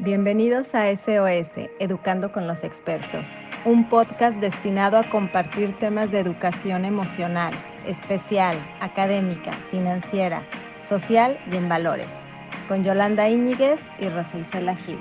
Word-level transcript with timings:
Bienvenidos 0.00 0.76
a 0.76 0.96
SOS, 0.96 1.68
Educando 1.80 2.30
con 2.30 2.46
los 2.46 2.62
Expertos, 2.62 3.26
un 3.64 3.88
podcast 3.88 4.38
destinado 4.38 4.96
a 4.96 5.10
compartir 5.10 5.76
temas 5.80 6.12
de 6.12 6.20
educación 6.20 6.84
emocional, 6.84 7.52
especial, 7.84 8.56
académica, 8.80 9.54
financiera, 9.72 10.48
social 10.88 11.36
y 11.50 11.56
en 11.56 11.68
valores, 11.68 12.06
con 12.68 12.84
Yolanda 12.84 13.28
Íñiguez 13.28 13.80
y 13.98 14.08
Rosa 14.08 14.38
Isela 14.38 14.76
Gil. 14.76 15.00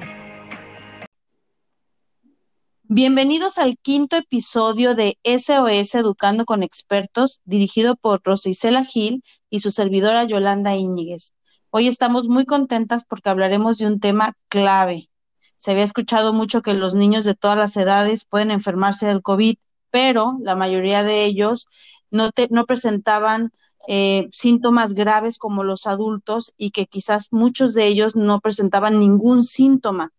Bienvenidos 2.81 3.59
al 3.59 3.77
quinto 3.77 4.15
episodio 4.15 4.95
de 4.95 5.19
SOS 5.23 5.93
Educando 5.93 6.45
con 6.45 6.63
Expertos, 6.63 7.39
dirigido 7.45 7.97
por 7.97 8.21
Rosa 8.23 8.49
Isela 8.49 8.83
Gil 8.83 9.23
y 9.51 9.59
su 9.59 9.69
servidora 9.69 10.23
Yolanda 10.23 10.75
Íñiguez. 10.75 11.33
Hoy 11.69 11.87
estamos 11.87 12.27
muy 12.27 12.45
contentas 12.45 13.05
porque 13.05 13.29
hablaremos 13.29 13.77
de 13.77 13.87
un 13.87 13.99
tema 13.99 14.33
clave. 14.47 15.09
Se 15.57 15.71
había 15.71 15.83
escuchado 15.83 16.33
mucho 16.33 16.61
que 16.61 16.73
los 16.73 16.95
niños 16.95 17.25
de 17.25 17.35
todas 17.35 17.57
las 17.57 17.77
edades 17.77 18.25
pueden 18.25 18.51
enfermarse 18.51 19.07
del 19.07 19.21
COVID, 19.21 19.57
pero 19.91 20.37
la 20.41 20.55
mayoría 20.55 21.03
de 21.03 21.25
ellos 21.25 21.67
no, 22.11 22.29
no 22.49 22.65
presentaban 22.65 23.51
eh, 23.87 24.27
síntomas 24.31 24.93
graves 24.93 25.37
como 25.37 25.63
los 25.63 25.87
adultos 25.87 26.53
y 26.57 26.71
que 26.71 26.85
quizás 26.85 27.27
muchos 27.31 27.73
de 27.73 27.87
ellos 27.87 28.15
no 28.15 28.39
presentaban 28.39 28.99
ningún 28.99 29.43
síntoma 29.43 30.11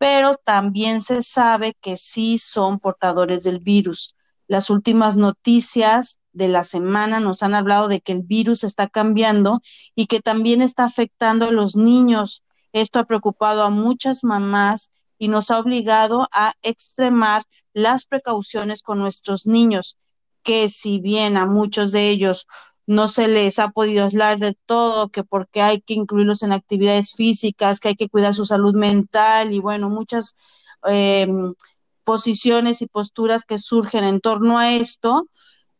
pero 0.00 0.40
también 0.42 1.02
se 1.02 1.22
sabe 1.22 1.76
que 1.78 1.98
sí 1.98 2.38
son 2.38 2.78
portadores 2.78 3.42
del 3.42 3.58
virus. 3.58 4.16
Las 4.48 4.70
últimas 4.70 5.18
noticias 5.18 6.18
de 6.32 6.48
la 6.48 6.64
semana 6.64 7.20
nos 7.20 7.42
han 7.42 7.54
hablado 7.54 7.88
de 7.88 8.00
que 8.00 8.12
el 8.12 8.22
virus 8.22 8.64
está 8.64 8.88
cambiando 8.88 9.60
y 9.94 10.06
que 10.06 10.20
también 10.20 10.62
está 10.62 10.84
afectando 10.84 11.46
a 11.46 11.52
los 11.52 11.76
niños. 11.76 12.44
Esto 12.72 12.98
ha 12.98 13.04
preocupado 13.04 13.62
a 13.62 13.70
muchas 13.70 14.22
mamás 14.22 14.90
y 15.18 15.28
nos 15.28 15.50
ha 15.50 15.58
obligado 15.58 16.28
a 16.32 16.54
extremar 16.62 17.44
las 17.74 18.04
precauciones 18.06 18.82
con 18.82 18.98
nuestros 18.98 19.46
niños, 19.46 19.96
que 20.42 20.68
si 20.68 20.98
bien 20.98 21.36
a 21.36 21.46
muchos 21.46 21.92
de 21.92 22.08
ellos 22.08 22.46
no 22.86 23.08
se 23.08 23.28
les 23.28 23.58
ha 23.58 23.70
podido 23.70 24.04
aislar 24.04 24.38
de 24.38 24.56
todo, 24.66 25.10
que 25.10 25.22
porque 25.22 25.62
hay 25.62 25.80
que 25.80 25.94
incluirlos 25.94 26.42
en 26.42 26.52
actividades 26.52 27.12
físicas, 27.12 27.78
que 27.78 27.88
hay 27.88 27.94
que 27.96 28.08
cuidar 28.08 28.34
su 28.34 28.44
salud 28.44 28.74
mental 28.74 29.52
y 29.52 29.60
bueno, 29.60 29.90
muchas 29.90 30.34
eh, 30.88 31.28
posiciones 32.02 32.82
y 32.82 32.86
posturas 32.86 33.44
que 33.44 33.58
surgen 33.58 34.04
en 34.04 34.20
torno 34.20 34.58
a 34.58 34.72
esto. 34.72 35.28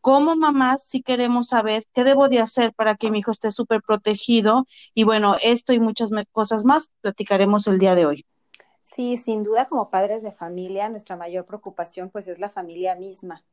Como 0.01 0.35
mamás, 0.35 0.83
sí 0.83 1.01
queremos 1.03 1.47
saber 1.49 1.85
qué 1.93 2.03
debo 2.03 2.27
de 2.27 2.39
hacer 2.39 2.73
para 2.73 2.95
que 2.95 3.11
mi 3.11 3.19
hijo 3.19 3.31
esté 3.31 3.51
súper 3.51 3.81
protegido. 3.81 4.65
Y 4.93 5.03
bueno, 5.03 5.35
esto 5.41 5.73
y 5.73 5.79
muchas 5.79 6.09
cosas 6.31 6.65
más 6.65 6.89
platicaremos 7.01 7.67
el 7.67 7.79
día 7.79 7.95
de 7.95 8.05
hoy. 8.05 8.25
Sí, 8.83 9.17
sin 9.17 9.43
duda, 9.43 9.67
como 9.67 9.89
padres 9.89 10.23
de 10.23 10.31
familia, 10.31 10.89
nuestra 10.89 11.15
mayor 11.15 11.45
preocupación 11.45 12.09
pues 12.09 12.27
es 12.27 12.39
la 12.39 12.49
familia 12.49 12.95
misma. 12.95 13.43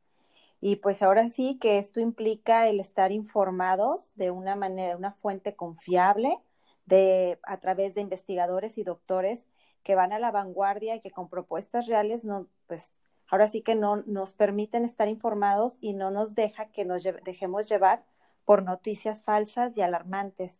Y 0.61 0.77
pues 0.77 1.01
ahora 1.01 1.29
sí 1.29 1.57
que 1.61 1.77
esto 1.79 1.99
implica 2.01 2.67
el 2.69 2.79
estar 2.79 3.11
informados 3.11 4.11
de 4.15 4.31
una 4.31 4.55
manera, 4.55 4.97
una 4.97 5.13
fuente 5.13 5.55
confiable, 5.55 6.39
de, 6.85 7.39
a 7.43 7.59
través 7.59 7.95
de 7.95 8.01
investigadores 8.01 8.77
y 8.77 8.83
doctores 8.83 9.45
que 9.83 9.95
van 9.95 10.13
a 10.13 10.19
la 10.19 10.31
vanguardia 10.31 10.95
y 10.95 11.01
que 11.01 11.11
con 11.11 11.29
propuestas 11.29 11.87
reales 11.87 12.25
no, 12.25 12.47
pues 12.67 12.95
ahora 13.29 13.47
sí 13.47 13.61
que 13.61 13.75
no 13.75 14.03
nos 14.05 14.33
permiten 14.33 14.85
estar 14.85 15.07
informados 15.07 15.77
y 15.81 15.93
no 15.93 16.11
nos 16.11 16.35
deja 16.35 16.65
que 16.71 16.85
nos 16.85 17.03
dejemos 17.03 17.69
llevar 17.69 18.03
por 18.45 18.63
noticias 18.63 19.21
falsas 19.21 19.77
y 19.77 19.81
alarmantes. 19.81 20.59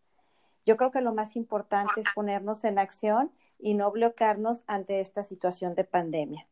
Yo 0.64 0.76
creo 0.76 0.90
que 0.90 1.00
lo 1.00 1.14
más 1.14 1.36
importante 1.36 2.00
es 2.00 2.06
ponernos 2.14 2.64
en 2.64 2.78
acción 2.78 3.32
y 3.58 3.74
no 3.74 3.90
bloquearnos 3.90 4.62
ante 4.66 5.00
esta 5.00 5.24
situación 5.24 5.74
de 5.74 5.84
pandemia 5.84 6.46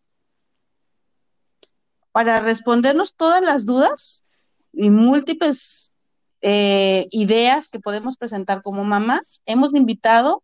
para 2.19 2.41
respondernos 2.41 3.15
todas 3.15 3.41
las 3.43 3.65
dudas 3.65 4.25
y 4.73 4.91
múltiples 4.91 5.95
eh, 6.41 7.07
ideas 7.13 7.69
que 7.69 7.79
podemos 7.79 8.17
presentar 8.17 8.61
como 8.63 8.83
mamás, 8.83 9.41
hemos 9.47 9.73
invitado 9.73 10.43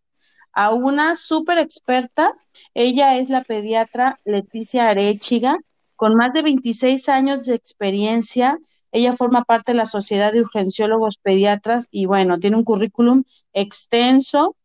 a 0.55 0.73
una 0.73 1.17
súper 1.17 1.59
experta. 1.59 2.33
Ella 2.75 3.17
es 3.19 3.29
la 3.29 3.43
pediatra 3.43 4.19
Leticia 4.25 4.89
Arechiga, 4.89 5.59
con 5.97 6.15
más 6.15 6.33
de 6.33 6.43
26 6.43 7.09
años 7.09 7.47
de 7.47 7.55
experiencia. 7.55 8.59
Ella 8.93 9.13
forma 9.13 9.45
parte 9.45 9.73
de 9.73 9.79
la 9.79 9.87
Sociedad 9.87 10.33
de 10.33 10.41
Urgenciólogos 10.41 11.17
Pediatras 11.19 11.89
y 11.91 12.07
bueno, 12.07 12.39
tiene 12.39 12.57
un 12.57 12.65
currículum 12.65 13.25
extenso. 13.53 14.57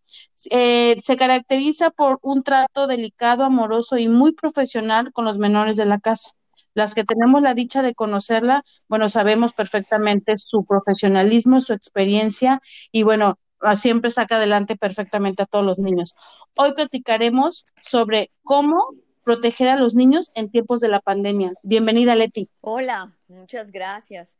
Eh, 0.51 0.97
se 1.03 1.17
caracteriza 1.17 1.89
por 1.89 2.19
un 2.21 2.43
trato 2.43 2.87
delicado, 2.87 3.43
amoroso 3.43 3.97
y 3.97 4.07
muy 4.07 4.33
profesional 4.33 5.11
con 5.11 5.25
los 5.25 5.37
menores 5.37 5.77
de 5.77 5.85
la 5.85 5.99
casa. 5.99 6.31
Las 6.75 6.93
que 6.93 7.03
tenemos 7.03 7.41
la 7.41 7.55
dicha 7.55 7.81
de 7.81 7.95
conocerla, 7.95 8.63
bueno, 8.87 9.09
sabemos 9.09 9.53
perfectamente 9.53 10.35
su 10.37 10.65
profesionalismo, 10.65 11.61
su 11.61 11.73
experiencia 11.73 12.61
y 12.91 13.03
bueno, 13.03 13.37
siempre 13.75 14.11
saca 14.11 14.37
adelante 14.37 14.75
perfectamente 14.75 15.43
a 15.43 15.45
todos 15.45 15.65
los 15.65 15.79
niños. 15.79 16.15
Hoy 16.55 16.73
platicaremos 16.73 17.65
sobre 17.81 18.31
cómo 18.43 18.95
proteger 19.23 19.69
a 19.69 19.75
los 19.75 19.95
niños 19.95 20.31
en 20.35 20.49
tiempos 20.49 20.79
de 20.79 20.87
la 20.87 21.01
pandemia. 21.01 21.53
Bienvenida, 21.63 22.15
Leti. 22.15 22.49
Hola, 22.61 23.15
muchas 23.27 23.71
gracias. 23.71 24.35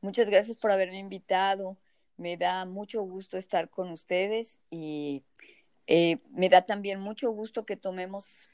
Muchas 0.00 0.28
gracias 0.28 0.56
por 0.56 0.70
haberme 0.70 0.98
invitado. 0.98 1.78
Me 2.16 2.36
da 2.36 2.64
mucho 2.66 3.02
gusto 3.02 3.38
estar 3.38 3.70
con 3.70 3.90
ustedes 3.90 4.58
y 4.70 5.24
eh, 5.86 6.18
me 6.30 6.48
da 6.48 6.62
también 6.66 7.00
mucho 7.00 7.30
gusto 7.30 7.64
que 7.64 7.76
tomemos 7.76 8.48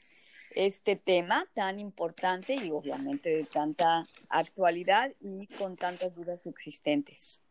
este 0.55 0.95
tema 0.95 1.45
tan 1.53 1.79
importante 1.79 2.55
y 2.55 2.71
obviamente 2.71 3.29
de 3.29 3.43
tanta 3.43 4.07
actualidad 4.29 5.11
y 5.19 5.47
con 5.47 5.77
tantas 5.77 6.15
dudas 6.15 6.45
existentes. 6.45 7.41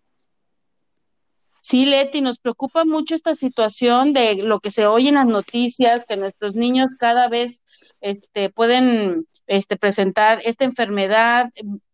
Sí, 1.63 1.85
Leti, 1.87 2.21
nos 2.21 2.39
preocupa 2.39 2.85
mucho 2.85 3.15
esta 3.15 3.35
situación 3.35 4.13
de 4.13 4.37
lo 4.37 4.61
que 4.61 4.71
se 4.71 4.87
oye 4.87 5.11
en 5.11 5.17
las 5.17 5.27
noticias, 5.27 6.05
que 6.07 6.17
nuestros 6.17 6.55
niños 6.57 6.91
cada 6.99 7.29
vez 7.29 7.63
este, 8.01 8.51
pueden 8.51 9.27
este, 9.47 9.77
presentar 9.77 10.41
esta 10.45 10.65
enfermedad. 10.65 11.51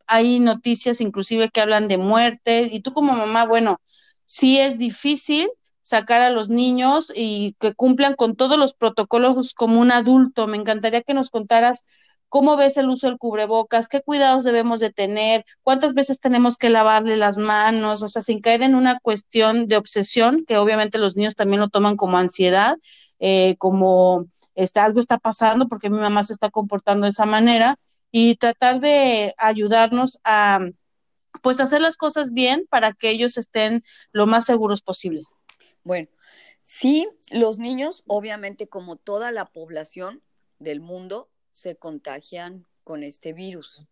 Hay 0.06 0.38
noticias 0.38 1.00
inclusive 1.00 1.50
que 1.50 1.60
hablan 1.60 1.88
de 1.88 1.98
muerte 1.98 2.68
y 2.70 2.80
tú 2.80 2.92
como 2.92 3.12
mamá, 3.12 3.44
bueno, 3.46 3.80
sí 4.24 4.58
es 4.58 4.78
difícil, 4.78 5.48
sacar 5.82 6.20
a 6.20 6.30
los 6.30 6.48
niños 6.48 7.12
y 7.14 7.54
que 7.60 7.74
cumplan 7.74 8.14
con 8.14 8.34
todos 8.36 8.58
los 8.58 8.74
protocolos 8.74 9.54
como 9.54 9.80
un 9.80 9.92
adulto. 9.92 10.46
Me 10.46 10.56
encantaría 10.56 11.02
que 11.02 11.14
nos 11.14 11.30
contaras 11.30 11.84
cómo 12.28 12.56
ves 12.56 12.76
el 12.76 12.88
uso 12.88 13.06
del 13.06 13.18
cubrebocas, 13.18 13.88
qué 13.88 14.02
cuidados 14.02 14.44
debemos 14.44 14.80
de 14.80 14.92
tener, 14.92 15.44
cuántas 15.62 15.94
veces 15.94 16.20
tenemos 16.20 16.56
que 16.56 16.70
lavarle 16.70 17.16
las 17.16 17.38
manos, 17.38 18.02
o 18.02 18.08
sea, 18.08 18.22
sin 18.22 18.40
caer 18.40 18.62
en 18.62 18.74
una 18.74 18.98
cuestión 19.00 19.68
de 19.68 19.76
obsesión, 19.76 20.44
que 20.46 20.58
obviamente 20.58 20.98
los 20.98 21.16
niños 21.16 21.34
también 21.34 21.60
lo 21.60 21.68
toman 21.68 21.96
como 21.96 22.18
ansiedad, 22.18 22.76
eh, 23.18 23.56
como 23.58 24.26
este, 24.54 24.80
algo 24.80 25.00
está 25.00 25.18
pasando 25.18 25.68
porque 25.68 25.90
mi 25.90 25.98
mamá 25.98 26.24
se 26.24 26.32
está 26.32 26.50
comportando 26.50 27.04
de 27.04 27.10
esa 27.10 27.26
manera, 27.26 27.76
y 28.10 28.36
tratar 28.36 28.80
de 28.80 29.34
ayudarnos 29.36 30.18
a 30.24 30.60
pues 31.42 31.60
hacer 31.60 31.80
las 31.80 31.96
cosas 31.96 32.32
bien 32.32 32.66
para 32.70 32.92
que 32.92 33.10
ellos 33.10 33.36
estén 33.36 33.82
lo 34.10 34.26
más 34.26 34.46
seguros 34.46 34.80
posibles. 34.80 35.36
Bueno, 35.84 36.08
sí, 36.62 37.06
los 37.30 37.58
niños, 37.58 38.02
obviamente, 38.06 38.68
como 38.68 38.96
toda 38.96 39.32
la 39.32 39.44
población 39.44 40.22
del 40.58 40.80
mundo, 40.80 41.28
se 41.56 41.76
contagian 41.76 42.66
con 42.84 43.02
este 43.02 43.32
virus. 43.32 43.86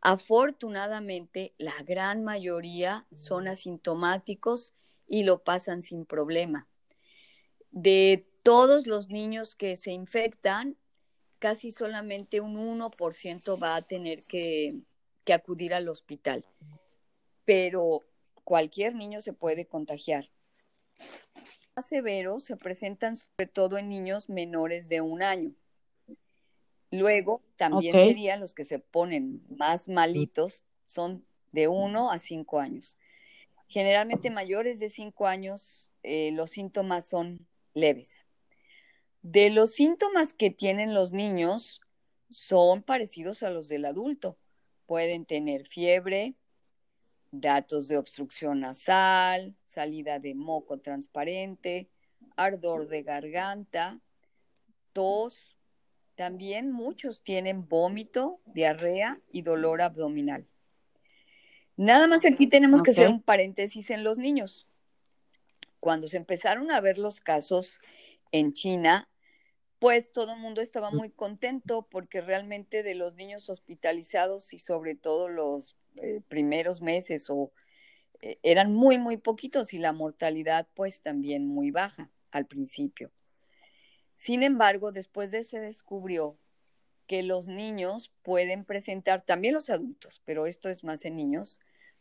Afortunadamente, 0.00 1.52
la 1.58 1.74
gran 1.84 2.24
mayoría 2.24 3.06
son 3.14 3.46
asintomáticos 3.46 4.74
y 5.06 5.24
lo 5.24 5.44
pasan 5.44 5.82
sin 5.82 6.06
problema. 6.06 6.66
De 7.70 8.26
todos 8.42 8.86
los 8.86 9.08
niños 9.08 9.54
que 9.54 9.76
se 9.76 9.92
infectan, 9.92 10.76
casi 11.38 11.70
solamente 11.70 12.40
un 12.40 12.56
1% 12.56 13.62
va 13.62 13.76
a 13.76 13.82
tener 13.82 14.24
que, 14.24 14.70
que, 15.24 15.34
acudir 15.34 15.74
al 15.74 15.88
hospital. 15.90 16.46
Pero 17.44 18.00
cualquier 18.44 18.94
niño 18.94 19.20
se 19.20 19.34
puede 19.34 19.66
contagiar 19.66 20.30
más 21.76 21.88
severos 21.88 22.44
se 22.44 22.56
presentan 22.56 23.16
sobre 23.16 23.46
todo 23.46 23.78
en 23.78 23.88
niños 23.88 24.28
menores 24.28 24.88
de 24.88 25.00
un 25.00 25.22
año. 25.22 25.52
Luego, 26.98 27.42
también 27.56 27.92
serían 27.92 28.40
los 28.40 28.54
que 28.54 28.64
se 28.64 28.78
ponen 28.78 29.42
más 29.48 29.88
malitos, 29.88 30.64
son 30.86 31.24
de 31.52 31.68
uno 31.68 32.10
a 32.10 32.18
cinco 32.18 32.60
años. 32.60 32.98
Generalmente 33.68 34.30
mayores 34.30 34.78
de 34.78 34.90
cinco 34.90 35.26
años, 35.26 35.88
eh, 36.02 36.30
los 36.32 36.50
síntomas 36.50 37.08
son 37.08 37.46
leves. 37.72 38.26
De 39.22 39.50
los 39.50 39.72
síntomas 39.72 40.32
que 40.32 40.50
tienen 40.50 40.94
los 40.94 41.12
niños, 41.12 41.80
son 42.30 42.82
parecidos 42.82 43.42
a 43.42 43.50
los 43.50 43.68
del 43.68 43.84
adulto. 43.86 44.36
Pueden 44.86 45.24
tener 45.24 45.66
fiebre, 45.66 46.34
datos 47.30 47.88
de 47.88 47.96
obstrucción 47.96 48.60
nasal, 48.60 49.56
salida 49.66 50.18
de 50.18 50.34
moco 50.34 50.78
transparente, 50.78 51.88
ardor 52.36 52.86
de 52.86 53.02
garganta, 53.02 54.00
tos, 54.92 55.53
también 56.14 56.70
muchos 56.70 57.22
tienen 57.22 57.68
vómito, 57.68 58.40
diarrea 58.46 59.20
y 59.28 59.42
dolor 59.42 59.82
abdominal. 59.82 60.48
Nada 61.76 62.06
más 62.06 62.24
aquí 62.24 62.46
tenemos 62.46 62.82
que 62.82 62.90
hacer 62.90 63.08
un 63.08 63.22
paréntesis 63.22 63.90
en 63.90 64.04
los 64.04 64.16
niños. 64.16 64.68
Cuando 65.80 66.06
se 66.06 66.16
empezaron 66.16 66.70
a 66.70 66.80
ver 66.80 66.98
los 66.98 67.20
casos 67.20 67.80
en 68.30 68.52
China, 68.52 69.08
pues 69.80 70.12
todo 70.12 70.34
el 70.34 70.40
mundo 70.40 70.60
estaba 70.60 70.90
muy 70.90 71.10
contento 71.10 71.86
porque 71.90 72.20
realmente 72.20 72.82
de 72.82 72.94
los 72.94 73.14
niños 73.16 73.50
hospitalizados 73.50 74.52
y 74.54 74.58
sobre 74.58 74.94
todo 74.94 75.28
los 75.28 75.76
eh, 75.96 76.22
primeros 76.28 76.80
meses 76.80 77.28
o 77.28 77.52
eh, 78.20 78.38
eran 78.42 78.72
muy, 78.72 78.98
muy 78.98 79.16
poquitos 79.16 79.74
y 79.74 79.78
la 79.78 79.92
mortalidad 79.92 80.66
pues 80.74 81.02
también 81.02 81.46
muy 81.46 81.70
baja 81.70 82.10
al 82.30 82.46
principio. 82.46 83.10
Sin 84.14 84.42
embargo, 84.42 84.92
después 84.92 85.30
de 85.30 85.44
se 85.44 85.60
descubrió 85.60 86.38
que 87.06 87.22
los 87.22 87.46
niños 87.46 88.12
pueden 88.22 88.64
presentar, 88.64 89.24
también 89.24 89.54
los 89.54 89.70
adultos, 89.70 90.22
pero 90.24 90.46
esto 90.46 90.68
es 90.68 90.84
más 90.84 91.04
en 91.04 91.16
niños, 91.16 91.60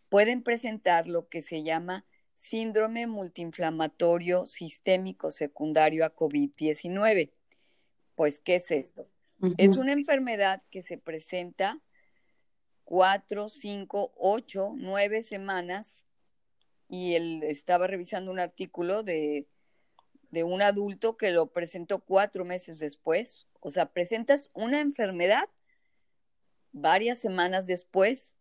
pueden 0.10 0.44
presentar 0.44 1.08
lo 1.08 1.28
que 1.28 1.42
se 1.42 1.64
llama 1.64 2.06
síndrome 2.36 3.08
multiinflamatorio 3.08 4.46
sistémico 4.46 5.32
secundario 5.32 6.06
a 6.06 6.16
COVID-19. 6.16 7.32
Pues, 8.16 8.40
¿qué 8.40 8.56
es 8.56 8.72
esto? 8.72 9.08
Es 9.58 9.76
una 9.76 9.92
enfermedad 9.92 10.64
que 10.70 10.82
se 10.82 10.98
presenta 10.98 11.82
cuatro, 12.86 13.50
cinco, 13.50 14.14
ocho, 14.16 14.72
nueve 14.78 15.22
semanas 15.22 16.06
y 16.88 17.16
él 17.16 17.44
estaba 17.44 17.88
revisando 17.88 18.32
un 18.32 18.40
artículo 18.40 19.04
de, 19.04 19.48
de 20.34 20.44
un 20.44 20.64
adulto 20.64 21.16
que 21.16 21.30
lo 21.30 21.46
presentó 21.46 22.00
cuatro 22.00 22.44
meses 22.44 22.80
después. 22.80 23.46
O 23.60 23.70
sea, 23.70 23.92
presentas 23.94 24.50
una 24.56 24.82
enfermedad 24.82 25.48
varias 26.72 27.20
semanas 27.20 27.68
después 27.68 28.36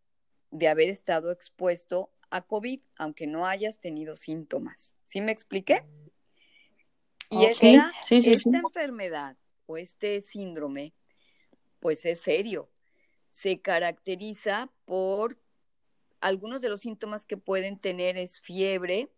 de 0.51 0.69
haber 0.69 0.89
estado 0.89 1.31
expuesto 1.31 2.11
a 2.31 2.41
COVID, 2.41 2.81
aunque 2.97 3.27
no 3.27 3.45
hayas 3.45 3.79
tenido 3.79 4.17
síntomas. 4.17 4.97
¿Sí 5.05 5.21
me 5.21 5.33
expliqué? 5.33 5.85
Y 7.29 7.45
esta, 7.45 7.93
esta 8.09 8.59
enfermedad 8.59 9.37
o 9.67 9.77
este 9.77 10.23
síndrome, 10.23 10.95
pues 11.79 12.07
es 12.07 12.23
serio. 12.23 12.71
Se 13.29 13.61
caracteriza 13.61 14.73
por 14.87 15.39
algunos 16.23 16.63
de 16.63 16.71
los 16.71 16.81
síntomas 16.81 17.27
que 17.27 17.37
pueden 17.37 17.79
tener 17.79 18.17
es 18.17 18.41
fiebre, 18.41 19.11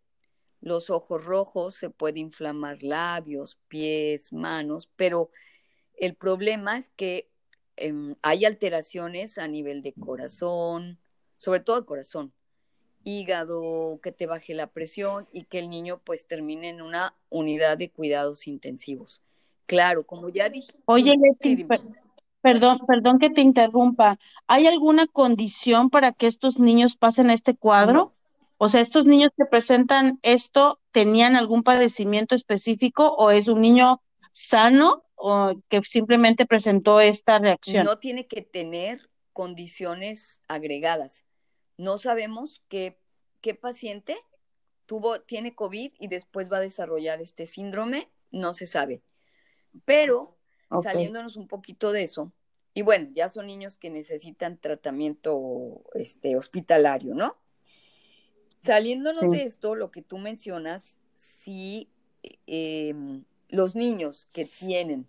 los 0.64 0.88
ojos 0.88 1.22
rojos, 1.22 1.74
se 1.74 1.90
puede 1.90 2.20
inflamar 2.20 2.82
labios, 2.82 3.58
pies, 3.68 4.32
manos, 4.32 4.88
pero 4.96 5.30
el 5.94 6.14
problema 6.14 6.78
es 6.78 6.88
que 6.88 7.28
em, 7.76 8.16
hay 8.22 8.46
alteraciones 8.46 9.36
a 9.36 9.46
nivel 9.46 9.82
de 9.82 9.92
corazón, 9.92 10.98
sobre 11.36 11.60
todo 11.60 11.76
el 11.76 11.84
corazón, 11.84 12.32
hígado, 13.04 14.00
que 14.02 14.10
te 14.10 14.26
baje 14.26 14.54
la 14.54 14.68
presión 14.68 15.26
y 15.34 15.44
que 15.44 15.58
el 15.58 15.68
niño 15.68 16.00
pues 16.02 16.26
termine 16.26 16.70
en 16.70 16.80
una 16.80 17.14
unidad 17.28 17.76
de 17.76 17.90
cuidados 17.90 18.46
intensivos. 18.46 19.20
Claro, 19.66 20.06
como 20.06 20.30
ya 20.30 20.48
dije. 20.48 20.72
Oye, 20.86 21.12
Leti, 21.14 21.66
perdón, 22.40 22.78
perdón 22.86 23.18
que 23.18 23.28
te 23.28 23.42
interrumpa. 23.42 24.18
¿Hay 24.46 24.66
alguna 24.66 25.06
condición 25.06 25.90
para 25.90 26.12
que 26.12 26.26
estos 26.26 26.58
niños 26.58 26.96
pasen 26.96 27.28
este 27.28 27.54
cuadro? 27.54 28.13
O 28.64 28.70
sea, 28.70 28.80
¿estos 28.80 29.04
niños 29.04 29.30
que 29.36 29.44
presentan 29.44 30.18
esto 30.22 30.80
tenían 30.90 31.36
algún 31.36 31.62
padecimiento 31.62 32.34
específico 32.34 33.12
o 33.12 33.30
es 33.30 33.46
un 33.46 33.60
niño 33.60 34.00
sano 34.32 35.04
o 35.16 35.60
que 35.68 35.82
simplemente 35.82 36.46
presentó 36.46 36.98
esta 36.98 37.38
reacción? 37.38 37.84
No 37.84 37.98
tiene 37.98 38.26
que 38.26 38.40
tener 38.40 39.10
condiciones 39.34 40.40
agregadas. 40.48 41.26
No 41.76 41.98
sabemos 41.98 42.62
qué, 42.70 42.98
qué 43.42 43.54
paciente 43.54 44.16
tuvo, 44.86 45.20
tiene 45.20 45.54
COVID 45.54 45.92
y 45.98 46.08
después 46.08 46.50
va 46.50 46.56
a 46.56 46.60
desarrollar 46.60 47.20
este 47.20 47.44
síndrome, 47.44 48.08
no 48.30 48.54
se 48.54 48.66
sabe. 48.66 49.02
Pero 49.84 50.38
saliéndonos 50.82 51.36
un 51.36 51.48
poquito 51.48 51.92
de 51.92 52.04
eso, 52.04 52.32
y 52.72 52.80
bueno, 52.80 53.10
ya 53.12 53.28
son 53.28 53.44
niños 53.44 53.76
que 53.76 53.90
necesitan 53.90 54.56
tratamiento 54.56 55.82
este, 55.92 56.34
hospitalario, 56.34 57.14
¿no? 57.14 57.36
Saliéndonos 58.64 59.30
de 59.30 59.44
esto, 59.44 59.74
lo 59.74 59.90
que 59.90 60.02
tú 60.02 60.18
mencionas, 60.18 60.98
si 61.42 61.88
em, 62.46 63.24
los 63.48 63.74
niños 63.74 64.26
que 64.32 64.46
tienen 64.46 65.06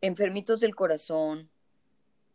enfermitos 0.00 0.60
del 0.60 0.74
corazón, 0.74 1.50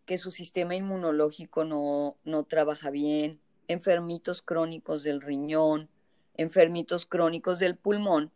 que 0.05 0.17
su 0.17 0.31
sistema 0.31 0.75
inmunológico 0.75 1.63
no, 1.63 2.17
no 2.25 2.43
trabaja 2.43 2.89
bien, 2.89 3.39
enfermitos 3.67 4.41
crónicos 4.41 5.03
del 5.03 5.21
riñón, 5.21 5.89
enfermitos 6.35 7.05
crónicos 7.05 7.59
del 7.59 7.77
pulmón, 7.77 8.31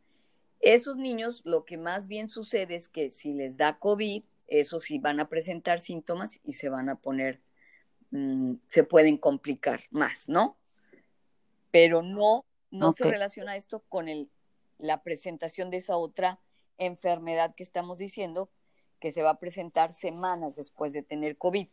esos 0.62 0.98
niños 0.98 1.42
lo 1.46 1.66
que 1.66 1.78
más 1.78 2.08
bien 2.08 2.30
sucede 2.30 2.76
es 2.76 2.90
que 2.90 3.12
si 3.12 3.34
les 3.34 3.58
da 3.58 3.78
COVID, 3.78 4.24
eso 4.48 4.80
sí 4.80 5.00
van 5.00 5.20
a 5.20 5.30
presentar 5.30 5.80
síntomas 5.80 6.42
y 6.44 6.54
se 6.54 6.70
van 6.70 6.90
a 6.90 6.96
poner, 6.96 7.40
mm, 8.12 8.56
se 8.68 8.84
pueden 8.84 9.18
complicar 9.18 9.84
más, 9.92 10.28
¿no? 10.28 10.59
Pero 11.72 12.02
no, 12.02 12.46
no 12.72 12.92
se 12.92 13.10
relaciona 13.10 13.56
esto 13.56 13.84
con 13.90 14.08
el, 14.08 14.30
la 14.78 15.04
presentación 15.04 15.70
de 15.70 15.78
esa 15.78 15.98
otra 15.98 16.40
enfermedad 16.78 17.54
que 17.56 17.64
estamos 17.64 18.00
diciendo, 18.00 18.50
que 19.00 19.12
se 19.12 19.24
va 19.24 19.32
a 19.32 19.40
presentar 19.40 19.94
semanas 19.94 20.56
después 20.56 20.94
de 20.94 21.04
tener 21.04 21.38
COVID. 21.38 21.68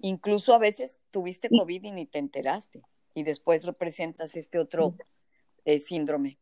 Incluso 0.00 0.54
a 0.54 0.58
veces 0.58 1.00
tuviste 1.10 1.48
COVID 1.48 1.84
y 1.84 1.90
ni 1.90 2.06
te 2.06 2.18
enteraste, 2.18 2.82
y 3.14 3.22
después 3.22 3.64
representas 3.64 4.36
este 4.36 4.58
otro 4.58 4.94
eh, 5.64 5.78
síndrome. 5.78 6.38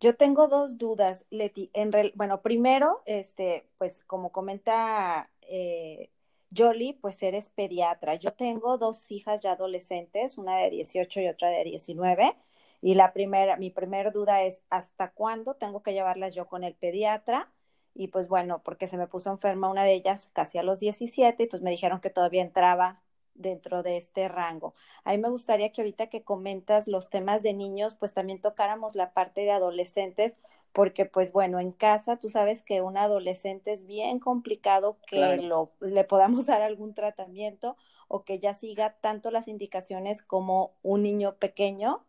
Yo 0.00 0.16
tengo 0.16 0.46
dos 0.46 0.78
dudas, 0.78 1.24
Leti. 1.30 1.70
En 1.74 1.90
bueno, 2.14 2.40
primero, 2.40 3.02
este, 3.04 3.68
pues 3.78 4.04
como 4.04 4.30
comenta 4.30 5.28
eh, 5.42 6.10
Jolie, 6.56 6.94
pues 7.00 7.22
eres 7.22 7.50
pediatra. 7.50 8.14
Yo 8.16 8.32
tengo 8.32 8.78
dos 8.78 9.04
hijas 9.10 9.40
ya 9.40 9.52
adolescentes, 9.52 10.38
una 10.38 10.56
de 10.58 10.70
18 10.70 11.20
y 11.20 11.28
otra 11.28 11.50
de 11.50 11.64
19. 11.64 12.36
Y 12.80 12.94
la 12.94 13.12
primera, 13.12 13.56
mi 13.56 13.70
primera 13.70 14.10
duda 14.10 14.42
es, 14.42 14.60
¿hasta 14.70 15.10
cuándo 15.12 15.54
tengo 15.54 15.82
que 15.82 15.92
llevarlas 15.92 16.34
yo 16.34 16.46
con 16.46 16.64
el 16.64 16.74
pediatra? 16.74 17.50
Y 17.94 18.08
pues 18.08 18.28
bueno, 18.28 18.62
porque 18.62 18.86
se 18.86 18.96
me 18.96 19.08
puso 19.08 19.30
enferma 19.30 19.68
una 19.68 19.84
de 19.84 19.94
ellas 19.94 20.28
casi 20.32 20.58
a 20.58 20.62
los 20.62 20.78
17 20.80 21.44
y 21.44 21.46
pues 21.48 21.62
me 21.62 21.70
dijeron 21.70 22.00
que 22.00 22.10
todavía 22.10 22.42
entraba 22.42 23.02
dentro 23.34 23.82
de 23.82 23.96
este 23.96 24.28
rango. 24.28 24.74
A 25.04 25.12
mí 25.12 25.18
me 25.18 25.28
gustaría 25.28 25.70
que 25.72 25.80
ahorita 25.82 26.08
que 26.08 26.22
comentas 26.24 26.86
los 26.88 27.10
temas 27.10 27.42
de 27.42 27.52
niños, 27.54 27.94
pues 27.94 28.12
también 28.14 28.40
tocáramos 28.40 28.94
la 28.94 29.12
parte 29.12 29.42
de 29.42 29.50
adolescentes, 29.52 30.36
porque 30.78 31.06
pues 31.06 31.32
bueno, 31.32 31.58
en 31.58 31.72
casa 31.72 32.18
tú 32.18 32.30
sabes 32.30 32.62
que 32.62 32.82
un 32.82 32.96
adolescente 32.96 33.72
es 33.72 33.84
bien 33.84 34.20
complicado 34.20 34.96
que 35.08 35.38
lo, 35.38 35.72
le 35.80 36.04
podamos 36.04 36.46
dar 36.46 36.62
algún 36.62 36.94
tratamiento 36.94 37.76
o 38.06 38.22
que 38.22 38.38
ya 38.38 38.54
siga 38.54 38.94
tanto 39.00 39.32
las 39.32 39.48
indicaciones 39.48 40.22
como 40.22 40.70
un 40.84 41.02
niño 41.02 41.34
pequeño. 41.34 42.04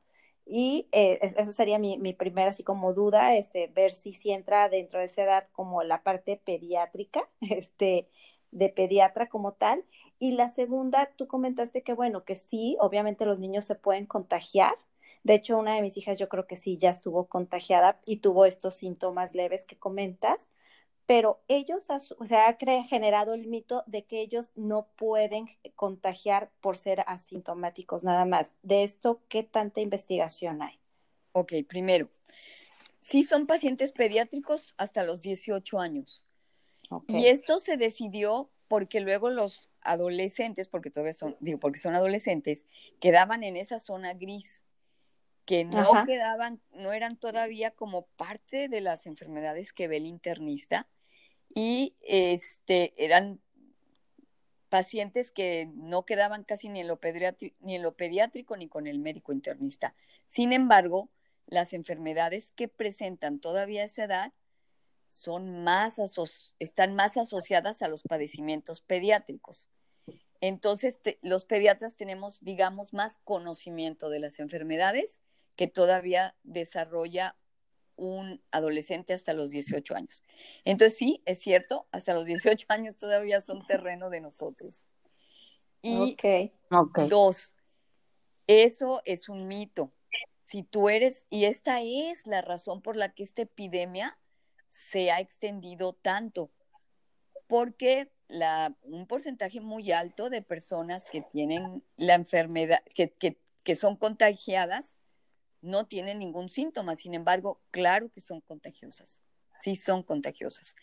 Y 0.45 0.87
eh, 0.91 1.17
esa 1.19 1.51
sería 1.51 1.79
mi, 1.79 1.97
mi, 1.97 2.13
primera 2.13 2.51
así 2.51 2.63
como 2.63 2.93
duda, 2.93 3.35
este, 3.35 3.71
ver 3.73 3.91
si, 3.91 4.13
si 4.13 4.29
entra 4.29 4.69
dentro 4.69 4.99
de 4.99 5.05
esa 5.05 5.23
edad 5.23 5.47
como 5.51 5.81
la 5.81 6.03
parte 6.03 6.37
pediátrica, 6.37 7.27
este, 7.41 8.07
de 8.51 8.69
pediatra 8.69 9.29
como 9.29 9.53
tal. 9.53 9.83
Y 10.19 10.33
la 10.33 10.49
segunda, 10.49 11.09
tú 11.15 11.25
comentaste 11.25 11.81
que 11.81 11.93
bueno, 11.93 12.23
que 12.23 12.35
sí, 12.35 12.77
obviamente 12.79 13.25
los 13.25 13.39
niños 13.39 13.65
se 13.65 13.73
pueden 13.73 14.05
contagiar, 14.05 14.75
de 15.29 15.35
hecho, 15.35 15.59
una 15.59 15.75
de 15.75 15.83
mis 15.83 15.95
hijas 15.95 16.17
yo 16.17 16.27
creo 16.27 16.47
que 16.47 16.55
sí 16.55 16.79
ya 16.79 16.89
estuvo 16.89 17.27
contagiada 17.27 18.01
y 18.03 18.17
tuvo 18.17 18.47
estos 18.47 18.73
síntomas 18.73 19.35
leves 19.35 19.63
que 19.63 19.77
comentas, 19.77 20.39
pero 21.05 21.39
ellos, 21.47 21.85
o 22.17 22.25
sea, 22.25 22.47
ha 22.47 22.57
generado 22.87 23.35
el 23.35 23.45
mito 23.45 23.83
de 23.85 24.05
que 24.05 24.21
ellos 24.21 24.49
no 24.55 24.87
pueden 24.95 25.45
contagiar 25.75 26.49
por 26.61 26.77
ser 26.77 27.03
asintomáticos 27.05 28.03
nada 28.03 28.25
más. 28.25 28.51
De 28.63 28.83
esto, 28.83 29.21
¿qué 29.29 29.43
tanta 29.43 29.81
investigación 29.81 30.63
hay? 30.63 30.79
Ok, 31.33 31.53
primero, 31.67 32.09
sí 32.99 33.21
son 33.21 33.45
pacientes 33.45 33.91
pediátricos 33.91 34.73
hasta 34.77 35.03
los 35.03 35.21
18 35.21 35.79
años. 35.79 36.25
Y 37.07 37.27
esto 37.27 37.59
se 37.59 37.77
decidió 37.77 38.49
porque 38.67 38.99
luego 38.99 39.29
los 39.29 39.69
adolescentes, 39.81 40.67
porque 40.67 40.89
todavía 40.89 41.13
son, 41.13 41.37
digo, 41.39 41.59
porque 41.59 41.77
son 41.77 41.93
adolescentes, 41.93 42.65
quedaban 42.99 43.43
en 43.43 43.57
esa 43.57 43.79
zona 43.79 44.15
gris 44.15 44.63
que 45.49 45.65
no 45.65 46.05
quedaban, 46.05 46.61
no 46.73 46.93
eran 46.93 47.17
todavía 47.17 47.71
como 47.71 48.05
parte 48.05 48.69
de 48.69 48.81
las 48.81 49.07
enfermedades 49.07 49.73
que 49.73 49.87
ve 49.87 49.97
el 49.97 50.05
internista 50.05 50.87
y 51.55 51.95
este 52.01 52.93
eran 53.03 53.41
pacientes 54.69 55.31
que 55.31 55.67
no 55.73 56.05
quedaban 56.05 56.43
casi 56.43 56.69
ni 56.69 56.81
en 56.81 56.87
lo, 56.87 56.99
ni 57.61 57.75
en 57.77 57.81
lo 57.81 57.95
pediátrico 57.95 58.57
ni 58.57 58.67
con 58.67 58.85
el 58.85 58.99
médico 58.99 59.33
internista. 59.33 59.95
Sin 60.27 60.53
embargo, 60.53 61.09
las 61.47 61.73
enfermedades 61.73 62.51
que 62.55 62.67
presentan 62.67 63.39
todavía 63.39 63.83
esa 63.83 64.03
edad 64.03 64.33
son 65.07 65.63
más 65.63 65.95
están 66.59 66.93
más 66.93 67.17
asociadas 67.17 67.81
a 67.81 67.87
los 67.87 68.03
padecimientos 68.03 68.81
pediátricos. 68.81 69.71
Entonces, 70.41 70.99
los 71.23 71.45
pediatras 71.45 71.95
tenemos, 71.95 72.37
digamos, 72.41 72.93
más 72.93 73.17
conocimiento 73.23 74.09
de 74.09 74.19
las 74.19 74.37
enfermedades 74.37 75.19
que 75.59 75.67
todavía 75.67 76.37
desarrolla 76.43 77.35
un 77.97 78.41
adolescente 78.49 79.11
hasta 79.11 79.33
los 79.33 79.49
18 79.49 79.93
años. 79.93 80.23
Entonces, 80.63 80.97
sí, 80.97 81.21
es 81.25 81.41
cierto, 81.41 81.85
hasta 81.91 82.13
los 82.13 82.27
18 82.27 82.65
años 82.69 82.95
todavía 82.95 83.41
son 83.41 83.67
terreno 83.67 84.09
de 84.09 84.21
nosotros. 84.21 84.87
Y 85.81 86.15
dos, 87.09 87.57
eso 88.47 89.01
es 89.03 89.27
un 89.27 89.49
mito. 89.49 89.89
Si 90.41 90.63
tú 90.63 90.87
eres, 90.87 91.25
y 91.29 91.43
esta 91.43 91.81
es 91.81 92.25
la 92.25 92.41
razón 92.41 92.81
por 92.81 92.95
la 92.95 93.13
que 93.13 93.23
esta 93.23 93.41
epidemia 93.41 94.17
se 94.69 95.11
ha 95.11 95.19
extendido 95.19 95.91
tanto, 95.91 96.51
porque 97.47 98.09
la, 98.29 98.77
un 98.83 99.07
porcentaje 99.07 99.59
muy 99.59 99.91
alto 99.91 100.29
de 100.29 100.41
personas 100.41 101.03
que 101.03 101.21
tienen 101.21 101.83
la 101.97 102.13
enfermedad, 102.13 102.79
que, 102.95 103.11
que 103.11 103.75
son 103.75 103.97
contagiadas, 103.97 104.98
no 105.61 105.85
tienen 105.85 106.19
ningún 106.19 106.49
síntoma. 106.49 106.95
Sin 106.95 107.13
embargo, 107.13 107.59
claro 107.71 108.09
que 108.09 108.21
son 108.21 108.41
contagiosas. 108.41 109.23
Sí 109.55 109.75
son 109.75 110.03
contagiosas. 110.03 110.75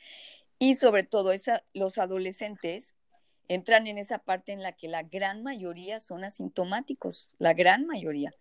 Y 0.59 0.75
sobre 0.75 1.03
todo 1.03 1.33
esa, 1.33 1.65
los 1.73 1.99
adolescentes 1.99 2.95
entran 3.49 3.87
en 3.87 3.99
esa 3.99 4.19
parte 4.19 4.53
en 4.53 4.63
la 4.63 4.73
que 4.73 4.89
la 4.89 5.03
gran 5.03 5.43
mayoría 5.43 6.01
son 6.01 6.25
asintomáticos, 6.25 7.31
la 7.39 7.55
gran 7.55 7.87
mayoría. 7.87 8.35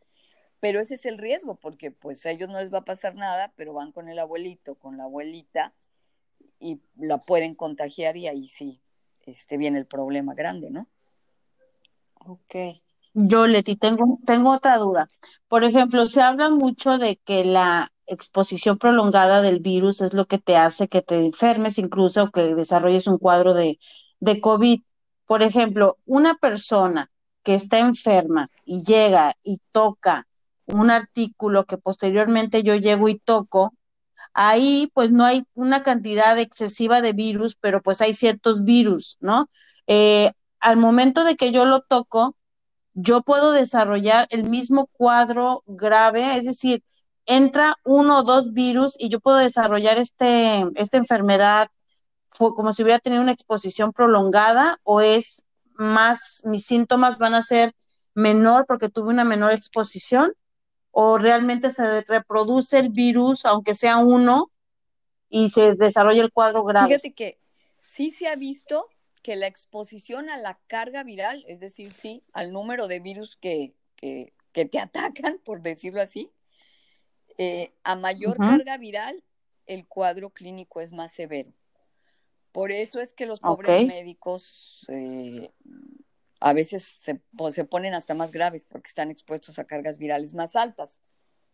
Pero 0.59 0.79
ese 0.79 0.95
es 0.95 1.05
el 1.05 1.17
riesgo, 1.17 1.55
porque 1.55 1.91
pues 1.91 2.25
a 2.25 2.31
ellos 2.31 2.49
no 2.49 2.59
les 2.59 2.73
va 2.73 2.79
a 2.79 2.85
pasar 2.85 3.15
nada, 3.15 3.53
pero 3.55 3.73
van 3.73 3.91
con 3.91 4.09
el 4.09 4.17
abuelito, 4.17 4.75
con 4.75 4.97
la 4.97 5.03
abuelita, 5.03 5.73
y 6.59 6.81
la 6.95 7.19
pueden 7.21 7.53
contagiar 7.53 8.17
y 8.17 8.27
ahí 8.27 8.47
sí 8.47 8.81
este, 9.25 9.57
viene 9.57 9.77
el 9.77 9.85
problema 9.85 10.33
grande, 10.33 10.71
¿no? 10.71 10.87
Ok. 12.15 12.55
Yo, 13.17 13.47
Leti, 13.47 13.77
tengo, 13.77 14.19
tengo 14.25 14.51
otra 14.51 14.77
duda. 14.77 15.07
Por 15.47 15.63
ejemplo, 15.63 16.05
se 16.07 16.21
habla 16.21 16.49
mucho 16.49 16.97
de 16.97 17.17
que 17.23 17.45
la 17.45 17.91
exposición 18.07 18.77
prolongada 18.77 19.41
del 19.41 19.61
virus 19.61 20.01
es 20.01 20.13
lo 20.13 20.25
que 20.25 20.37
te 20.37 20.57
hace 20.57 20.87
que 20.89 21.01
te 21.01 21.23
enfermes 21.25 21.79
incluso 21.79 22.23
o 22.23 22.31
que 22.31 22.53
desarrolles 22.55 23.07
un 23.07 23.17
cuadro 23.17 23.53
de, 23.53 23.79
de 24.19 24.41
COVID. 24.41 24.81
Por 25.25 25.43
ejemplo, 25.43 25.97
una 26.05 26.35
persona 26.35 27.09
que 27.43 27.55
está 27.55 27.79
enferma 27.79 28.49
y 28.65 28.83
llega 28.83 29.33
y 29.43 29.59
toca 29.71 30.27
un 30.65 30.91
artículo 30.91 31.65
que 31.65 31.77
posteriormente 31.77 32.63
yo 32.63 32.75
llego 32.75 33.07
y 33.09 33.19
toco, 33.19 33.73
Ahí 34.33 34.91
pues 34.93 35.11
no 35.11 35.23
hay 35.25 35.45
una 35.53 35.83
cantidad 35.83 36.37
excesiva 36.39 37.01
de 37.01 37.13
virus, 37.13 37.55
pero 37.55 37.81
pues 37.81 38.01
hay 38.01 38.13
ciertos 38.13 38.63
virus, 38.63 39.17
¿no? 39.21 39.49
Eh, 39.87 40.33
al 40.59 40.77
momento 40.77 41.23
de 41.23 41.35
que 41.35 41.51
yo 41.51 41.65
lo 41.65 41.81
toco, 41.81 42.35
yo 42.95 43.21
puedo 43.21 43.51
desarrollar 43.51 44.25
el 44.31 44.45
mismo 44.45 44.87
cuadro 44.87 45.63
grave, 45.67 46.37
es 46.37 46.45
decir, 46.45 46.83
entra 47.25 47.77
uno 47.83 48.19
o 48.19 48.23
dos 48.23 48.53
virus 48.53 48.95
y 48.97 49.09
yo 49.09 49.19
puedo 49.19 49.37
desarrollar 49.37 49.97
este, 49.97 50.65
esta 50.75 50.97
enfermedad 50.97 51.69
como 52.37 52.73
si 52.73 52.83
hubiera 52.83 52.99
tenido 52.99 53.21
una 53.21 53.31
exposición 53.31 53.93
prolongada 53.93 54.79
o 54.83 55.01
es 55.01 55.45
más, 55.75 56.41
mis 56.45 56.65
síntomas 56.65 57.17
van 57.17 57.35
a 57.35 57.41
ser 57.41 57.73
menor 58.13 58.65
porque 58.65 58.89
tuve 58.89 59.09
una 59.09 59.23
menor 59.23 59.51
exposición 59.51 60.33
o 60.91 61.17
realmente 61.17 61.69
se 61.71 62.01
reproduce 62.01 62.79
el 62.79 62.89
virus, 62.89 63.45
aunque 63.45 63.73
sea 63.73 63.97
uno, 63.97 64.49
y 65.29 65.49
se 65.49 65.75
desarrolla 65.75 66.21
el 66.23 66.31
cuadro 66.31 66.63
grave. 66.63 66.87
Fíjate 66.87 67.13
que 67.13 67.39
sí 67.81 68.11
se 68.11 68.27
ha 68.27 68.35
visto 68.35 68.87
que 69.25 69.35
la 69.35 69.47
exposición 69.47 70.29
a 70.29 70.37
la 70.37 70.59
carga 70.67 71.01
viral, 71.01 71.43
es 71.47 71.59
decir, 71.59 71.93
sí, 71.93 72.23
al 72.31 72.51
número 72.51 72.87
de 72.87 72.99
virus 72.99 73.35
que, 73.37 73.73
que, 73.95 74.31
te 74.53 74.79
atacan, 74.79 75.39
por 75.43 75.63
decirlo 75.63 75.99
así, 75.99 76.31
eh, 77.39 77.73
a 77.83 77.95
mayor 77.95 78.37
carga 78.37 78.77
viral, 78.77 79.23
el 79.65 79.87
cuadro 79.87 80.29
clínico 80.29 80.79
es 80.79 80.91
más 80.91 81.11
severo. 81.11 81.51
Por 82.51 82.71
eso 82.71 83.01
es 83.01 83.13
que 83.15 83.25
los 83.25 83.39
pobres 83.39 83.87
médicos 83.87 84.85
eh, 84.89 85.51
a 86.39 86.53
veces 86.53 86.83
se, 86.83 87.19
se, 87.49 87.65
ponen 87.65 87.95
hasta 87.95 88.13
más 88.13 88.31
graves 88.31 88.63
porque 88.63 88.89
están 88.89 89.09
expuestos 89.09 89.57
a 89.57 89.65
cargas 89.65 89.97
virales 89.97 90.35
más 90.35 90.55
altas. 90.55 90.99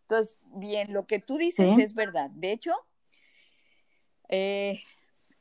Entonces, 0.02 0.36
bien, 0.42 0.92
lo 0.92 1.06
que 1.06 1.20
tú 1.20 1.38
dices 1.38 1.70
es 1.78 1.94
verdad. 1.94 2.28
De 2.34 2.52
hecho, 2.52 2.74
eh, 4.28 4.82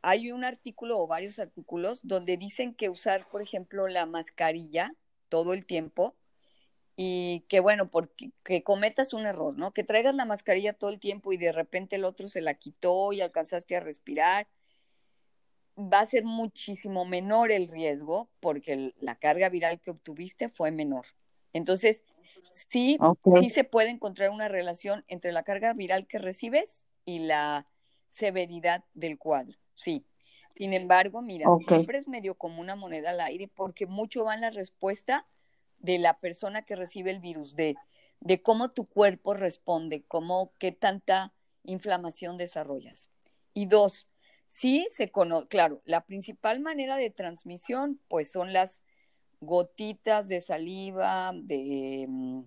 hay 0.01 0.31
un 0.31 0.43
artículo 0.43 0.99
o 0.99 1.07
varios 1.07 1.39
artículos 1.39 1.99
donde 2.03 2.37
dicen 2.37 2.73
que 2.73 2.89
usar, 2.89 3.27
por 3.29 3.41
ejemplo, 3.41 3.87
la 3.87 4.05
mascarilla 4.05 4.95
todo 5.29 5.53
el 5.53 5.65
tiempo 5.65 6.15
y 6.95 7.45
que, 7.47 7.59
bueno, 7.59 7.89
porque 7.89 8.31
que 8.43 8.63
cometas 8.63 9.13
un 9.13 9.25
error, 9.25 9.57
¿no? 9.57 9.71
Que 9.71 9.83
traigas 9.83 10.15
la 10.15 10.25
mascarilla 10.25 10.73
todo 10.73 10.89
el 10.89 10.99
tiempo 10.99 11.33
y 11.33 11.37
de 11.37 11.51
repente 11.51 11.95
el 11.95 12.05
otro 12.05 12.27
se 12.27 12.41
la 12.41 12.53
quitó 12.55 13.13
y 13.13 13.21
alcanzaste 13.21 13.75
a 13.75 13.79
respirar 13.79 14.47
va 15.77 16.01
a 16.01 16.05
ser 16.05 16.23
muchísimo 16.23 17.05
menor 17.05 17.51
el 17.51 17.67
riesgo 17.67 18.29
porque 18.39 18.93
la 18.99 19.15
carga 19.15 19.49
viral 19.49 19.79
que 19.79 19.91
obtuviste 19.91 20.49
fue 20.49 20.71
menor. 20.71 21.05
Entonces, 21.53 22.03
sí, 22.51 22.97
sí 23.39 23.49
se 23.49 23.63
puede 23.63 23.89
encontrar 23.89 24.29
una 24.29 24.47
relación 24.47 25.03
entre 25.07 25.31
la 25.31 25.43
carga 25.43 25.73
viral 25.73 26.07
que 26.07 26.19
recibes 26.19 26.85
y 27.05 27.19
la 27.19 27.67
severidad 28.09 28.83
del 28.93 29.17
cuadro, 29.17 29.57
sí. 29.81 30.05
Sin 30.55 30.73
embargo, 30.73 31.21
mira, 31.21 31.47
siempre 31.67 31.97
es 31.97 32.07
medio 32.07 32.35
como 32.35 32.61
una 32.61 32.75
moneda 32.75 33.11
al 33.11 33.21
aire 33.21 33.47
porque 33.47 33.85
mucho 33.85 34.25
va 34.25 34.35
en 34.35 34.41
la 34.41 34.49
respuesta 34.49 35.25
de 35.79 35.97
la 35.97 36.19
persona 36.19 36.63
que 36.63 36.75
recibe 36.75 37.11
el 37.11 37.19
virus, 37.19 37.55
de, 37.55 37.75
de 38.19 38.41
cómo 38.41 38.71
tu 38.71 38.85
cuerpo 38.85 39.33
responde, 39.33 40.03
cómo, 40.07 40.51
qué 40.59 40.71
tanta 40.71 41.33
inflamación 41.63 42.37
desarrollas. 42.37 43.09
Y 43.53 43.65
dos, 43.65 44.07
Sí, 44.51 44.85
se 44.89 45.09
conoce, 45.09 45.47
claro, 45.47 45.81
la 45.85 46.05
principal 46.05 46.59
manera 46.59 46.97
de 46.97 47.09
transmisión, 47.09 48.01
pues 48.09 48.29
son 48.29 48.51
las 48.51 48.81
gotitas 49.39 50.27
de 50.27 50.41
saliva 50.41 51.31
de, 51.33 52.05
mm, 52.09 52.41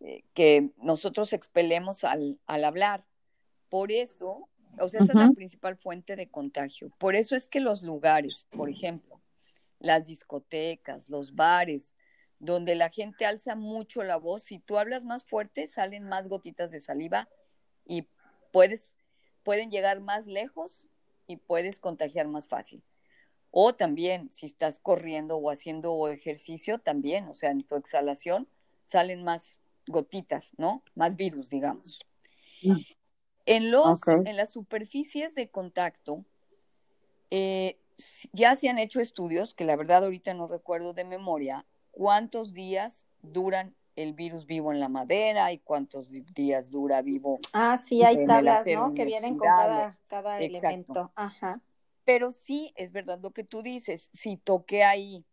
eh, 0.00 0.24
que 0.34 0.70
nosotros 0.76 1.32
expelemos 1.32 2.04
al, 2.04 2.40
hablar. 2.46 3.06
Por 3.70 3.90
eso, 3.90 4.50
o 4.78 4.88
sea, 4.88 5.00
esa 5.00 5.12
es 5.12 5.18
la 5.18 5.32
principal 5.32 5.76
fuente 5.76 6.16
de 6.16 6.28
contagio. 6.28 6.90
Por 6.98 7.14
eso 7.14 7.36
es 7.36 7.46
que 7.46 7.60
los 7.60 7.82
lugares, 7.82 8.46
por 8.50 8.68
ejemplo, 8.68 9.20
las 9.78 10.06
discotecas, 10.06 11.08
los 11.08 11.34
bares, 11.34 11.94
donde 12.38 12.74
la 12.74 12.90
gente 12.90 13.26
alza 13.26 13.54
mucho 13.54 14.02
la 14.02 14.16
voz, 14.16 14.42
si 14.42 14.58
tú 14.58 14.78
hablas 14.78 15.04
más 15.04 15.24
fuerte, 15.24 15.66
salen 15.66 16.04
más 16.04 16.28
gotitas 16.28 16.70
de 16.70 16.80
saliva 16.80 17.28
y 17.86 18.06
puedes, 18.52 18.96
pueden 19.42 19.70
llegar 19.70 20.00
más 20.00 20.26
lejos 20.26 20.88
y 21.26 21.36
puedes 21.36 21.80
contagiar 21.80 22.28
más 22.28 22.48
fácil. 22.48 22.82
O 23.50 23.74
también, 23.74 24.30
si 24.32 24.46
estás 24.46 24.78
corriendo 24.78 25.36
o 25.36 25.50
haciendo 25.50 26.08
ejercicio, 26.08 26.80
también, 26.80 27.28
o 27.28 27.34
sea, 27.34 27.50
en 27.50 27.62
tu 27.62 27.76
exhalación 27.76 28.48
salen 28.84 29.22
más 29.22 29.60
gotitas, 29.86 30.54
¿no? 30.58 30.82
Más 30.94 31.16
virus, 31.16 31.50
digamos. 31.50 32.00
En, 33.46 33.70
los, 33.70 34.00
en 34.06 34.36
las 34.36 34.52
superficies 34.52 35.34
de 35.34 35.48
contacto, 35.48 36.24
eh, 37.30 37.78
ya 38.32 38.56
se 38.56 38.68
han 38.68 38.78
hecho 38.78 39.00
estudios, 39.00 39.54
que 39.54 39.64
la 39.64 39.76
verdad 39.76 40.04
ahorita 40.04 40.34
no 40.34 40.48
recuerdo 40.48 40.94
de 40.94 41.04
memoria, 41.04 41.66
cuántos 41.90 42.54
días 42.54 43.06
duran 43.22 43.74
el 43.96 44.12
virus 44.12 44.46
vivo 44.46 44.72
en 44.72 44.80
la 44.80 44.88
madera 44.88 45.52
y 45.52 45.58
cuántos 45.58 46.08
días 46.34 46.70
dura 46.70 47.02
vivo. 47.02 47.38
Ah, 47.52 47.80
sí, 47.84 48.02
hay 48.02 48.26
tablas, 48.26 48.66
¿no? 48.66 48.94
Que 48.94 49.04
vienen 49.04 49.38
con 49.38 49.48
cada, 49.48 49.98
cada 50.08 50.40
elemento. 50.40 51.12
Ajá. 51.14 51.60
Pero 52.04 52.30
sí, 52.30 52.72
es 52.76 52.92
verdad 52.92 53.18
lo 53.20 53.30
que 53.30 53.44
tú 53.44 53.62
dices, 53.62 54.10
si 54.12 54.36
toqué 54.36 54.84
ahí 54.84 55.24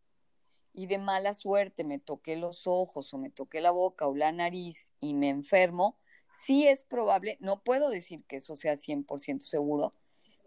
y 0.74 0.86
de 0.86 1.00
mala 1.00 1.34
suerte 1.34 1.84
me 1.84 2.00
toqué 2.00 2.38
los 2.38 2.66
ojos 2.66 3.14
o 3.14 3.18
me 3.18 3.30
toqué 3.30 3.60
la 3.60 3.72
boca 3.72 4.08
o 4.08 4.16
la 4.16 4.32
nariz 4.32 4.88
y 5.02 5.14
me 5.14 5.30
enfermo, 5.30 5.98
sí 6.34 6.68
es 6.68 6.84
probable, 6.84 7.38
no 7.40 7.62
puedo 7.62 7.90
decir 7.90 8.24
que 8.28 8.38
eso 8.38 8.56
sea 8.56 8.76
100% 8.76 9.42
seguro, 9.42 9.94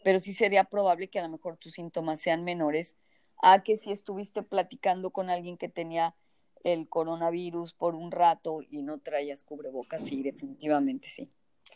pero 0.02 0.18
sí 0.18 0.32
sería 0.32 0.64
probable 0.64 1.08
que 1.08 1.18
a 1.18 1.22
lo 1.22 1.28
mejor 1.28 1.56
tus 1.56 1.74
síntomas 1.74 2.20
sean 2.20 2.42
menores 2.42 2.96
a 3.42 3.62
que 3.62 3.76
si 3.76 3.90
estuviste 3.90 4.42
platicando 4.42 5.10
con 5.10 5.30
alguien 5.30 5.56
que 5.56 5.68
tenía 5.68 6.14
el 6.62 6.88
coronavirus 6.88 7.74
por 7.74 7.94
un 7.94 8.10
rato 8.10 8.60
y 8.70 8.82
no 8.82 8.98
traías 8.98 9.44
cubrebocas, 9.44 10.04
sí, 10.04 10.22
definitivamente 10.22 11.08
sí. 11.08 11.28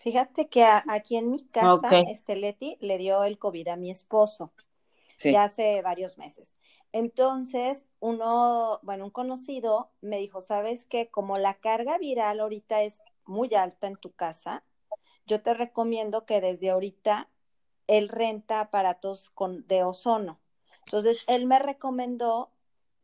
Fíjate 0.03 0.49
que 0.49 0.65
aquí 0.65 1.17
en 1.17 1.31
mi 1.31 1.45
casa, 1.45 1.91
este 2.09 2.37
Leti 2.37 2.77
le 2.81 2.99
dio 2.99 3.25
el 3.25 3.39
COVID 3.39 3.69
a 3.69 3.77
mi 3.77 3.91
esposo 3.91 4.53
ya 5.25 5.45
hace 5.45 5.83
varios 5.83 6.19
meses. 6.19 6.55
Entonces, 6.93 7.85
uno, 8.01 8.79
bueno, 8.83 9.05
un 9.07 9.11
conocido 9.11 9.91
me 10.01 10.19
dijo, 10.19 10.41
¿sabes 10.41 10.85
qué? 10.87 11.09
Como 11.09 11.37
la 11.39 11.55
carga 11.55 11.99
viral 11.99 12.41
ahorita 12.41 12.83
es 12.83 13.01
muy 13.29 13.55
alta 13.55 13.87
en 13.87 13.97
tu 13.97 14.13
casa, 14.13 14.65
yo 15.27 15.43
te 15.43 15.55
recomiendo 15.55 16.27
que 16.27 16.41
desde 16.41 16.71
ahorita 16.71 17.29
él 17.87 18.09
renta 18.09 18.61
aparatos 18.61 19.31
con, 19.31 19.67
de 19.69 19.85
ozono. 19.85 20.41
Entonces, 20.87 21.19
él 21.27 21.47
me 21.47 21.59
recomendó 21.59 22.51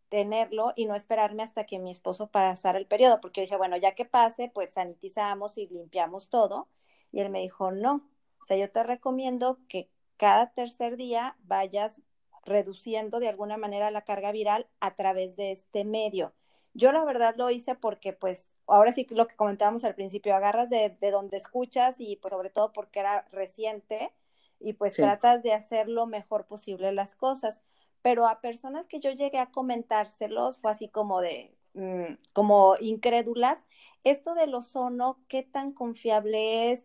tenerlo 0.08 0.72
y 0.76 0.86
no 0.86 0.94
esperarme 0.94 1.42
hasta 1.42 1.66
que 1.66 1.78
mi 1.78 1.90
esposo 1.90 2.28
pasara 2.28 2.78
el 2.78 2.86
periodo, 2.86 3.20
porque 3.20 3.42
dije, 3.42 3.56
bueno, 3.56 3.76
ya 3.76 3.94
que 3.94 4.04
pase, 4.04 4.50
pues 4.54 4.72
sanitizamos 4.72 5.58
y 5.58 5.66
limpiamos 5.68 6.28
todo. 6.28 6.68
Y 7.12 7.20
él 7.20 7.30
me 7.30 7.40
dijo, 7.40 7.70
no, 7.72 8.08
o 8.40 8.44
sea, 8.46 8.56
yo 8.56 8.70
te 8.70 8.82
recomiendo 8.82 9.58
que 9.68 9.90
cada 10.16 10.52
tercer 10.52 10.96
día 10.96 11.36
vayas 11.40 12.00
reduciendo 12.44 13.20
de 13.20 13.28
alguna 13.28 13.56
manera 13.56 13.90
la 13.90 14.02
carga 14.02 14.32
viral 14.32 14.68
a 14.80 14.94
través 14.94 15.36
de 15.36 15.52
este 15.52 15.84
medio. 15.84 16.34
Yo 16.74 16.92
la 16.92 17.04
verdad 17.04 17.34
lo 17.36 17.50
hice 17.50 17.74
porque 17.74 18.12
pues 18.12 18.53
ahora 18.66 18.92
sí 18.92 19.06
lo 19.10 19.26
que 19.26 19.36
comentábamos 19.36 19.84
al 19.84 19.94
principio, 19.94 20.34
agarras 20.34 20.70
de, 20.70 20.96
de 21.00 21.10
donde 21.10 21.36
escuchas 21.36 21.96
y 21.98 22.16
pues 22.16 22.32
sobre 22.32 22.50
todo 22.50 22.72
porque 22.72 23.00
era 23.00 23.26
reciente 23.32 24.12
y 24.60 24.74
pues 24.74 24.98
tratas 24.98 25.42
de 25.42 25.52
hacer 25.52 25.88
lo 25.88 26.06
mejor 26.06 26.46
posible 26.46 26.92
las 26.92 27.14
cosas. 27.14 27.60
Pero 28.02 28.26
a 28.26 28.40
personas 28.40 28.86
que 28.86 29.00
yo 29.00 29.12
llegué 29.12 29.38
a 29.38 29.50
comentárselos 29.50 30.58
fue 30.58 30.72
así 30.72 30.88
como 30.88 31.20
de, 31.20 31.54
mm, 31.74 32.14
como 32.32 32.76
incrédulas, 32.80 33.62
esto 34.04 34.34
del 34.34 34.54
ozono, 34.54 35.18
¿qué 35.28 35.42
tan 35.42 35.72
confiable 35.72 36.72
es? 36.72 36.84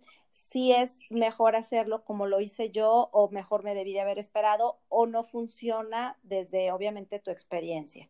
si 0.51 0.71
es 0.71 1.11
mejor 1.11 1.55
hacerlo 1.55 2.03
como 2.03 2.25
lo 2.25 2.41
hice 2.41 2.71
yo 2.71 3.09
o 3.11 3.29
mejor 3.29 3.63
me 3.63 3.75
debí 3.75 3.93
de 3.93 4.01
haber 4.01 4.17
esperado 4.17 4.79
o 4.89 5.05
no 5.05 5.23
funciona 5.23 6.17
desde 6.23 6.71
obviamente 6.71 7.19
tu 7.19 7.29
experiencia. 7.29 8.09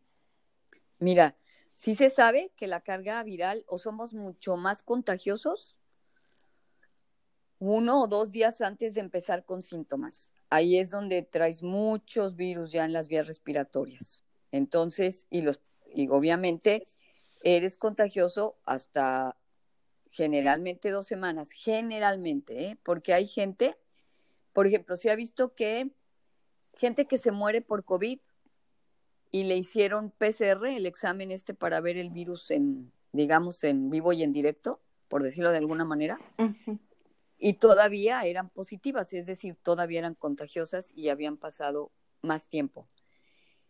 Mira, 0.98 1.34
sí 1.80 1.94
se 1.94 2.10
sabe 2.10 2.52
que 2.56 2.66
la 2.66 2.82
carga 2.82 3.22
viral 3.22 3.64
o 3.66 3.78
somos 3.78 4.12
mucho 4.12 4.58
más 4.58 4.82
contagiosos 4.82 5.78
uno 7.58 8.02
o 8.02 8.06
dos 8.06 8.30
días 8.30 8.60
antes 8.60 8.92
de 8.92 9.00
empezar 9.00 9.46
con 9.46 9.62
síntomas. 9.62 10.30
Ahí 10.50 10.78
es 10.78 10.90
donde 10.90 11.22
traes 11.22 11.62
muchos 11.62 12.36
virus 12.36 12.70
ya 12.70 12.84
en 12.84 12.92
las 12.92 13.08
vías 13.08 13.26
respiratorias. 13.26 14.22
Entonces, 14.52 15.26
y 15.30 15.40
los 15.40 15.62
y 15.94 16.08
obviamente 16.08 16.84
eres 17.42 17.78
contagioso 17.78 18.58
hasta 18.66 19.38
generalmente 20.10 20.90
dos 20.90 21.06
semanas, 21.06 21.50
generalmente, 21.50 22.66
¿eh? 22.66 22.78
porque 22.82 23.14
hay 23.14 23.26
gente, 23.26 23.78
por 24.52 24.66
ejemplo, 24.66 24.98
se 24.98 25.10
ha 25.10 25.16
visto 25.16 25.54
que 25.54 25.90
gente 26.74 27.06
que 27.06 27.16
se 27.16 27.32
muere 27.32 27.62
por 27.62 27.84
COVID 27.84 28.20
y 29.30 29.44
le 29.44 29.56
hicieron 29.56 30.10
PCR, 30.10 30.66
el 30.66 30.86
examen 30.86 31.30
este 31.30 31.54
para 31.54 31.80
ver 31.80 31.96
el 31.96 32.10
virus 32.10 32.50
en, 32.50 32.92
digamos, 33.12 33.62
en 33.64 33.90
vivo 33.90 34.12
y 34.12 34.22
en 34.22 34.32
directo, 34.32 34.80
por 35.08 35.22
decirlo 35.22 35.50
de 35.50 35.58
alguna 35.58 35.84
manera, 35.84 36.18
y 37.38 37.54
todavía 37.54 38.22
eran 38.24 38.50
positivas, 38.50 39.12
es 39.12 39.26
decir, 39.26 39.56
todavía 39.62 40.00
eran 40.00 40.14
contagiosas 40.14 40.92
y 40.94 41.08
habían 41.08 41.36
pasado 41.36 41.90
más 42.22 42.48
tiempo. 42.48 42.86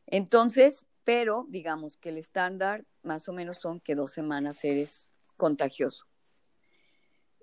Entonces, 0.06 0.86
pero 1.04 1.46
digamos 1.48 1.96
que 1.96 2.10
el 2.10 2.18
estándar 2.18 2.84
más 3.02 3.28
o 3.28 3.32
menos 3.32 3.58
son 3.58 3.80
que 3.80 3.94
dos 3.94 4.12
semanas 4.12 4.64
eres 4.64 5.12
contagioso. 5.36 6.06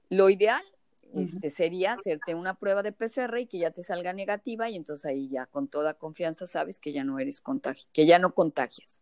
Lo 0.10 0.30
ideal 0.30 0.64
este, 1.14 1.50
sería 1.50 1.94
hacerte 1.94 2.36
una 2.36 2.60
prueba 2.60 2.84
de 2.84 2.92
PCR 2.92 3.40
y 3.40 3.48
que 3.48 3.60
ya 3.60 3.72
te 3.72 3.84
salga 3.84 4.14
negativa 4.14 4.70
y 4.70 4.76
entonces 4.76 5.06
ahí 5.06 5.30
ya 5.30 5.46
con 5.46 5.68
toda 5.68 5.96
confianza 5.96 6.48
sabes 6.48 6.80
que 6.80 6.92
ya 6.92 7.04
no 7.04 7.20
eres 7.20 7.42
contagio, 7.42 7.88
que 7.94 8.06
ya 8.06 8.20
no 8.20 8.34
contagias. 8.34 9.02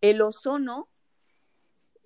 El 0.00 0.20
ozono, 0.20 0.88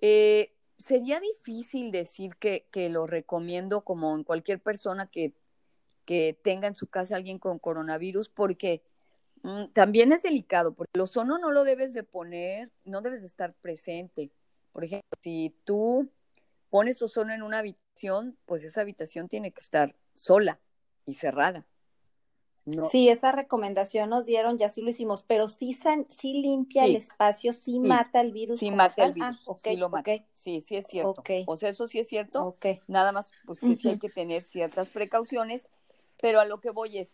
eh, 0.01 0.53
sería 0.77 1.19
difícil 1.19 1.91
decir 1.91 2.35
que, 2.37 2.67
que, 2.71 2.89
lo 2.89 3.07
recomiendo 3.07 3.81
como 3.81 4.15
en 4.15 4.23
cualquier 4.23 4.59
persona 4.59 5.07
que, 5.07 5.33
que 6.05 6.37
tenga 6.43 6.67
en 6.67 6.75
su 6.75 6.87
casa 6.87 7.15
alguien 7.15 7.39
con 7.39 7.59
coronavirus 7.59 8.29
porque 8.29 8.83
mm, 9.43 9.67
también 9.73 10.11
es 10.11 10.23
delicado, 10.23 10.73
porque 10.73 10.91
el 10.93 11.01
ozono 11.01 11.37
no 11.37 11.51
lo 11.51 11.63
debes 11.63 11.93
de 11.93 12.03
poner, 12.03 12.71
no 12.85 13.01
debes 13.01 13.21
de 13.21 13.27
estar 13.27 13.53
presente. 13.53 14.31
Por 14.71 14.83
ejemplo, 14.83 15.07
si 15.21 15.55
tú 15.63 16.09
pones 16.69 17.01
ozono 17.01 17.33
en 17.33 17.43
una 17.43 17.61
pues 18.45 18.63
esa 18.63 18.81
habitación 18.81 19.29
tiene 19.29 19.51
que 19.51 19.61
estar 19.61 19.95
sola 20.15 20.59
y 21.05 21.13
cerrada. 21.13 21.65
Sí, 22.91 23.09
esa 23.09 23.33
recomendación 23.33 24.09
nos 24.09 24.25
dieron, 24.25 24.57
ya 24.57 24.69
sí 24.69 24.81
lo 24.81 24.89
hicimos, 24.89 25.21
pero 25.21 25.49
sí, 25.49 25.77
sí 26.09 26.33
limpia 26.33 26.85
el 26.85 26.95
espacio, 26.95 27.51
sí, 27.51 27.77
mata 27.79 28.21
el 28.21 28.31
virus. 28.31 28.59
Sí 28.59 28.71
mata 28.71 29.03
el 29.03 29.13
virus, 29.13 29.45
ah, 29.47 29.55
sí 29.61 29.75
lo 29.75 29.89
mata. 29.89 30.11
Sí, 30.33 30.61
sí 30.61 30.77
es 30.77 30.87
cierto. 30.87 31.23
O 31.45 31.57
sea, 31.57 31.69
eso 31.69 31.87
sí 31.87 31.99
es 31.99 32.07
cierto. 32.07 32.55
Nada 32.87 33.11
más, 33.11 33.31
pues 33.45 33.59
que 33.59 33.75
sí 33.75 33.89
hay 33.89 33.99
que 33.99 34.09
tener 34.09 34.43
ciertas 34.43 34.91
precauciones, 34.91 35.67
pero 36.21 36.39
a 36.39 36.45
lo 36.45 36.61
que 36.61 36.69
voy 36.69 36.99
es, 36.99 37.11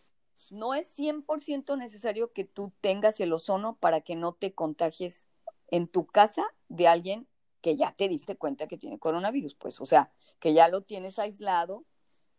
no 0.50 0.74
es 0.74 0.96
100% 0.96 1.76
necesario 1.76 2.32
que 2.32 2.44
tú 2.44 2.72
tengas 2.80 3.18
el 3.18 3.32
ozono 3.32 3.76
para 3.76 4.02
que 4.02 4.14
no 4.14 4.34
te 4.34 4.52
contagies 4.52 5.26
en 5.72 5.88
tu 5.88 6.06
casa 6.06 6.44
de 6.68 6.86
alguien 6.86 7.26
que 7.60 7.76
ya 7.76 7.92
te 7.92 8.08
diste 8.08 8.36
cuenta 8.36 8.66
que 8.66 8.78
tiene 8.78 8.98
coronavirus, 8.98 9.54
pues, 9.54 9.80
o 9.80 9.86
sea, 9.86 10.10
que 10.38 10.54
ya 10.54 10.68
lo 10.68 10.82
tienes 10.82 11.18
aislado, 11.18 11.84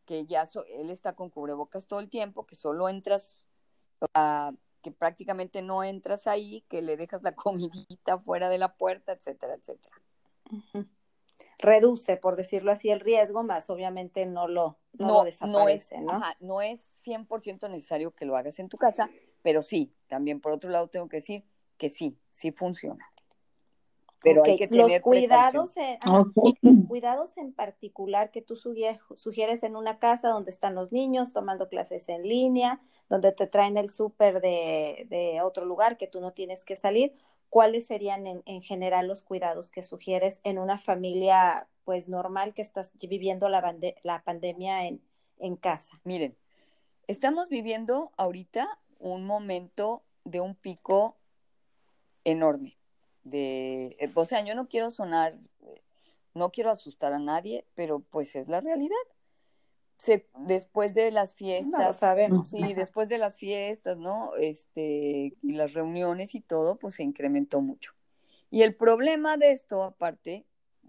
que 0.06 0.26
ya 0.26 0.44
él 0.68 0.90
está 0.90 1.14
con 1.14 1.30
cubrebocas 1.30 1.88
todo 1.88 2.00
el 2.00 2.10
tiempo, 2.10 2.46
que 2.46 2.56
solo 2.56 2.90
entras, 2.90 3.44
que 4.82 4.92
prácticamente 4.92 5.62
no 5.62 5.84
entras 5.84 6.28
ahí, 6.28 6.66
que 6.70 6.82
le 6.82 6.98
dejas 6.98 7.22
la 7.24 7.36
comidita 7.36 8.18
fuera 8.18 8.50
de 8.50 8.58
la 8.58 8.76
puerta, 8.76 9.14
etcétera, 9.14 9.56
etcétera. 9.56 9.96
Reduce, 11.60 12.18
por 12.18 12.36
decirlo 12.36 12.72
así, 12.72 12.90
el 12.90 13.00
riesgo, 13.00 13.44
más 13.44 13.70
obviamente 13.70 14.26
no 14.26 14.48
lo, 14.48 14.80
no, 14.94 15.24
desaparece, 15.24 16.02
¿no? 16.02 16.18
Es, 16.18 16.42
no 16.42 16.62
es 16.62 17.06
100% 17.06 17.70
necesario 17.70 18.12
que 18.12 18.26
lo 18.26 18.36
hagas 18.36 18.58
en 18.60 18.68
tu 18.68 18.78
casa, 18.78 19.10
pero 19.44 19.62
sí, 19.62 19.94
también 20.08 20.42
por 20.42 20.52
otro 20.52 20.72
lado 20.72 20.88
tengo 20.88 21.08
que 21.08 21.18
decir 21.18 21.46
que 21.78 21.90
sí, 21.90 22.18
sí 22.32 22.52
funciona 22.52 23.11
pero 24.24 24.44
hay 24.44 24.58
que 24.58 24.68
tener 24.68 24.88
los 24.88 25.00
cuidados, 25.02 25.72
en, 25.76 25.98
los 26.62 26.88
cuidados 26.88 27.38
en 27.38 27.54
particular 27.54 28.32
que 28.32 28.42
tú 28.42 28.56
sugieres 28.56 29.64
en 29.64 29.76
una 29.76 30.00
casa 30.00 30.30
donde 30.30 30.52
están 30.52 30.76
los 30.76 30.92
niños 30.92 31.34
tomando 31.34 31.70
clases 31.70 32.08
en 32.08 32.24
línea, 32.24 32.82
donde 33.10 33.32
te 33.32 33.48
traen 33.48 33.78
el 33.78 33.90
súper 33.90 34.42
de, 34.42 35.08
de, 35.10 35.42
otro 35.42 35.66
lugar 35.66 35.98
que 35.98 36.08
tú 36.08 36.22
no 36.22 36.32
tienes 36.34 36.64
que 36.64 36.76
salir, 36.76 37.14
¿cuáles 37.50 37.88
serían 37.88 38.28
en, 38.28 38.44
en, 38.46 38.62
general 38.62 39.08
los 39.08 39.24
cuidados 39.24 39.72
que 39.72 39.84
sugieres 39.84 40.40
en 40.44 40.60
una 40.60 40.78
familia 40.78 41.68
pues 41.84 42.08
normal 42.08 42.54
que 42.54 42.62
estás 42.62 42.92
viviendo 43.00 43.50
la, 43.50 43.76
la 44.04 44.24
pandemia 44.24 44.86
en, 44.88 45.02
en 45.40 45.56
casa? 45.56 46.00
Miren, 46.04 46.38
estamos 47.08 47.50
viviendo 47.50 48.12
ahorita 48.18 48.80
un 49.00 49.26
momento 49.26 50.04
de 50.24 50.42
un 50.42 50.54
pico 50.54 51.18
enorme 52.24 52.78
de, 53.24 53.96
eh, 54.00 54.12
o 54.14 54.26
sea, 54.26 54.44
yo 54.44 54.56
no 54.56 54.68
quiero 54.68 54.90
sonar, 54.90 55.38
no 56.34 56.52
quiero 56.52 56.70
asustar 56.70 57.14
a 57.14 57.20
nadie, 57.20 57.66
pero 57.76 58.00
pues 58.00 58.36
es 58.36 58.48
la 58.48 58.62
realidad. 58.62 58.96
Se, 59.98 60.28
después 60.40 60.96
de 60.96 61.12
las 61.12 61.36
fiestas, 61.36 61.98
sabemos. 61.98 62.50
sí, 62.50 62.74
después 62.74 63.08
de 63.10 63.20
las 63.20 63.38
fiestas, 63.38 63.98
¿no? 63.98 64.36
Este, 64.36 65.36
y 65.44 65.54
las 65.54 65.74
reuniones 65.74 66.34
y 66.34 66.42
todo, 66.42 66.78
pues 66.78 66.96
se 66.96 67.04
incrementó 67.04 67.62
mucho. 67.62 67.94
Y 68.50 68.64
el 68.64 68.76
problema 68.76 69.38
de 69.38 69.52
esto, 69.52 69.84
aparte 69.84 70.46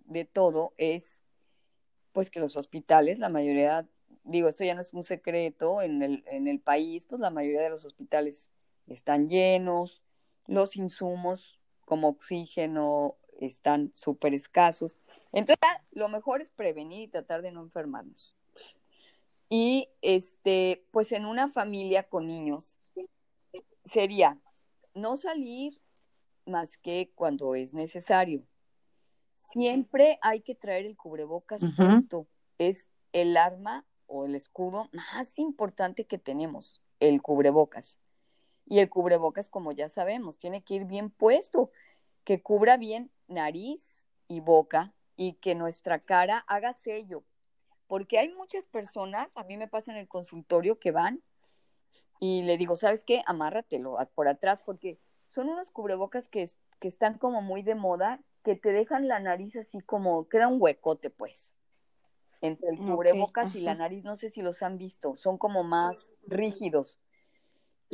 de 0.07 0.25
todo, 0.25 0.73
es 0.79 1.23
pues 2.13 2.31
que 2.31 2.41
los 2.41 2.57
hospitales, 2.57 3.19
la 3.19 3.29
mayoría, 3.29 3.87
digo, 4.25 4.49
esto 4.49 4.65
ya 4.65 4.75
no 4.75 4.81
es 4.81 4.95
un 4.95 5.05
secreto, 5.05 5.83
en 5.83 6.03
el, 6.03 6.25
en 6.27 6.49
el 6.49 6.61
país, 6.61 7.05
pues 7.05 7.21
la 7.21 7.31
mayoría 7.31 7.63
de 7.63 7.71
los 7.71 7.85
hospitales 7.85 8.51
están 8.87 9.29
llenos, 9.29 10.03
los 10.47 10.77
insumos 10.77 11.62
como 11.93 12.09
oxígeno 12.09 13.19
están 13.39 13.93
súper 13.95 14.33
escasos. 14.33 14.97
Entonces, 15.31 15.59
lo 15.91 16.09
mejor 16.09 16.41
es 16.41 16.49
prevenir 16.51 17.03
y 17.03 17.09
tratar 17.09 17.43
de 17.43 17.53
no 17.53 17.61
enfermarnos. 17.61 18.35
Y 19.51 19.91
este, 20.01 20.87
pues 20.91 21.13
en 21.13 21.27
una 21.27 21.51
familia 21.51 22.05
con 22.05 22.27
niños 22.27 22.79
sería 23.85 24.41
no 24.95 25.19
salir 25.19 25.83
más 26.47 26.79
que 26.79 27.13
cuando 27.15 27.55
es 27.55 27.75
necesario. 27.75 28.43
Siempre 29.35 30.19
hay 30.23 30.41
que 30.41 30.55
traer 30.55 30.87
el 30.87 30.97
cubrebocas 30.97 31.61
puesto. 31.77 32.27
Es 32.57 32.89
el 33.13 33.37
arma 33.37 33.85
o 34.07 34.25
el 34.25 34.35
escudo 34.35 34.89
más 34.95 35.39
importante 35.39 36.07
que 36.07 36.17
tenemos, 36.17 36.81
el 37.01 37.21
cubrebocas. 37.21 37.99
Y 38.65 38.79
el 38.79 38.89
cubrebocas, 38.89 39.51
como 39.51 39.73
ya 39.73 39.91
sabemos, 39.91 40.39
tiene 40.39 40.63
que 40.63 40.75
ir 40.77 40.85
bien 40.87 41.11
puesto, 41.11 41.71
que 42.25 42.43
cubra 42.43 42.77
bien 42.77 43.11
nariz 43.29 44.07
y 44.29 44.41
boca 44.41 44.89
y 45.17 45.35
que 45.35 45.55
nuestra 45.55 45.99
cara 45.99 46.45
haga 46.47 46.73
sello. 46.73 47.25
Porque 47.87 48.19
hay 48.19 48.29
muchas 48.31 48.67
personas, 48.67 49.37
a 49.37 49.45
mí 49.45 49.57
me 49.57 49.69
pasa 49.69 49.93
en 49.93 49.99
el 49.99 50.09
consultorio 50.09 50.79
que 50.79 50.93
van 50.93 51.23
y 52.21 52.43
le 52.43 52.57
digo, 52.57 52.77
¿sabes 52.77 53.05
qué? 53.05 53.23
Amárratelo 53.27 53.97
por 54.15 54.29
atrás 54.29 54.63
porque 54.63 54.99
son 55.31 55.49
unos 55.49 55.71
cubrebocas 55.71 56.29
que, 56.29 56.49
que 56.79 56.89
están 56.89 57.19
como 57.19 57.43
muy 57.43 57.63
de 57.63 57.75
moda, 57.75 58.21
que 58.45 58.55
te 58.55 58.71
dejan 58.71 59.09
la 59.09 59.21
nariz 59.21 59.57
así 59.57 59.81
como, 59.81 60.29
queda 60.29 60.49
un 60.49 60.61
huecote, 60.61 61.11
pues. 61.11 61.55
entre 62.41 62.71
el 62.71 62.79
cubrebocas 62.79 63.55
y 63.55 63.61
la 63.61 63.75
nariz, 63.75 64.05
no 64.05 64.17
sé 64.17 64.31
si 64.31 64.43
los 64.43 64.63
han 64.63 64.79
visto, 64.79 65.17
son 65.17 65.39
como 65.39 65.63
más 65.65 66.11
rígidos. 66.27 66.99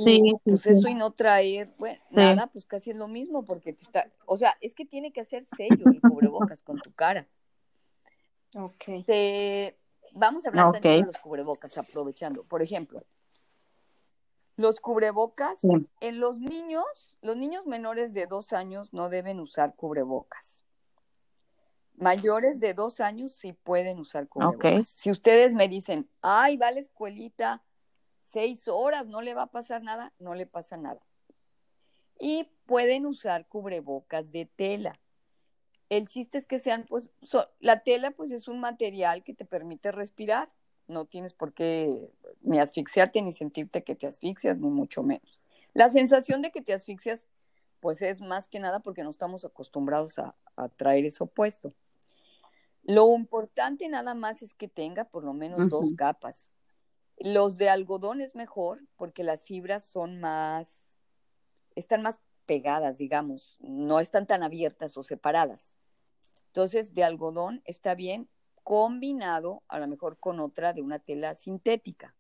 Y 0.01 0.33
pues 0.45 0.61
sí. 0.63 0.71
eso 0.71 0.87
y 0.89 0.95
no 0.95 1.11
traer, 1.13 1.75
bueno, 1.77 2.01
Sí. 2.07 2.15
nada, 2.17 2.47
pues 2.47 2.65
casi 2.67 2.91
es 2.91 2.97
lo 2.97 3.09
mismo 3.09 3.45
porque 3.45 3.73
te 3.73 3.83
está, 3.83 4.09
o 4.27 4.37
sea, 4.37 4.57
es 4.61 4.73
que 4.73 4.87
tiene 4.87 5.13
que 5.13 5.21
hacer 5.21 5.45
sello 5.45 5.91
el 5.91 6.01
cubrebocas 6.01 6.63
con 6.63 6.79
tu 6.81 6.93
cara. 6.93 7.27
Ok. 8.55 9.05
Te- 9.05 9.77
vamos 10.13 10.45
a 10.47 10.51
hablar 10.51 10.67
Ok. 10.67 10.73
tantito 10.75 10.95
de 11.01 11.03
los 11.07 11.19
cubrebocas, 11.19 11.77
aprovechando. 11.79 12.45
Por 12.45 12.63
ejemplo, 12.63 13.05
los 14.57 14.79
cubrebocas 14.81 15.59
Sí. 15.61 15.69
en 16.01 16.21
los 16.21 16.39
niños, 16.39 17.17
los 17.21 17.37
niños 17.37 17.67
menores 17.67 18.13
de 18.15 18.27
dos 18.27 18.53
años 18.53 18.93
no 18.93 19.09
deben 19.09 19.41
usar 19.41 19.75
cubrebocas. 19.75 20.65
Mayores 21.97 22.61
de 22.61 22.75
dos 22.75 23.01
años 23.01 23.33
sí 23.33 23.53
pueden 23.53 23.99
usar 23.99 24.29
cubrebocas. 24.29 24.87
Si 24.87 25.11
ustedes 25.11 25.55
me 25.55 25.69
dicen, 25.69 26.09
ay, 26.23 26.57
va 26.57 26.69
a 26.69 26.71
la 26.71 26.79
escuelita 26.79 27.65
seis 28.39 28.69
horas, 28.69 29.09
no 29.09 29.21
le 29.21 29.35
va 29.35 29.43
a 29.43 29.51
pasar 29.51 29.83
nada, 29.83 30.13
no 30.21 30.37
le 30.37 30.47
pasa 30.47 30.77
nada. 30.77 31.01
Y 32.21 32.49
pueden 32.67 33.05
usar 33.05 33.49
cubrebocas 33.49 34.31
de 34.31 34.47
tela. 34.47 35.01
El 35.89 36.07
chiste 36.07 36.39
es 36.39 36.47
que 36.47 36.61
sean, 36.61 36.87
pues, 36.89 37.11
so- 37.21 37.49
la 37.59 37.81
tela, 37.83 38.13
pues, 38.13 38.31
es 38.31 38.47
un 38.47 38.61
material 38.61 39.25
que 39.25 39.35
te 39.35 39.45
permite 39.45 39.91
respirar. 39.91 40.53
No 40.87 41.05
tienes 41.07 41.33
por 41.35 41.53
qué 41.53 42.13
ni 42.41 42.61
asfixiarte 42.61 43.23
ni 43.23 43.33
sentirte 43.33 43.83
que 43.83 43.97
te 43.97 44.07
asfixias, 44.07 44.57
ni 44.59 44.69
mucho 44.71 45.03
menos. 45.03 45.43
La 45.75 45.89
sensación 45.89 46.41
de 46.41 46.53
que 46.53 46.63
te 46.63 46.73
asfixias, 46.73 47.27
pues, 47.81 48.03
es 48.03 48.21
más 48.21 48.47
que 48.47 48.61
nada 48.61 48.79
porque 48.79 49.03
no 49.03 49.11
estamos 49.11 49.45
acostumbrados 49.45 50.17
a, 50.21 50.37
a 50.55 50.69
traer 50.69 51.05
eso 51.07 51.27
puesto. 51.27 51.75
Lo 52.85 53.13
importante 53.17 53.89
nada 53.89 54.15
más 54.15 54.43
es 54.43 54.55
que 54.55 54.69
tenga 54.69 55.07
por 55.07 55.25
lo 55.25 55.33
menos 55.33 55.69
dos 55.71 55.93
capas. 55.97 56.53
Los 57.21 57.57
de 57.57 57.69
algodón 57.69 58.21
es 58.21 58.35
mejor 58.35 58.81
porque 58.97 59.25
las 59.25 59.45
fibras 59.45 59.85
son 59.85 60.21
más, 60.21 60.73
están 61.75 62.03
más 62.03 62.21
pegadas, 62.47 62.99
digamos, 62.99 63.57
no 63.61 64.01
están 64.01 64.27
tan 64.27 64.43
abiertas 64.43 64.97
o 64.97 65.03
separadas. 65.03 65.75
Entonces, 66.47 66.95
de 66.95 67.05
algodón 67.05 67.63
está 67.65 67.95
bien 67.95 68.29
combinado 68.63 69.63
a 69.69 69.79
lo 69.79 69.87
mejor 69.87 70.19
con 70.19 70.41
otra 70.41 70.73
de 70.73 70.83
una 70.83 70.99
tela 70.99 71.35
sintética. 71.35 72.15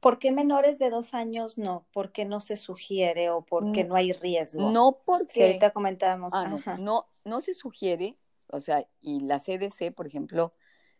¿Por 0.00 0.18
qué 0.18 0.32
menores 0.32 0.78
de 0.78 0.90
dos 0.90 1.12
años 1.12 1.58
no? 1.58 1.86
¿Por 1.92 2.10
qué 2.12 2.24
no 2.24 2.40
se 2.40 2.56
sugiere 2.56 3.30
o 3.30 3.42
por 3.42 3.72
qué 3.72 3.84
Mm, 3.84 3.88
no 3.88 3.94
hay 3.96 4.12
riesgo? 4.12 4.70
No 4.70 4.92
Si 4.92 5.04
porque, 5.04 5.44
ahorita 5.44 5.70
comentábamos, 5.72 6.32
ah, 6.34 6.48
no, 6.48 6.78
no, 6.78 7.08
no 7.24 7.40
se 7.40 7.54
sugiere, 7.54 8.14
o 8.48 8.60
sea, 8.60 8.86
y 9.00 9.20
la 9.20 9.38
CDC, 9.38 9.92
por 9.92 10.06
ejemplo, 10.06 10.52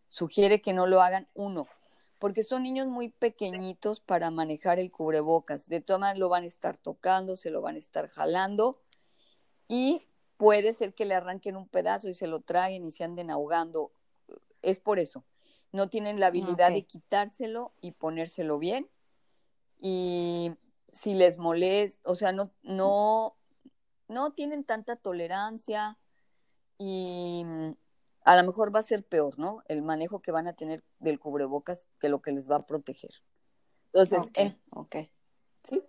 sugiere 0.08 0.60
que 0.60 0.72
no 0.72 0.86
lo 0.86 1.00
hagan 1.00 1.28
uno, 1.34 1.66
porque 2.20 2.42
son 2.42 2.62
niños 2.62 2.86
muy 2.86 3.08
pequeñitos 3.08 3.98
para 3.98 4.30
manejar 4.30 4.78
el 4.78 4.92
cubrebocas. 4.92 5.68
De 5.68 5.80
todas 5.80 6.00
maneras 6.00 6.18
lo 6.18 6.28
van 6.28 6.44
a 6.44 6.46
estar 6.46 6.76
tocando, 6.76 7.34
se 7.34 7.50
lo 7.50 7.62
van 7.62 7.74
a 7.76 7.78
estar 7.78 8.08
jalando 8.08 8.82
y 9.66 10.06
puede 10.36 10.74
ser 10.74 10.94
que 10.94 11.06
le 11.06 11.14
arranquen 11.14 11.56
un 11.56 11.66
pedazo 11.66 12.08
y 12.08 12.14
se 12.14 12.26
lo 12.26 12.40
traguen 12.40 12.84
y 12.84 12.90
se 12.90 13.04
anden 13.04 13.30
ahogando. 13.30 13.92
Es 14.60 14.80
por 14.80 14.98
eso. 14.98 15.24
No 15.72 15.88
tienen 15.88 16.20
la 16.20 16.26
habilidad 16.26 16.68
Ok. 16.68 16.74
de 16.74 16.82
quitárselo 16.82 17.72
y 17.80 17.92
ponérselo 17.92 18.58
bien. 18.58 18.90
Y 19.78 20.52
si 20.92 21.14
les 21.14 21.38
molesta, 21.38 22.00
o 22.10 22.16
sea, 22.16 22.32
no, 22.32 22.52
no, 22.62 23.34
no 24.08 24.32
tienen 24.32 24.64
tanta 24.64 24.96
tolerancia 24.96 25.96
y 26.78 27.46
a 28.24 28.36
lo 28.36 28.46
mejor 28.46 28.74
va 28.74 28.80
a 28.80 28.84
ser 28.84 29.04
peor, 29.04 29.38
¿no? 29.38 29.62
El 29.66 29.82
manejo 29.82 30.20
que 30.20 30.30
van 30.32 30.46
a 30.46 30.52
tener 30.52 30.82
del 30.98 31.18
cubrebocas 31.18 31.86
que 31.98 32.08
lo 32.08 32.20
que 32.20 32.32
les 32.32 32.50
va 32.50 32.56
a 32.56 32.66
proteger. 32.66 33.10
Entonces, 33.92 34.20
Ok, 34.20 34.30
en- 34.34 34.58
ok. 34.70 34.96
¿sí? 35.64 35.82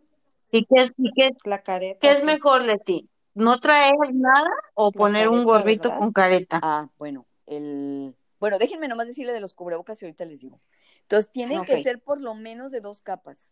¿Y 0.51 0.65
qué 0.65 0.75
es, 0.79 0.91
y 0.97 1.11
qué, 1.13 1.29
La 1.43 1.61
careta. 1.63 1.99
qué 1.99 2.11
es 2.11 2.23
mejor, 2.23 2.63
Leti? 2.63 3.07
¿No 3.33 3.59
traer 3.59 3.93
nada 4.13 4.49
o 4.73 4.91
La 4.93 4.97
poner 4.97 5.29
un 5.29 5.43
gorrito 5.43 5.89
¿verdad? 5.89 5.97
con 5.99 6.11
careta? 6.11 6.59
Ah, 6.61 6.89
bueno, 6.97 7.25
el... 7.45 8.15
Bueno, 8.39 8.57
déjenme 8.57 8.87
nomás 8.87 9.07
decirle 9.07 9.33
de 9.33 9.39
los 9.39 9.53
cubrebocas 9.53 10.01
y 10.01 10.05
ahorita 10.05 10.25
les 10.25 10.41
digo. 10.41 10.59
Entonces, 11.03 11.31
tienen 11.31 11.63
que 11.63 11.83
ser 11.83 12.01
por 12.01 12.19
lo 12.19 12.33
menos 12.33 12.71
de 12.71 12.81
dos 12.81 13.01
capas, 13.01 13.51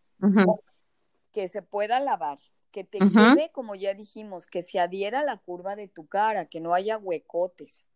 que 1.32 1.48
se 1.48 1.62
pueda 1.62 2.00
lavar, 2.00 2.40
que 2.72 2.84
te 2.84 2.98
quede, 3.00 3.52
como 3.52 3.76
ya 3.76 3.94
dijimos, 3.94 4.48
que 4.48 4.64
se 4.64 4.80
adhiera 4.80 5.20
a 5.20 5.24
la 5.24 5.38
curva 5.38 5.76
de 5.76 5.88
tu 5.88 6.08
cara, 6.08 6.46
que 6.46 6.60
no 6.60 6.74
haya 6.74 6.98
huecotes 6.98 7.92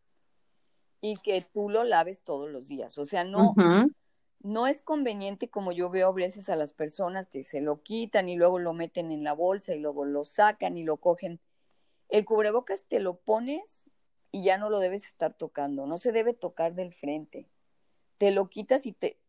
y 1.05 1.17
que 1.17 1.41
tú 1.41 1.69
lo 1.69 1.83
laves 1.83 2.21
todos 2.21 2.49
los 2.49 2.65
días. 2.65 2.97
O 2.97 3.03
sea, 3.03 3.25
no, 3.25 3.53
no 4.39 4.67
es 4.67 4.81
conveniente 4.81 5.49
como 5.49 5.73
yo 5.73 5.89
veo 5.89 6.07
a 6.07 6.13
veces 6.13 6.47
a 6.47 6.55
las 6.55 6.71
personas 6.71 7.27
que 7.27 7.43
se 7.43 7.59
lo 7.59 7.83
quitan 7.83 8.29
y 8.29 8.37
luego 8.37 8.57
lo 8.57 8.71
meten 8.71 9.11
en 9.11 9.21
la 9.21 9.33
bolsa 9.33 9.75
y 9.75 9.79
luego 9.79 10.05
lo 10.05 10.23
sacan 10.23 10.77
y 10.77 10.83
lo 10.83 10.95
cogen. 10.95 11.41
El 12.07 12.23
cubrebocas 12.23 12.85
te 12.85 13.01
lo 13.01 13.17
pones 13.17 13.83
y 14.31 14.45
ya 14.45 14.57
no 14.57 14.69
lo 14.69 14.79
debes 14.79 15.05
estar 15.05 15.33
tocando, 15.33 15.87
no 15.87 15.97
se 15.97 16.13
debe 16.13 16.33
tocar 16.33 16.73
del 16.73 16.93
frente. 16.93 17.49
Te 18.17 18.31
lo 18.31 18.47
quitas 18.47 18.85
y 18.85 18.93
te 18.93 19.19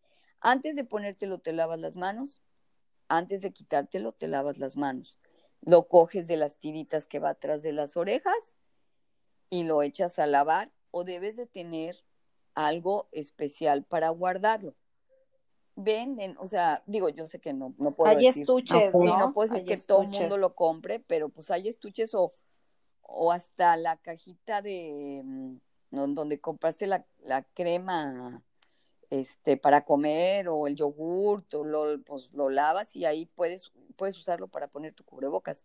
antes 0.40 0.76
de 0.76 0.84
ponértelo 0.84 1.38
te 1.38 1.52
lavas 1.52 1.80
las 1.80 1.96
manos, 1.96 2.40
antes 3.08 3.42
de 3.42 3.52
quitártelo 3.52 4.12
te 4.12 4.28
lavas 4.28 4.58
las 4.58 4.76
manos. 4.76 5.18
Lo 5.60 5.88
coges 5.88 6.28
de 6.28 6.36
las 6.36 6.56
tiritas 6.56 7.06
que 7.06 7.18
va 7.18 7.30
atrás 7.30 7.62
de 7.62 7.72
las 7.72 7.96
orejas 7.96 8.54
y 9.50 9.64
lo 9.64 9.82
echas 9.82 10.20
a 10.20 10.28
lavar 10.28 10.70
o 10.96 11.02
debes 11.02 11.34
de 11.36 11.46
tener 11.46 11.96
algo 12.54 13.08
especial 13.10 13.82
para 13.82 14.10
guardarlo. 14.10 14.76
Venden, 15.74 16.36
o 16.38 16.46
sea, 16.46 16.84
digo, 16.86 17.08
yo 17.08 17.26
sé 17.26 17.40
que 17.40 17.52
no, 17.52 17.74
no 17.78 17.96
puedo 17.96 18.12
Hay 18.12 18.24
decir. 18.24 18.42
estuches. 18.42 18.92
Sí, 18.92 18.98
¿no? 18.98 19.18
no 19.18 19.32
puedo 19.32 19.52
decir 19.52 19.66
que 19.66 19.76
todo 19.76 20.02
el 20.02 20.08
mundo 20.08 20.38
lo 20.38 20.54
compre, 20.54 21.00
pero 21.00 21.30
pues 21.30 21.50
hay 21.50 21.66
estuches 21.66 22.14
o, 22.14 22.32
o 23.02 23.32
hasta 23.32 23.76
la 23.76 23.96
cajita 23.96 24.62
de 24.62 25.22
mm, 25.24 25.56
no, 25.90 26.06
donde 26.06 26.40
compraste 26.40 26.86
la, 26.86 27.04
la 27.24 27.42
crema 27.42 28.44
este 29.10 29.56
para 29.56 29.84
comer 29.84 30.48
o 30.48 30.68
el 30.68 30.76
yogur, 30.76 31.42
tú 31.42 31.64
lo, 31.64 32.00
pues 32.02 32.30
lo 32.32 32.50
lavas 32.50 32.94
y 32.94 33.04
ahí 33.04 33.26
puedes, 33.26 33.72
puedes 33.96 34.16
usarlo 34.16 34.46
para 34.46 34.68
poner 34.68 34.94
tu 34.94 35.02
cubrebocas. 35.02 35.64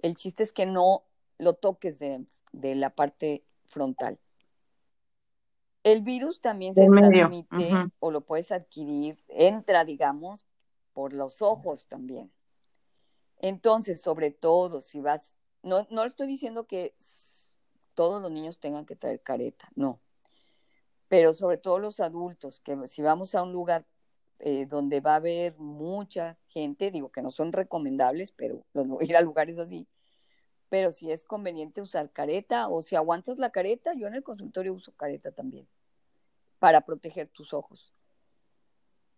El 0.00 0.14
chiste 0.14 0.44
es 0.44 0.52
que 0.52 0.66
no 0.66 1.02
lo 1.38 1.54
toques 1.54 1.98
de, 1.98 2.24
de 2.52 2.76
la 2.76 2.90
parte 2.90 3.42
frontal. 3.64 4.20
El 5.82 6.02
virus 6.02 6.40
también 6.40 6.74
se 6.74 6.82
transmite 7.18 7.70
o 8.00 8.10
lo 8.10 8.20
puedes 8.22 8.52
adquirir, 8.52 9.22
entra, 9.28 9.84
digamos, 9.84 10.44
por 10.92 11.12
los 11.12 11.40
ojos 11.42 11.86
también. 11.86 12.30
Entonces, 13.38 14.00
sobre 14.00 14.30
todo, 14.30 14.82
si 14.82 15.00
vas, 15.00 15.32
no, 15.62 15.86
no 15.90 16.04
estoy 16.04 16.26
diciendo 16.26 16.66
que 16.66 16.94
todos 17.94 18.20
los 18.20 18.30
niños 18.30 18.58
tengan 18.60 18.84
que 18.84 18.96
traer 18.96 19.22
careta, 19.22 19.68
no, 19.74 19.98
pero 21.08 21.32
sobre 21.32 21.56
todo 21.58 21.78
los 21.78 22.00
adultos, 22.00 22.60
que 22.60 22.86
si 22.86 23.02
vamos 23.02 23.34
a 23.34 23.42
un 23.42 23.52
lugar 23.52 23.86
eh, 24.38 24.64
donde 24.66 25.00
va 25.00 25.14
a 25.14 25.16
haber 25.16 25.58
mucha 25.58 26.38
gente, 26.48 26.90
digo 26.90 27.10
que 27.10 27.20
no 27.20 27.30
son 27.30 27.52
recomendables, 27.52 28.32
pero 28.32 28.64
los- 28.72 29.02
ir 29.02 29.16
a 29.16 29.20
lugares 29.20 29.58
así, 29.58 29.86
pero 30.70 30.90
si 30.92 31.10
es 31.12 31.24
conveniente 31.24 31.82
usar 31.82 32.10
careta 32.10 32.68
o 32.68 32.80
si 32.80 32.96
aguantas 32.96 33.38
la 33.38 33.50
careta, 33.50 33.92
yo 33.94 34.06
en 34.06 34.14
el 34.14 34.22
consultorio 34.22 34.72
uso 34.72 34.92
careta 34.92 35.32
también 35.32 35.66
para 36.58 36.80
proteger 36.82 37.28
tus 37.28 37.52
ojos. 37.52 37.92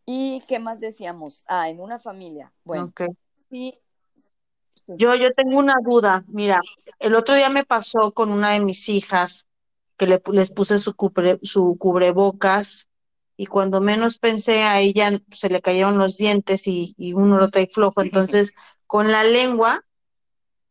¿Y 0.04 0.42
qué 0.48 0.58
más 0.58 0.80
decíamos? 0.80 1.42
Ah, 1.46 1.68
en 1.68 1.80
una 1.80 1.98
familia. 2.00 2.52
Bueno, 2.64 2.92
sí. 3.50 3.78
Yo, 4.86 5.14
yo 5.14 5.32
tengo 5.34 5.58
una 5.58 5.76
duda. 5.82 6.24
Mira, 6.26 6.60
el 6.98 7.14
otro 7.14 7.34
día 7.34 7.48
me 7.48 7.64
pasó 7.64 8.12
con 8.12 8.30
una 8.30 8.50
de 8.50 8.60
mis 8.60 8.88
hijas 8.88 9.46
que 9.96 10.06
le, 10.06 10.20
les 10.32 10.50
puse 10.50 10.78
su, 10.78 10.94
cubre- 10.94 11.38
su 11.42 11.76
cubrebocas 11.78 12.88
y 13.36 13.46
cuando 13.46 13.80
menos 13.80 14.18
pensé 14.18 14.62
a 14.62 14.80
ella 14.80 15.20
se 15.30 15.48
le 15.48 15.62
cayeron 15.62 15.98
los 15.98 16.16
dientes 16.16 16.66
y, 16.66 16.94
y 16.98 17.12
uno 17.12 17.38
lo 17.38 17.48
trae 17.48 17.68
flojo. 17.68 18.02
Entonces, 18.02 18.54
con 18.86 19.12
la 19.12 19.24
lengua, 19.24 19.84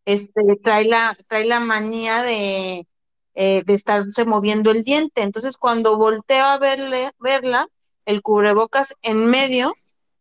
este, 0.06 0.42
trae 0.64 0.86
la, 0.86 1.18
trae 1.28 1.46
la 1.46 1.60
manía 1.60 2.24
de, 2.24 2.88
eh, 3.34 3.64
de 3.66 3.74
estarse 3.74 4.26
moviendo 4.26 4.72
el 4.72 4.84
diente. 4.84 5.22
Entonces, 5.22 5.58
cuando 5.58 5.98
volteo 5.98 6.46
a 6.46 6.58
verle, 6.58 7.12
verla, 7.20 7.68
el 8.06 8.22
cubrebocas 8.22 8.96
en 9.02 9.26
medio 9.28 9.74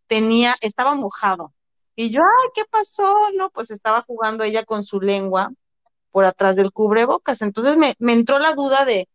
tenía, 0.07 0.57
estaba 0.61 0.95
mojado. 0.95 1.55
Y 1.97 2.11
yo, 2.11 2.21
ay, 2.23 2.51
¿qué 2.55 2.63
pasó? 2.71 3.15
No, 3.37 3.51
pues 3.51 3.71
estaba 3.71 4.03
jugando 4.03 4.45
ella 4.45 4.65
con 4.65 4.85
su 4.85 5.01
lengua 5.01 5.51
por 6.11 6.25
atrás 6.25 6.57
del 6.57 6.73
cubrebocas. 6.73 7.43
Entonces 7.43 7.77
me, 7.77 7.95
me 7.99 8.13
entró 8.13 8.39
la 8.39 8.55
duda 8.55 8.85
de, 8.85 9.09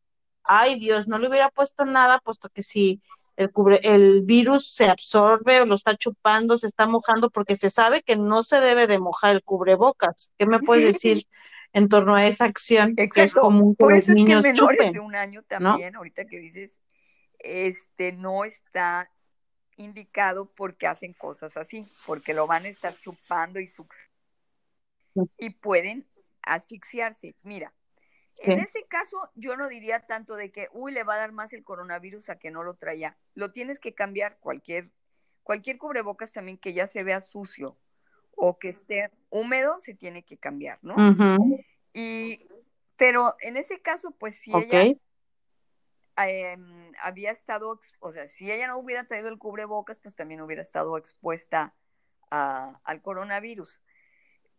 ay 0.44 0.80
Dios, 0.80 1.08
no 1.08 1.20
le 1.20 1.30
hubiera 1.30 1.50
puesto 1.50 1.86
nada, 1.86 2.20
puesto 2.20 2.50
que 2.50 2.62
si 2.64 3.02
el 3.38 3.52
cubre, 3.52 3.80
el 3.84 4.22
virus 4.22 4.72
se 4.72 4.88
absorbe 4.88 5.62
o 5.62 5.66
lo 5.66 5.76
está 5.76 5.96
chupando, 5.96 6.58
se 6.58 6.68
está 6.68 6.88
mojando, 6.88 7.30
porque 7.30 7.56
se 7.56 7.70
sabe 7.70 8.02
que 8.02 8.16
no 8.16 8.44
se 8.44 8.62
debe 8.62 8.88
de 8.88 9.00
mojar 9.00 9.36
el 9.36 9.44
cubrebocas. 9.44 10.32
¿Qué 10.38 10.46
me 10.46 10.60
puedes 10.60 10.86
decir 10.86 11.28
en 11.74 11.90
torno 11.90 12.16
a 12.16 12.26
esa 12.26 12.46
acción 12.46 12.96
que 12.96 13.10
es 13.16 13.34
común 13.34 13.76
que 13.76 13.84
Por 13.84 13.94
los 13.94 14.04
eso 14.04 14.12
es 14.12 14.16
que 14.16 14.22
en 14.22 14.28
niños 14.28 14.44
de 14.44 14.54
chupen? 14.54 15.00
un 15.00 15.16
año 15.16 15.42
¿no? 15.60 15.72
también, 15.72 15.96
ahorita 15.96 16.26
que 16.26 16.40
dices, 16.40 16.72
este 17.40 18.14
no 18.14 18.46
está 18.46 19.10
indicado 19.78 20.50
porque 20.56 20.88
hacen 20.88 21.14
cosas 21.14 21.58
así, 21.58 21.86
porque 22.06 22.34
lo 22.34 22.48
van 22.48 22.66
a 22.66 22.70
estar 22.70 22.96
chupando 23.02 23.60
y 23.60 23.70
y 25.38 25.50
pueden 25.50 26.06
asfixiarse. 26.42 27.36
Mira, 27.44 27.74
en 28.42 28.60
ese 28.60 28.84
caso 28.86 29.30
yo 29.36 29.56
no 29.56 29.68
diría 29.68 30.06
tanto 30.06 30.36
de 30.36 30.52
que, 30.52 30.68
uy, 30.74 30.92
le 30.92 31.04
va 31.04 31.16
a 31.16 31.20
dar 31.20 31.32
más 31.32 31.54
el 31.54 31.64
coronavirus 31.64 32.30
a 32.30 32.38
que 32.38 32.52
no 32.52 32.64
lo 32.64 32.76
traía. 32.76 33.18
Lo 33.34 33.52
tienes 33.52 33.80
que 33.80 33.94
cambiar 33.94 34.38
cualquier, 34.40 34.90
cualquier 35.44 35.78
cubrebocas 35.78 36.32
también 36.32 36.58
que 36.58 36.74
ya 36.74 36.88
se 36.88 37.04
vea 37.04 37.22
sucio 37.22 37.78
o 38.36 38.60
que 38.60 38.70
esté 38.70 39.12
húmedo, 39.30 39.80
se 39.80 39.94
tiene 39.94 40.24
que 40.24 40.38
cambiar, 40.38 40.80
¿no? 40.82 40.96
Y, 41.94 42.46
pero 42.98 43.36
en 43.40 43.56
ese 43.56 43.80
caso, 43.82 44.12
pues 44.12 44.36
si 44.36 44.52
ella 44.54 44.98
em, 46.18 46.92
había 47.02 47.32
estado, 47.32 47.80
o 48.00 48.12
sea, 48.12 48.28
si 48.28 48.52
ella 48.52 48.68
no 48.68 48.78
hubiera 48.78 49.06
traído 49.06 49.30
el 49.30 49.38
cubrebocas, 49.38 49.98
pues 50.00 50.16
también 50.16 50.42
hubiera 50.42 50.62
estado 50.62 50.98
expuesta 50.98 51.74
al 52.30 53.02
coronavirus. 53.02 53.82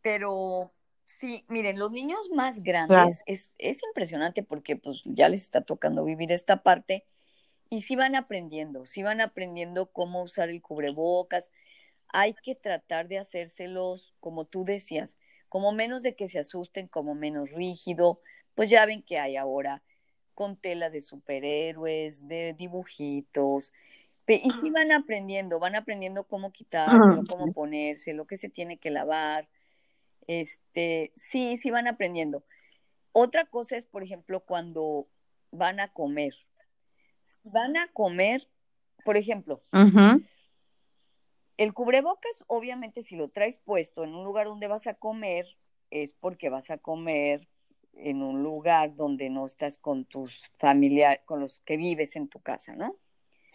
Pero 0.01 0.73
sí, 1.07 1.45
miren, 1.49 1.79
los 1.79 1.91
niños 1.91 2.31
más 2.35 2.63
grandes 2.63 3.23
es, 3.27 3.53
es 3.59 3.83
impresionante 3.83 4.43
porque 4.43 4.77
pues 4.77 5.03
ya 5.05 5.29
les 5.29 5.43
está 5.43 5.63
tocando 5.63 6.05
vivir 6.05 6.33
esta 6.33 6.63
parte 6.63 7.05
y 7.71 7.83
sí 7.83 7.97
van 7.97 8.15
aprendiendo, 8.15 8.85
sí 8.87 9.03
van 9.03 9.21
aprendiendo 9.21 9.87
cómo 9.87 10.23
usar 10.23 10.51
el 10.51 10.63
cubrebocas. 10.63 11.51
Hay 12.09 12.35
que 12.35 12.55
tratar 12.55 13.09
de 13.09 13.19
hacérselos, 13.19 14.15
como 14.21 14.45
tú 14.45 14.65
decías, 14.65 15.17
como 15.49 15.73
menos 15.73 16.03
de 16.03 16.15
que 16.15 16.29
se 16.29 16.39
asusten, 16.39 16.87
como 16.87 17.15
menos 17.15 17.51
rígido. 17.51 18.21
Pues 18.55 18.71
ya 18.71 18.87
ven 18.87 19.03
que 19.03 19.19
hay 19.19 19.37
ahora 19.37 19.83
con 20.35 20.57
telas 20.57 20.93
de 20.93 21.03
superhéroes, 21.03 22.29
de 22.29 22.55
dibujitos. 22.57 23.73
Y 24.29 24.51
sí 24.61 24.71
van 24.71 24.93
aprendiendo, 24.93 25.59
van 25.59 25.77
aprendiendo 25.77 26.25
cómo 26.25 26.53
quitárselo, 26.53 27.23
cómo 27.29 27.53
ponerse, 27.53 28.13
lo 28.13 28.27
que 28.27 28.37
se 28.37 28.49
tiene 28.49 28.77
que 28.77 28.91
lavar. 28.91 29.49
Este, 30.27 31.13
sí, 31.17 31.57
sí 31.57 31.71
van 31.71 31.87
aprendiendo. 31.87 32.45
Otra 33.13 33.47
cosa 33.47 33.77
es, 33.77 33.87
por 33.87 34.03
ejemplo, 34.03 34.41
cuando 34.41 35.07
van 35.51 35.81
a 35.81 35.93
comer. 35.93 36.35
Van 37.45 37.77
a 37.77 37.89
comer, 37.93 38.49
por 39.05 39.17
ejemplo, 39.17 39.63
el 41.57 41.73
cubrebocas, 41.73 42.45
obviamente, 42.49 43.03
si 43.03 43.17
lo 43.17 43.29
traes 43.31 43.59
puesto 43.59 44.05
en 44.05 44.15
un 44.15 44.25
lugar 44.25 44.47
donde 44.47 44.67
vas 44.67 44.87
a 44.87 44.95
comer, 44.95 45.47
es 45.91 46.13
porque 46.13 46.51
vas 46.51 46.71
a 46.71 46.79
comer 46.79 47.49
en 47.95 48.23
un 48.23 48.43
lugar 48.43 48.95
donde 48.95 49.31
no 49.31 49.47
estás 49.47 49.79
con 49.79 50.05
tus 50.05 50.51
familiares, 50.59 51.23
con 51.25 51.41
los 51.41 51.61
que 51.61 51.77
vives 51.77 52.15
en 52.17 52.29
tu 52.29 52.41
casa, 52.41 52.75
¿no? 52.77 52.97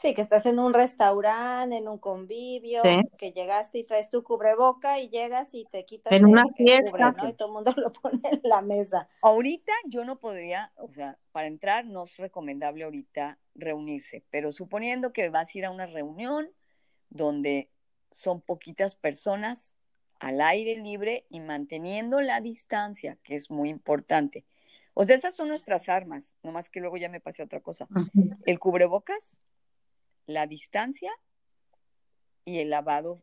Sí, 0.02 0.16
que 0.16 0.22
estás 0.22 0.48
en 0.48 0.58
un 0.58 0.74
restaurante, 0.74 1.78
en 1.78 1.88
un 1.88 2.00
convivio, 2.00 2.82
que 3.20 3.32
llegaste 3.34 3.78
y 3.78 3.84
traes 3.84 4.10
tu 4.10 4.24
cubreboca 4.24 5.00
y 5.00 5.10
llegas 5.10 5.50
y 5.54 5.66
te 5.66 5.86
quitas 5.86 6.12
en 6.12 6.26
una 6.26 6.44
fiesta, 6.56 7.12
¿no? 7.12 7.30
Y 7.30 7.34
todo 7.34 7.50
el 7.50 7.54
mundo 7.54 7.74
lo 7.78 7.94
pone 7.94 8.20
en 8.32 8.42
la 8.44 8.64
mesa. 8.64 9.08
Ahorita 9.22 9.72
yo 9.86 10.04
no 10.04 10.20
podría, 10.20 10.72
o 10.78 10.92
sea, 10.92 11.20
para 11.32 11.46
entrar 11.46 11.86
no 11.86 12.06
es 12.06 12.18
recomendable 12.18 12.84
ahorita 12.84 13.38
reunirse, 13.54 14.24
pero 14.32 14.52
suponiendo 14.52 15.14
que 15.14 15.30
vas 15.30 15.54
a 15.54 15.58
ir 15.58 15.66
a 15.66 15.72
una 15.72 15.86
reunión 15.86 16.50
donde 17.10 17.70
son 18.10 18.42
poquitas 18.42 18.96
personas 18.96 19.76
al 20.20 20.42
aire 20.42 20.78
libre 20.78 21.28
y 21.30 21.42
manteniendo 21.42 22.22
la 22.22 22.42
distancia, 22.42 23.20
que 23.24 23.36
es 23.36 23.52
muy 23.52 23.70
importante. 23.70 24.46
O 24.96 25.04
sea, 25.04 25.16
esas 25.16 25.36
son 25.36 25.48
nuestras 25.48 25.90
armas, 25.90 26.36
nomás 26.42 26.72
que 26.72 26.80
luego 26.80 26.98
ya 26.98 27.08
me 27.08 27.22
pasé 27.22 27.44
otra 27.44 27.62
cosa. 27.62 27.88
El 28.46 28.60
cubrebocas, 28.60 29.40
la 30.26 30.48
distancia 30.48 31.12
y 32.46 32.60
el 32.60 32.70
lavado 32.70 33.22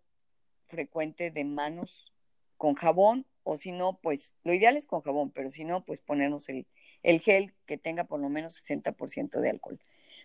frecuente 0.68 1.30
de 1.30 1.44
manos 1.44 2.12
con 2.56 2.74
jabón, 2.74 3.26
o 3.44 3.56
si 3.56 3.72
no, 3.72 3.98
pues 4.02 4.36
lo 4.44 4.52
ideal 4.52 4.76
es 4.76 4.86
con 4.86 5.00
jabón, 5.00 5.30
pero 5.30 5.50
si 5.50 5.64
no, 5.64 5.84
pues 5.84 6.00
ponernos 6.02 6.48
el, 6.48 6.66
el 7.02 7.20
gel 7.20 7.54
que 7.66 7.78
tenga 7.78 8.04
por 8.04 8.20
lo 8.20 8.28
menos 8.28 8.54
60% 8.54 9.40
de 9.40 9.50
alcohol. 9.50 9.80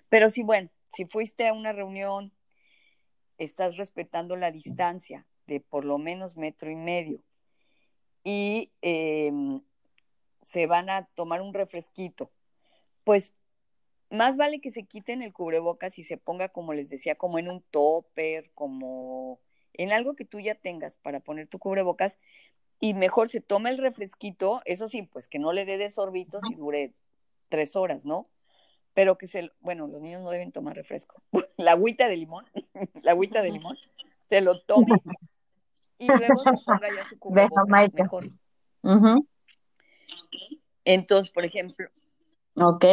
Pero 0.10 0.30
si, 0.30 0.44
bueno, 0.44 0.70
si 0.94 1.06
fuiste 1.06 1.48
a 1.48 1.54
una 1.54 1.72
reunión, 1.72 2.34
estás 3.38 3.78
respetando 3.78 4.36
la 4.36 4.52
distancia 4.52 5.26
de 5.48 5.60
por 5.60 5.86
lo 5.86 5.98
menos 5.98 6.38
metro 6.38 6.70
y 6.70 6.76
medio 6.76 7.24
y 8.24 8.72
em, 8.82 9.62
se 10.44 10.66
van 10.68 10.90
a 10.90 11.06
tomar 11.16 11.42
un 11.42 11.54
refresquito, 11.54 12.32
pues 13.04 13.34
más 14.14 14.38
vale 14.38 14.62
que 14.62 14.72
se 14.72 14.84
quiten 14.84 15.22
el 15.22 15.34
cubrebocas 15.34 15.98
y 16.00 16.04
se 16.04 16.18
ponga, 16.18 16.50
como 16.50 16.74
les 16.74 16.90
decía, 16.90 17.16
como 17.16 17.40
en 17.40 17.50
un 17.50 17.62
topper, 17.62 18.50
como 18.54 19.40
en 19.74 19.92
algo 19.92 20.16
que 20.16 20.26
tú 20.26 20.40
ya 20.40 20.56
tengas 20.56 20.98
para 20.98 21.20
poner 21.20 21.48
tu 21.48 21.60
cubrebocas 21.60 22.18
y 22.80 22.94
mejor 22.94 23.30
se 23.30 23.42
tome 23.42 23.70
el 23.70 23.78
refresquito, 23.78 24.62
eso 24.66 24.90
sí, 24.90 25.04
pues 25.04 25.28
que 25.28 25.40
no 25.40 25.54
le 25.54 25.66
dé 25.66 25.78
de 25.78 25.90
sorbitos 25.90 26.42
y 26.50 26.56
dure 26.56 26.94
tres 27.50 27.76
horas, 27.76 28.06
¿no? 28.06 28.28
pero 28.94 29.18
que 29.18 29.28
se, 29.28 29.52
bueno, 29.60 29.88
los 29.88 30.02
niños 30.02 30.22
no 30.22 30.30
deben 30.30 30.52
tomar 30.52 30.76
refresco. 30.76 31.22
La 31.58 31.72
agüita 31.72 32.08
de 32.08 32.18
limón, 32.18 32.46
la 33.04 33.12
agüita 33.12 33.42
de 33.42 33.52
limón, 33.52 33.78
se 34.30 34.42
lo 34.42 34.60
tome 34.62 35.02
y 35.98 36.08
luego 36.08 36.44
se 36.44 36.52
ponga 36.66 36.88
ya 36.96 37.06
su 37.06 37.18
cubrebocas 37.20 37.94
mejor. 37.94 38.30
Entonces, 40.84 41.32
por 41.32 41.46
ejemplo. 41.46 41.88
Ok. 42.56 42.86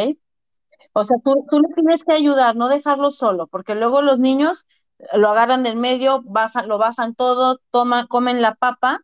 O 0.93 1.05
sea, 1.05 1.17
tú, 1.23 1.45
tú 1.49 1.59
le 1.59 1.73
tienes 1.73 2.03
que 2.03 2.13
ayudar, 2.13 2.55
no 2.55 2.67
dejarlo 2.67 3.11
solo, 3.11 3.47
porque 3.47 3.75
luego 3.75 4.01
los 4.01 4.19
niños 4.19 4.65
lo 5.13 5.29
agarran 5.29 5.63
del 5.63 5.77
medio, 5.77 6.21
bajan, 6.23 6.67
lo 6.67 6.77
bajan 6.77 7.15
todo, 7.15 7.59
toman, 7.69 8.07
comen 8.07 8.41
la 8.41 8.55
papa 8.55 9.01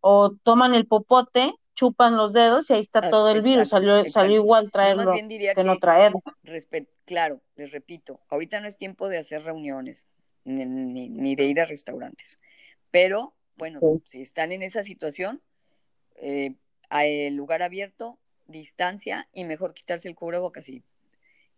o 0.00 0.32
toman 0.42 0.74
el 0.74 0.86
popote 0.86 1.54
chupan 1.74 2.16
los 2.16 2.32
dedos 2.32 2.70
y 2.70 2.74
ahí 2.74 2.80
está 2.80 3.10
todo 3.10 3.30
el 3.30 3.42
virus. 3.42 3.70
Salió, 3.70 4.04
salió 4.08 4.36
igual 4.36 4.70
traerlo 4.70 5.12
que, 5.12 5.64
no 5.64 5.78
traerlo. 5.78 6.22
claro, 7.04 7.40
les 7.56 7.70
repito, 7.70 8.20
ahorita 8.28 8.60
no 8.60 8.68
es 8.68 8.76
tiempo 8.76 9.08
de 9.08 9.18
hacer 9.18 9.42
reuniones 9.42 10.06
ni, 10.44 11.34
de 11.34 11.44
ir 11.44 11.60
a 11.60 11.64
restaurantes. 11.64 12.38
Pero, 12.90 13.34
bueno, 13.56 13.80
si 14.04 14.22
están 14.22 14.52
en 14.52 14.62
esa 14.62 14.84
situación, 14.84 15.40
eh, 16.16 16.54
el 16.90 17.34
lugar 17.34 17.62
abierto, 17.62 18.18
distancia 18.46 19.28
y 19.32 19.44
mejor 19.44 19.72
quitarse 19.72 20.08
el 20.08 20.14
cubrebocas 20.14 20.68
y, 20.68 20.84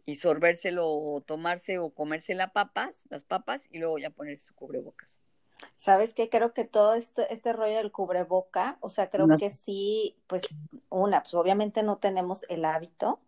y 0.06 0.16
sorbérselo 0.16 0.88
o 0.88 1.20
tomarse 1.22 1.78
o 1.78 1.90
comerse 1.94 2.34
las 2.34 2.52
papas, 2.52 3.06
las 3.10 3.24
papas 3.24 3.66
y 3.70 3.78
luego 3.78 3.98
ya 3.98 4.10
ponerse 4.10 4.46
su 4.46 4.54
cubrebocas. 4.54 5.20
¿Sabes 5.76 6.14
qué? 6.14 6.28
Creo 6.30 6.52
que 6.54 6.64
todo 6.64 6.94
esto, 6.94 7.22
este 7.28 7.52
rollo 7.52 7.76
del 7.76 7.92
cubreboca, 7.92 8.78
o 8.80 8.88
sea, 8.88 9.10
creo 9.10 9.34
que 9.36 9.50
sí, 9.50 10.16
pues 10.26 10.54
una, 10.90 11.22
pues 11.22 11.34
obviamente 11.34 11.82
no 11.82 11.98
tenemos 11.98 12.44
el 12.48 12.64
hábito. 12.64 13.20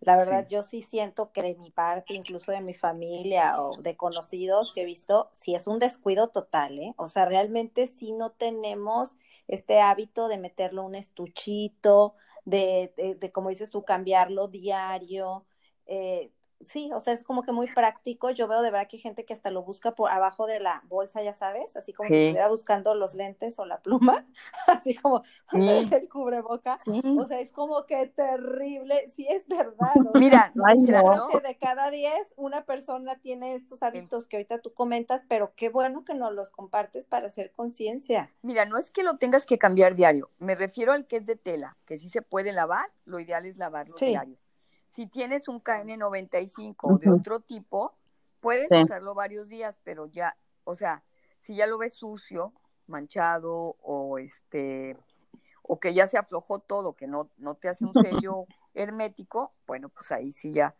La 0.00 0.16
verdad, 0.16 0.46
yo 0.48 0.62
sí 0.62 0.82
siento 0.82 1.32
que 1.32 1.42
de 1.42 1.56
mi 1.56 1.70
parte, 1.70 2.14
incluso 2.14 2.52
de 2.52 2.60
mi 2.62 2.74
familia 2.74 3.60
o 3.62 3.80
de 3.82 3.96
conocidos 3.96 4.72
que 4.72 4.82
he 4.82 4.84
visto, 4.86 5.30
sí 5.34 5.54
es 5.54 5.66
un 5.66 5.78
descuido 5.80 6.28
total, 6.30 6.78
¿eh? 6.78 6.94
O 6.98 7.08
sea, 7.08 7.26
realmente 7.26 7.86
sí 7.88 8.12
no 8.12 8.32
tenemos 8.32 9.10
este 9.48 9.80
hábito 9.80 10.28
de 10.28 10.38
meterlo 10.38 10.84
un 10.84 10.94
estuchito, 10.96 12.14
de, 12.44 12.92
de, 12.96 13.14
de 13.16 13.32
como 13.32 13.50
dices 13.50 13.70
tú, 13.70 13.84
cambiarlo 13.84 14.48
diario. 14.48 15.46
Eh, 15.86 16.30
sí, 16.68 16.90
o 16.92 17.00
sea, 17.00 17.12
es 17.12 17.22
como 17.22 17.42
que 17.42 17.52
muy 17.52 17.66
práctico. 17.66 18.30
Yo 18.30 18.48
veo 18.48 18.62
de 18.62 18.70
verdad 18.70 18.88
que 18.88 18.96
hay 18.96 19.02
gente 19.02 19.24
que 19.24 19.34
hasta 19.34 19.50
lo 19.50 19.62
busca 19.62 19.94
por 19.94 20.10
abajo 20.10 20.46
de 20.46 20.60
la 20.60 20.82
bolsa, 20.88 21.22
ya 21.22 21.34
sabes, 21.34 21.76
así 21.76 21.92
como 21.92 22.08
si 22.08 22.14
estuviera 22.14 22.48
buscando 22.48 22.94
los 22.94 23.14
lentes 23.14 23.58
o 23.58 23.66
la 23.66 23.80
pluma, 23.80 24.26
así 24.66 24.94
como 24.94 25.22
el 25.52 26.08
cubreboca. 26.08 26.76
O 27.18 27.26
sea, 27.26 27.40
es 27.40 27.50
como 27.52 27.84
que 27.86 28.06
terrible. 28.08 29.12
Sí, 29.14 29.26
es 29.28 29.46
verdad. 29.46 29.92
Mira, 30.14 30.52
claro 30.84 31.28
que 31.28 31.40
de 31.40 31.56
cada 31.56 31.90
diez, 31.90 32.32
una 32.36 32.64
persona 32.64 33.18
tiene 33.20 33.54
estos 33.54 33.82
hábitos 33.82 34.26
que 34.26 34.36
ahorita 34.36 34.60
tú 34.60 34.72
comentas, 34.72 35.22
pero 35.28 35.52
qué 35.56 35.68
bueno 35.68 36.04
que 36.04 36.14
nos 36.14 36.32
los 36.32 36.50
compartes 36.50 37.04
para 37.04 37.28
hacer 37.28 37.52
conciencia. 37.52 38.32
Mira, 38.42 38.64
no 38.64 38.78
es 38.78 38.90
que 38.90 39.02
lo 39.02 39.16
tengas 39.16 39.46
que 39.46 39.58
cambiar 39.58 39.94
diario. 39.94 40.30
Me 40.38 40.54
refiero 40.54 40.92
al 40.92 41.06
que 41.06 41.16
es 41.16 41.26
de 41.26 41.36
tela, 41.36 41.76
que 41.86 41.98
sí 41.98 42.08
se 42.08 42.22
puede 42.22 42.52
lavar. 42.52 42.90
Lo 43.04 43.20
ideal 43.20 43.46
es 43.46 43.56
lavarlo 43.56 43.94
diario 43.96 44.36
si 44.96 45.06
tienes 45.06 45.46
un 45.46 45.62
KN95 45.62 46.98
de 46.98 47.10
otro 47.10 47.40
tipo, 47.40 47.94
puedes 48.40 48.72
usarlo 48.72 49.14
varios 49.14 49.46
días, 49.46 49.78
pero 49.84 50.06
ya, 50.06 50.38
o 50.64 50.74
sea, 50.74 51.04
si 51.38 51.54
ya 51.54 51.66
lo 51.66 51.76
ves 51.76 51.92
sucio, 51.92 52.54
manchado 52.86 53.76
o 53.82 54.16
este 54.16 54.96
o 55.60 55.78
que 55.80 55.92
ya 55.92 56.06
se 56.06 56.16
aflojó 56.16 56.60
todo, 56.60 56.94
que 56.94 57.06
no, 57.06 57.28
no 57.36 57.56
te 57.56 57.68
hace 57.68 57.84
un 57.84 57.92
sello 57.92 58.46
hermético, 58.74 59.52
bueno, 59.66 59.90
pues 59.90 60.10
ahí 60.12 60.32
sí 60.32 60.54
ya 60.54 60.74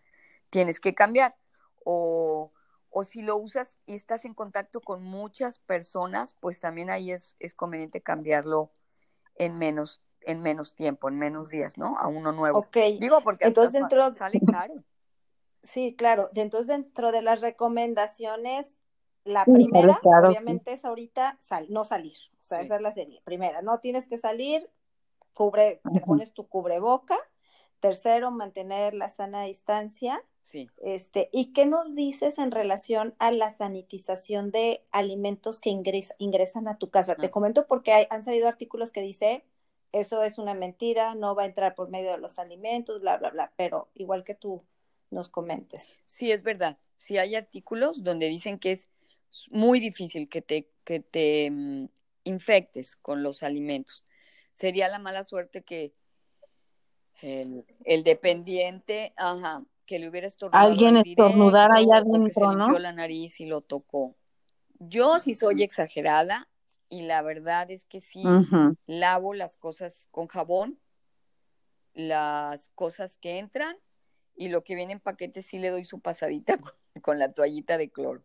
tienes 0.49 0.81
que 0.81 0.95
cambiar. 0.95 1.37
O, 1.85 2.53
o 2.89 3.05
si 3.05 3.21
lo 3.21 3.37
usas 3.37 3.77
y 3.85 3.97
estás 3.97 4.25
en 4.25 4.33
contacto 4.33 4.81
con 4.81 5.03
muchas 5.03 5.59
personas, 5.59 6.35
pues 6.41 6.59
también 6.59 6.89
ahí 6.89 7.11
es, 7.13 7.37
es 7.39 7.55
conveniente 7.55 8.01
cambiarlo 8.01 8.71
en 9.35 9.59
menos 9.59 10.01
en 10.27 10.43
menos 10.43 10.75
tiempo, 10.75 11.09
en 11.09 11.19
menos 11.19 11.49
días, 11.49 11.79
¿no? 11.79 11.97
A 11.99 12.09
uno 12.09 12.33
nuevo. 12.33 12.59
Ok. 12.59 12.77
Digo 13.01 13.21
porque 13.23 13.47
entonces 13.47 13.81
dentro... 13.81 14.11
sale 14.13 14.41
caro. 14.41 14.75
Sí, 15.63 15.95
claro. 15.97 16.29
Entonces, 16.35 16.69
dentro 16.69 17.13
de 17.13 17.23
las 17.23 17.41
recomendaciones, 17.41 18.67
la 19.25 19.45
primera, 19.45 20.01
obviamente, 20.03 20.73
es 20.73 20.85
ahorita 20.85 21.39
sal, 21.41 21.67
no 21.71 21.85
salir. 21.85 22.17
O 22.41 22.45
sea, 22.45 22.61
esa 22.61 22.77
es 22.77 22.83
la 22.83 22.93
serie. 22.93 23.21
Primera, 23.25 23.63
no 23.63 23.81
tienes 23.81 24.07
que 24.07 24.19
salir, 24.19 24.71
cubre, 25.33 25.81
te 25.93 26.01
pones 26.01 26.33
tu 26.33 26.47
cubreboca. 26.47 27.17
Tercero, 27.81 28.31
mantener 28.31 28.95
la 28.95 29.11
sana 29.11 29.43
distancia. 29.43 30.23
Sí. 30.43 30.71
Este, 30.79 31.29
¿y 31.33 31.53
qué 31.53 31.67
nos 31.67 31.97
dices 31.97 32.39
en 32.39 32.53
relación 32.53 33.15
a 33.19 33.33
la 33.33 33.51
sanitización 33.51 34.53
de 34.53 34.85
alimentos 34.93 35.61
que 35.61 35.71
ingresan 36.19 36.69
a 36.69 36.79
tu 36.79 36.91
casa? 36.91 37.17
Te 37.17 37.31
comento 37.31 37.67
porque 37.67 37.93
hay, 37.93 38.07
han 38.11 38.25
salido 38.25 38.47
artículos 38.47 38.93
que 38.93 39.01
dice 39.01 39.45
eso 40.01 40.23
es 40.23 40.37
una 40.37 40.53
mentira, 40.53 41.15
no 41.15 41.35
va 41.35 41.45
a 41.45 41.47
entrar 41.47 41.75
por 41.75 41.89
medio 41.89 42.13
de 42.13 42.19
los 42.19 42.39
alimentos, 42.39 43.01
bla, 43.01 43.17
bla, 43.17 43.31
bla, 43.31 43.53
pero 43.57 43.89
igual 43.95 44.25
que 44.25 44.35
tú 44.35 44.63
nos 45.11 45.31
comentes. 45.31 45.89
Sí, 46.05 46.31
es 46.31 46.43
verdad. 46.43 46.79
Sí 46.99 47.17
hay 47.17 47.35
artículos 47.35 48.05
donde 48.05 48.29
dicen 48.29 48.59
que 48.59 48.73
es 48.73 48.89
muy 49.51 49.81
difícil 49.81 50.29
que 50.29 50.43
te, 50.43 50.69
que 50.85 51.01
te 51.01 51.51
mm, 51.51 51.89
infectes 52.25 52.97
con 52.97 53.23
los 53.23 53.43
alimentos. 53.43 54.05
Sería 54.53 54.89
la 54.89 54.99
mala 54.99 55.25
suerte 55.25 55.63
que 55.63 55.95
el, 57.23 57.65
el 57.85 58.05
dependiente, 58.05 59.15
ajá, 59.17 59.65
que 59.87 59.99
le 59.99 60.09
hubiera 60.11 60.27
estornudado 60.27 60.69
alguien 60.69 60.97
estornudar 60.99 61.73
allá 61.73 61.99
adentro, 61.99 62.29
se 62.33 62.57
limpió 62.57 62.79
la 62.79 62.93
nariz 62.93 63.41
y 63.41 63.47
lo 63.47 63.63
tocó. 63.63 64.15
Yo 64.79 65.19
sí 65.21 65.35
soy 65.35 65.63
exagerada 65.63 66.49
y 66.89 67.03
la 67.03 67.23
verdad 67.23 67.71
es 67.71 67.85
que 67.85 68.01
sí 68.01 68.23
lavo 68.87 69.35
las 69.35 69.57
cosas 69.57 70.09
con 70.11 70.29
jabón, 70.29 70.79
las 71.95 72.71
cosas 72.75 73.17
que 73.17 73.39
entran 73.39 73.77
y 74.35 74.49
lo 74.49 74.63
que 74.63 74.75
viene 74.75 74.93
en 74.93 75.01
paquetes 75.01 75.47
sí 75.47 75.59
le 75.59 75.71
doy 75.71 75.85
su 75.85 76.01
pasadita 76.01 76.59
con, 77.03 77.19
la 77.19 77.33
toallita 77.33 77.79
de 77.79 77.91
cloro. 77.91 78.23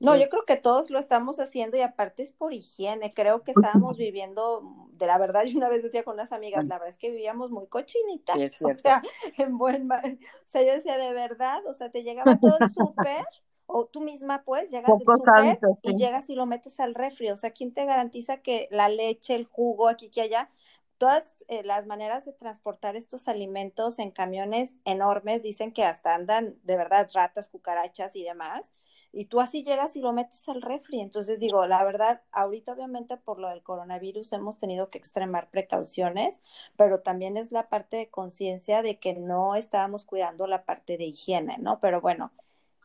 No, 0.00 0.14
yo 0.14 0.28
creo 0.28 0.44
que 0.44 0.56
todos 0.56 0.90
lo 0.90 1.00
estamos 1.00 1.40
haciendo 1.40 1.76
y 1.76 1.80
aparte 1.80 2.22
es 2.22 2.30
por 2.30 2.52
higiene. 2.52 3.12
Creo 3.12 3.42
que 3.42 3.50
estábamos 3.50 3.98
viviendo, 3.98 4.88
de 4.92 5.06
la 5.06 5.18
verdad, 5.18 5.42
yo 5.46 5.58
una 5.58 5.68
vez 5.68 5.82
decía 5.82 6.04
con 6.04 6.14
unas 6.14 6.30
amigas, 6.30 6.66
la 6.66 6.76
verdad 6.76 6.90
es 6.90 6.98
que 6.98 7.10
vivíamos 7.10 7.50
muy 7.50 7.66
cochinitas. 7.66 8.36
Sí, 8.36 8.44
es 8.44 8.52
cierto. 8.58 8.78
O 8.78 8.82
sea, 8.82 9.02
en 9.38 9.58
buen, 9.58 9.90
o 9.90 9.98
sea, 10.46 10.62
yo 10.62 10.72
decía 10.72 10.96
de 10.96 11.12
verdad, 11.12 11.66
o 11.66 11.74
sea, 11.74 11.90
te 11.90 12.04
llegaba 12.04 12.38
todo 12.38 12.56
el 12.60 12.70
súper 12.70 13.24
o 13.68 13.84
tú 13.84 14.00
misma 14.00 14.42
pues 14.44 14.70
llegas 14.70 14.90
al 14.90 14.98
súper 14.98 15.58
y 15.82 15.94
llegas 15.94 16.28
y 16.30 16.34
lo 16.34 16.46
metes 16.46 16.80
al 16.80 16.94
refri. 16.94 17.30
O 17.30 17.36
sea, 17.36 17.50
¿quién 17.50 17.72
te 17.72 17.84
garantiza 17.84 18.38
que 18.38 18.66
la 18.70 18.88
leche, 18.88 19.34
el 19.34 19.44
jugo, 19.44 19.88
aquí 19.88 20.08
que 20.08 20.22
allá, 20.22 20.48
todas 20.96 21.24
eh, 21.48 21.62
las 21.62 21.86
maneras 21.86 22.24
de 22.24 22.32
transportar 22.32 22.96
estos 22.96 23.28
alimentos 23.28 23.98
en 23.98 24.10
camiones 24.10 24.72
enormes 24.84 25.42
dicen 25.42 25.72
que 25.72 25.84
hasta 25.84 26.14
andan 26.14 26.56
de 26.64 26.76
verdad 26.78 27.10
ratas, 27.12 27.48
cucarachas 27.48 28.16
y 28.16 28.24
demás. 28.24 28.64
Y 29.12 29.26
tú 29.26 29.40
así 29.40 29.62
llegas 29.62 29.94
y 29.96 30.00
lo 30.00 30.12
metes 30.12 30.48
al 30.48 30.62
refri. 30.62 31.00
Entonces 31.00 31.38
digo, 31.38 31.66
la 31.66 31.84
verdad, 31.84 32.22
ahorita 32.32 32.72
obviamente 32.72 33.18
por 33.18 33.38
lo 33.38 33.48
del 33.50 33.62
coronavirus 33.62 34.32
hemos 34.32 34.58
tenido 34.58 34.88
que 34.88 34.98
extremar 34.98 35.50
precauciones, 35.50 36.38
pero 36.76 37.00
también 37.00 37.36
es 37.36 37.52
la 37.52 37.68
parte 37.68 37.98
de 37.98 38.08
conciencia 38.08 38.80
de 38.82 38.98
que 38.98 39.14
no 39.14 39.56
estábamos 39.56 40.04
cuidando 40.06 40.46
la 40.46 40.64
parte 40.64 40.96
de 40.96 41.04
higiene, 41.04 41.58
¿no? 41.58 41.80
Pero 41.80 42.00
bueno, 42.00 42.32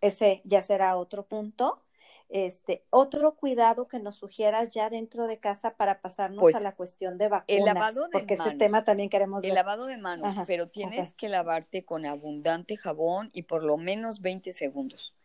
ese 0.04 0.42
ya 0.44 0.62
será 0.62 0.98
otro 0.98 1.26
punto. 1.26 1.80
Este, 2.30 2.84
otro 2.90 3.36
cuidado 3.36 3.88
que 3.88 4.00
nos 4.00 4.16
sugieras 4.16 4.72
ya 4.72 4.90
dentro 4.90 5.28
de 5.28 5.38
casa 5.38 5.76
para 5.76 6.02
pasarnos 6.02 6.42
pues, 6.42 6.56
a 6.56 6.62
la 6.62 6.76
cuestión 6.76 7.18
de 7.18 7.28
vacunas. 7.28 7.60
El 7.60 7.66
lavado 7.66 8.06
de 8.06 8.10
porque 8.12 8.34
ese 8.34 8.56
tema 8.56 8.84
también 8.84 9.10
queremos 9.10 9.44
El 9.44 9.54
lavado 9.54 9.86
de 9.86 9.98
manos, 9.98 10.36
pero 10.48 10.68
tienes 10.68 11.14
que 11.14 11.30
lavarte 11.30 11.86
con 11.86 12.06
abundante 12.06 12.76
jabón 12.76 13.30
y 13.34 13.44
por 13.44 13.64
lo 13.64 13.78
menos 13.78 14.22
20 14.22 14.52
segundos. 14.54 15.16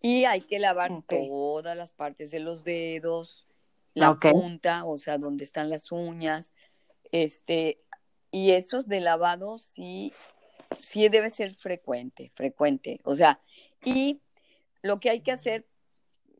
Y 0.00 0.24
hay 0.24 0.42
que 0.42 0.60
lavar 0.60 0.92
todas 1.08 1.76
las 1.76 1.90
partes 1.90 2.30
de 2.30 2.38
los 2.38 2.62
dedos, 2.62 3.48
la 3.94 4.14
punta, 4.14 4.84
o 4.84 4.98
sea, 4.98 5.18
donde 5.18 5.42
están 5.42 5.68
las 5.68 5.90
uñas, 5.90 6.52
este, 7.10 7.78
y 8.30 8.52
esos 8.52 8.86
de 8.86 9.00
lavado 9.00 9.58
sí, 9.58 10.12
sí 10.78 11.08
debe 11.08 11.30
ser 11.30 11.54
frecuente, 11.54 12.30
frecuente. 12.34 13.00
O 13.04 13.16
sea, 13.16 13.40
y 13.84 14.20
lo 14.82 15.00
que 15.00 15.10
hay 15.10 15.20
que 15.20 15.32
hacer, 15.32 15.66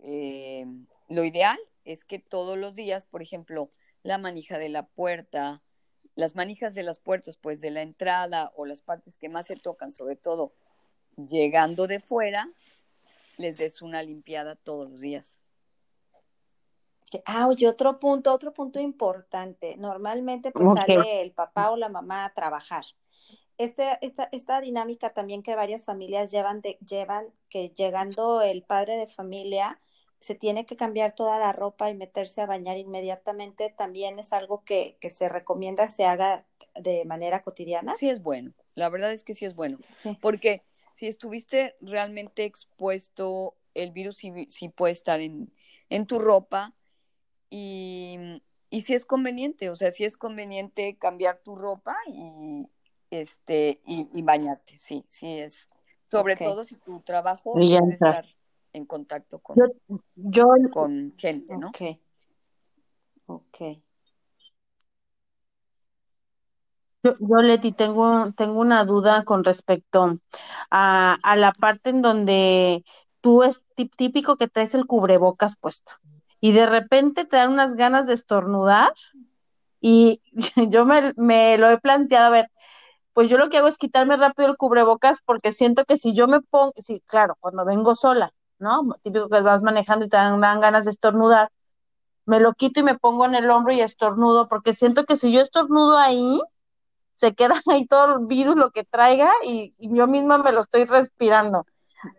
eh, 0.03 0.67
lo 1.09 1.25
ideal 1.25 1.59
es 1.85 2.05
que 2.05 2.19
todos 2.19 2.59
los 2.59 2.75
días, 2.75 3.05
por 3.05 3.23
ejemplo, 3.23 3.71
la 4.03 4.19
manija 4.19 4.59
de 4.59 4.69
la 4.69 4.87
puerta, 4.87 5.63
las 6.15 6.35
manijas 6.35 6.75
de 6.75 6.83
las 6.83 6.99
puertas, 6.99 7.37
pues 7.37 7.61
de 7.61 7.71
la 7.71 7.83
entrada 7.83 8.53
o 8.57 8.67
las 8.67 8.83
partes 8.83 9.19
que 9.19 9.29
más 9.29 9.47
se 9.47 9.57
tocan, 9.57 9.93
sobre 9.93 10.17
todo 10.17 10.53
llegando 11.17 11.87
de 11.87 12.01
fuera, 12.01 12.49
les 13.37 13.59
des 13.59 13.83
una 13.83 14.03
limpiada 14.03 14.57
todos 14.57 14.91
los 14.91 15.01
días. 15.01 15.43
Ah, 17.25 17.49
y 17.57 17.67
otro 17.67 18.01
punto, 18.01 18.33
otro 18.33 18.53
punto 18.53 18.81
importante. 18.81 19.77
Normalmente 19.77 20.51
pues 20.51 20.67
sale 20.75 21.23
el 21.23 21.33
papá 21.33 21.71
o 21.71 21.77
la 21.77 21.89
mamá 21.89 22.25
a 22.25 22.35
trabajar 22.35 22.85
este, 23.59 23.99
esta, 24.03 24.29
esta 24.33 24.61
dinámica 24.61 25.11
también 25.11 25.43
que 25.43 25.55
varias 25.55 25.83
familias 25.85 26.31
llevan, 26.31 26.61
de, 26.61 26.79
llevan, 26.87 27.27
que 27.49 27.71
llegando 27.71 28.43
el 28.43 28.63
padre 28.63 28.97
de 28.97 29.07
familia 29.07 29.81
se 30.21 30.35
tiene 30.35 30.67
que 30.67 30.77
cambiar 30.77 31.15
toda 31.15 31.39
la 31.39 31.53
ropa 31.53 31.91
y 31.91 31.95
meterse 31.95 32.41
a 32.41 32.47
bañar 32.47 32.79
inmediatamente, 32.79 33.73
también 33.77 34.19
es 34.19 34.33
algo 34.33 34.65
que, 34.65 34.97
que 35.01 35.11
se 35.11 35.29
recomienda 35.29 35.89
se 35.89 36.05
haga 36.05 36.45
de 36.75 37.05
manera 37.05 37.43
cotidiana. 37.43 37.95
Sí 37.95 38.09
es 38.09 38.23
bueno, 38.23 38.53
la 38.75 38.89
verdad 38.89 39.13
es 39.13 39.25
que 39.25 39.35
sí 39.35 39.45
es 39.45 39.55
bueno, 39.55 39.79
porque 40.21 40.63
si 40.93 41.07
estuviste 41.07 41.77
realmente 41.81 42.45
expuesto, 42.45 43.55
el 43.75 43.93
virus 43.93 44.17
sí, 44.17 44.69
puede 44.71 44.93
estar 44.93 45.21
en, 45.21 45.53
en 45.91 46.07
tu 46.07 46.19
ropa 46.19 46.75
y, 47.51 48.43
y 48.69 48.83
si 48.83 48.95
es 48.95 49.07
conveniente, 49.07 49.71
o 49.71 49.75
sea, 49.75 49.91
si 49.91 50.05
es 50.05 50.17
conveniente 50.17 50.97
cambiar 50.99 51.39
tu 51.39 51.57
ropa 51.57 51.97
y, 52.07 52.67
este, 53.21 53.81
y, 53.87 54.23
bañarte, 54.23 54.79
sí, 54.79 55.05
sí 55.09 55.39
es. 55.39 55.71
Sobre 56.11 56.37
todo 56.37 56.65
si 56.65 56.77
tu 56.77 57.01
trabajo 57.01 57.59
es 57.59 57.89
estar 57.91 58.27
en 58.73 58.87
contacto 58.87 59.39
con, 59.41 59.57
yo, 60.15 60.47
con 60.73 61.15
gente, 61.17 61.57
¿no? 61.57 61.69
Ok. 61.69 61.83
Ok. 63.27 63.59
Yo, 67.03 67.15
yo, 67.19 67.37
Leti, 67.43 67.73
tengo, 67.73 68.33
tengo 68.33 68.61
una 68.61 68.85
duda 68.85 69.25
con 69.25 69.45
respecto 69.45 70.19
a, 70.71 71.19
a 71.23 71.37
la 71.37 71.53
parte 71.53 71.91
en 71.91 72.03
donde 72.03 72.85
tú 73.21 73.43
es 73.43 73.65
típico 73.97 74.37
que 74.37 74.49
traes 74.49 74.75
el 74.75 74.87
cubrebocas 74.87 75.57
puesto 75.57 75.93
y 76.41 76.53
de 76.53 76.67
repente 76.67 77.25
te 77.25 77.37
dan 77.37 77.53
unas 77.53 77.75
ganas 77.75 78.07
de 78.07 78.15
estornudar 78.15 78.93
y 79.81 80.23
yo 80.71 80.85
me, 80.87 81.13
me 81.17 81.59
lo 81.59 81.71
he 81.71 81.79
planteado, 81.79 82.27
a 82.27 82.31
ver, 82.31 82.51
pues 83.17 83.31
yo 83.31 83.39
lo 83.39 83.49
que 83.49 83.57
hago 83.57 83.69
es 83.69 83.79
quitarme 83.79 84.19
rápido 84.19 84.47
el 84.47 84.59
cubrebocas 84.59 85.23
porque 85.25 85.51
siento 85.51 85.87
que 85.87 85.97
si 85.97 86.13
yo 86.13 86.29
me 86.29 86.43
pongo, 86.43 86.75
sí, 86.77 87.03
claro, 87.07 87.39
cuando 87.41 87.65
vengo 87.65 87.95
sola, 87.95 88.35
¿no? 88.59 88.95
Típico 89.03 89.31
que 89.31 89.41
vas 89.41 89.63
manejando 89.63 90.05
y 90.05 90.11
te 90.11 90.19
dan, 90.19 90.39
ganas 90.39 90.85
de 90.85 90.91
estornudar, 90.91 91.51
me 92.27 92.41
lo 92.41 92.53
quito 92.53 92.81
y 92.81 92.83
me 92.83 92.99
pongo 92.99 93.25
en 93.25 93.35
el 93.35 93.49
hombro 93.49 93.73
y 93.73 93.81
estornudo 93.81 94.49
porque 94.49 94.75
siento 94.75 95.07
que 95.07 95.17
si 95.17 95.33
yo 95.33 95.41
estornudo 95.41 95.97
ahí, 95.97 96.43
se 97.15 97.35
queda 97.35 97.55
ahí 97.69 97.87
todo 97.87 98.17
el 98.17 98.27
virus, 98.27 98.55
lo 98.55 98.71
que 98.71 98.85
traiga 98.85 99.33
y, 99.49 99.73
yo 99.79 100.07
misma 100.07 100.37
me 100.37 100.53
lo 100.53 100.61
estoy 100.61 100.85
respirando. 100.85 101.65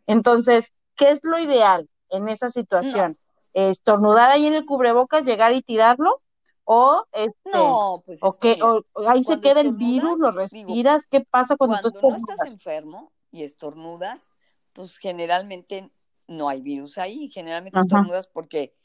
Entonces, 0.08 0.74
¿qué 0.96 1.12
es 1.12 1.20
lo 1.22 1.38
ideal 1.38 1.88
en 2.10 2.28
esa 2.28 2.50
situación? 2.50 3.20
Estornudar 3.54 4.32
ahí 4.32 4.48
en 4.48 4.56
el 4.56 4.66
cubrebocas, 4.66 5.26
llegar 5.26 5.54
y 5.54 5.62
tirarlo 5.62 6.24
o 6.70 7.06
este 7.14 7.50
no, 7.54 8.04
pues 8.06 8.20
o 8.22 8.34
que 8.34 8.60
ahí 9.08 9.24
se 9.24 9.40
queda 9.40 9.62
el 9.62 9.72
virus, 9.72 10.20
lo 10.20 10.32
respiras, 10.32 11.08
¿qué 11.08 11.22
pasa 11.22 11.56
cuando, 11.56 11.80
cuando 11.80 12.02
no 12.02 12.16
estás 12.18 12.52
enfermo 12.52 13.14
y 13.32 13.44
estornudas? 13.44 14.30
Pues 14.74 14.98
generalmente 14.98 15.90
no 16.28 16.50
hay 16.50 16.60
virus 16.60 16.98
ahí, 16.98 17.30
generalmente 17.30 17.80
estornudas 17.80 18.28
porque 18.28 18.76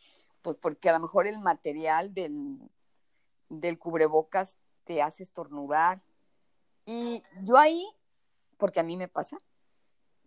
pues 0.43 0.57
porque 0.59 0.91
a 0.91 0.93
lo 0.93 1.01
mejor 1.01 1.27
el 1.27 1.41
material 1.41 2.15
del 2.15 2.61
del 3.49 3.81
cubrebocas 3.81 4.57
te 4.85 5.03
hace 5.03 5.25
estornudar. 5.25 6.03
Y 6.87 7.25
yo 7.43 7.59
ahí, 7.59 7.85
porque 8.59 8.79
a 8.79 8.85
mí 8.85 8.97
me 8.97 9.09
pasa, 9.09 9.39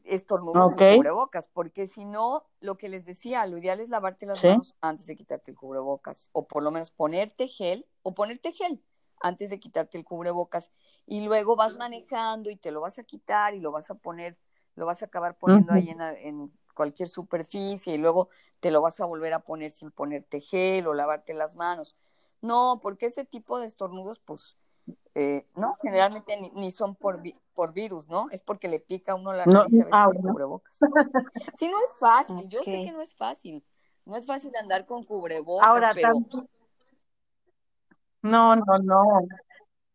estornudo 0.06 0.68
okay. 0.68 0.94
el 0.94 0.98
cubrebocas, 0.98 1.48
porque 1.48 1.88
si 1.88 2.06
no, 2.06 2.46
lo 2.60 2.78
que 2.78 2.90
les 2.90 3.06
decía, 3.06 3.46
lo 3.46 3.58
ideal 3.58 3.80
es 3.80 3.90
lavarte 3.90 4.26
las 4.26 4.44
manos 4.44 4.76
antes 4.82 5.08
de 5.08 5.16
quitarte 5.16 5.52
el 5.52 5.58
cubrebocas, 5.58 6.30
o 6.32 6.48
por 6.48 6.64
lo 6.64 6.72
menos 6.72 6.92
ponerte 6.92 7.48
gel, 7.48 7.88
o 8.04 8.14
ponerte 8.14 8.52
gel 8.52 8.84
antes 9.22 9.50
de 9.50 9.60
quitarte 9.60 9.98
el 9.98 10.04
cubrebocas, 10.04 10.72
y 11.06 11.26
luego 11.26 11.56
vas 11.56 11.76
manejando 11.76 12.50
y 12.50 12.56
te 12.56 12.72
lo 12.72 12.82
vas 12.82 13.00
a 13.00 13.04
quitar 13.04 13.56
y 13.56 13.60
lo 13.60 13.72
vas 13.72 13.90
a 13.90 13.96
poner, 13.96 14.38
lo 14.76 14.86
vas 14.86 15.02
a 15.02 15.06
acabar 15.06 15.38
poniendo 15.38 15.74
ahí 15.74 15.90
en, 15.90 16.02
en 16.02 16.52
cualquier 16.76 17.10
superficie 17.10 17.96
y 17.96 17.98
luego 17.98 18.30
te 18.60 18.70
lo 18.70 18.82
vas 18.82 19.00
a 19.00 19.06
volver 19.06 19.34
a 19.34 19.40
poner 19.40 19.72
sin 19.72 19.92
ponerte 19.92 20.42
gel 20.42 20.86
o 20.88 20.94
lavarte 20.94 21.34
las 21.34 21.56
manos. 21.56 21.96
No, 22.42 22.80
porque 22.84 23.08
ese 23.08 23.26
tipo 23.26 23.58
de 23.58 23.66
estornudos, 23.66 24.20
pues, 24.20 24.58
Eh, 25.18 25.48
no, 25.56 25.78
generalmente 25.82 26.52
ni, 26.54 26.72
son 26.72 26.94
por, 26.94 27.22
por 27.54 27.72
virus, 27.72 28.10
¿no? 28.10 28.28
Es 28.32 28.42
porque 28.42 28.68
le 28.68 28.82
pica 28.82 29.14
a 29.14 29.16
uno 29.16 29.32
la 29.32 29.46
nariz 29.46 29.56
a 29.56 29.86
veces 29.86 29.88
ah, 29.92 30.10
cubrebocas. 30.12 30.78
Sí, 31.58 31.70
no 31.70 31.78
es 31.78 31.96
fácil, 31.98 32.50
yo 32.50 32.60
sé 32.64 32.72
que 32.72 32.92
no 32.92 33.02
es 33.02 33.16
fácil. 33.16 33.64
No 34.04 34.18
es 34.18 34.26
fácil 34.26 34.52
andar 34.62 34.86
con 34.86 35.04
cubrebocas, 35.04 35.68
Ahora, 35.68 35.94
pero... 35.96 36.14
No, 38.22 38.56
no, 38.56 38.78
no. 38.84 39.22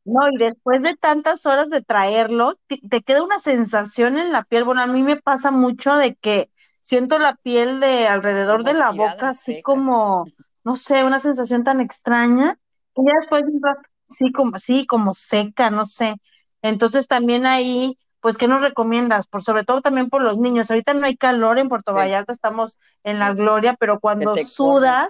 No, 0.04 0.28
y 0.30 0.38
después 0.38 0.82
de 0.82 0.96
tantas 0.96 1.44
horas 1.44 1.68
de 1.68 1.82
traerlo, 1.82 2.54
te, 2.66 3.02
queda 3.02 3.22
una 3.22 3.38
sensación 3.38 4.18
en 4.18 4.32
la 4.32 4.44
piel. 4.44 4.64
Bueno, 4.64 4.80
a 4.80 4.86
mí 4.86 5.02
me 5.02 5.16
pasa 5.16 5.50
mucho 5.50 5.96
de 5.96 6.14
que 6.14 6.50
siento 6.80 7.18
la 7.18 7.34
piel 7.34 7.80
de 7.80 8.08
alrededor 8.08 8.64
de 8.64 8.74
la 8.74 8.90
boca, 8.90 9.28
así 9.30 9.60
como, 9.60 10.24
no 10.64 10.76
sé, 10.76 11.04
una 11.04 11.20
sensación 11.20 11.62
tan 11.62 11.80
extraña. 11.80 12.58
Y 12.96 13.04
ya 13.04 13.12
después, 13.20 13.42
sí, 14.10 14.32
como, 14.32 14.58
sí, 14.58 14.86
como 14.86 15.14
seca, 15.14 15.70
no 15.70 15.84
sé. 15.84 16.16
Entonces 16.62 17.06
también 17.06 17.46
ahí, 17.46 17.96
pues, 18.20 18.36
¿qué 18.36 18.48
nos 18.48 18.60
recomiendas? 18.60 19.26
Por 19.26 19.42
sobre 19.42 19.64
todo 19.64 19.80
también 19.80 20.10
por 20.10 20.22
los 20.22 20.36
niños. 20.36 20.70
Ahorita 20.70 20.92
no 20.94 21.06
hay 21.06 21.16
calor 21.16 21.58
en 21.58 21.68
Puerto 21.68 21.94
Vallarta, 21.94 22.32
estamos 22.32 22.78
en 23.04 23.18
la 23.18 23.32
gloria, 23.32 23.76
pero 23.78 24.00
cuando 24.00 24.36
sudas, 24.36 25.08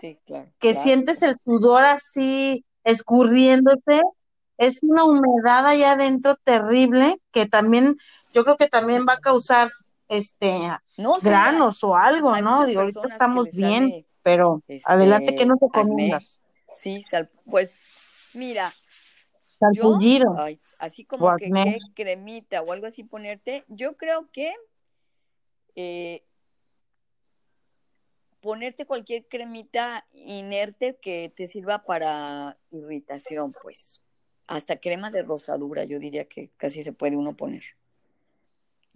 que 0.59 0.75
sientes 0.75 1.23
el 1.23 1.37
sudor 1.45 1.85
así 1.85 2.65
escurriéndose, 2.85 4.01
es 4.59 4.83
una 4.83 5.05
humedad 5.05 5.67
allá 5.67 5.93
adentro 5.93 6.37
terrible 6.37 7.19
que 7.31 7.47
también, 7.47 7.97
yo 8.33 8.45
creo 8.45 8.57
que 8.57 8.69
también 8.69 9.07
va 9.09 9.15
a 9.15 9.21
causar 9.21 9.71
este 10.09 10.71
granos 11.23 11.83
o 11.83 11.97
algo, 11.97 12.37
¿no? 12.43 12.67
Digo, 12.67 12.81
ahorita 12.81 13.09
estamos 13.09 13.49
bien, 13.53 14.05
pero 14.23 14.63
adelante, 14.85 15.35
¿qué 15.35 15.47
nos 15.47 15.59
recomiendas? 15.61 16.43
Sí, 16.75 17.01
pues 17.47 17.73
mira, 18.35 18.75
yo, 19.73 19.99
así 20.79 21.05
como 21.05 21.37
que, 21.37 21.79
cremita 21.95 22.63
o 22.63 22.73
algo 22.73 22.87
así 22.87 23.05
ponerte, 23.05 23.65
yo 23.69 23.97
creo 23.97 24.31
que 24.33 24.55
eh, 25.77 26.25
ponerte 28.41 28.87
cualquier 28.87 29.27
cremita 29.27 30.07
inerte 30.13 30.97
que 31.01 31.33
te 31.35 31.47
sirva 31.47 31.83
para 31.83 32.57
irritación, 32.71 33.55
pues. 33.63 34.01
Hasta 34.47 34.81
crema 34.81 35.11
de 35.13 35.23
rosadura, 35.23 35.85
yo 35.85 36.01
diría 36.01 36.25
que 36.25 36.51
casi 36.57 36.83
se 36.83 36.93
puede 36.93 37.17
uno 37.17 37.37
poner. 37.37 37.63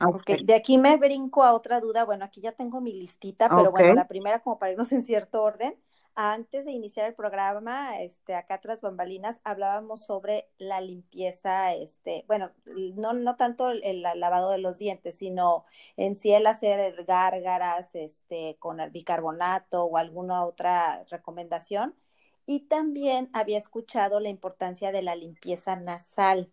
Ok, 0.05 0.29
de 0.43 0.55
aquí 0.55 0.79
me 0.79 0.97
brinco 0.97 1.45
a 1.45 1.55
otra 1.55 1.79
duda. 1.79 2.05
Bueno, 2.05 2.25
aquí 2.25 2.41
ya 2.41 2.51
tengo 2.53 2.81
mi 2.81 2.93
listita, 2.93 3.49
pero 3.49 3.71
bueno, 3.71 3.95
la 3.95 4.09
primera 4.09 4.41
como 4.41 4.59
para 4.59 4.73
irnos 4.73 4.91
en 4.91 5.05
cierto 5.05 5.43
orden 5.43 5.77
antes 6.17 6.65
de 6.65 6.73
iniciar 6.73 7.07
el 7.07 7.15
programa, 7.15 8.01
este, 8.03 8.35
acá 8.35 8.61
tras 8.61 8.81
bambalinas, 8.81 9.39
hablábamos 9.45 10.05
sobre 10.05 10.49
la 10.59 10.81
limpieza, 10.81 11.75
este, 11.75 12.25
bueno, 12.29 12.51
no, 12.95 13.13
no 13.15 13.37
tanto 13.37 13.71
el, 13.71 14.03
lavado 14.03 14.51
de 14.51 14.59
los 14.59 14.79
dientes, 14.79 15.17
sino 15.17 15.65
en 15.97 16.17
sí 16.17 16.33
el 16.33 16.47
hacer 16.47 17.05
gárgaras, 17.05 17.89
este, 17.95 18.57
con 18.59 18.81
el 18.81 18.91
bicarbonato 18.91 19.85
o 19.85 19.97
alguna 19.97 20.45
otra 20.45 21.05
recomendación. 21.11 21.95
Y 22.47 22.61
también 22.69 23.31
había 23.33 23.59
escuchado 23.59 24.21
la 24.21 24.29
importancia 24.29 24.93
de 24.93 25.03
la 25.03 25.17
limpieza 25.17 25.77
nasal. 25.77 26.51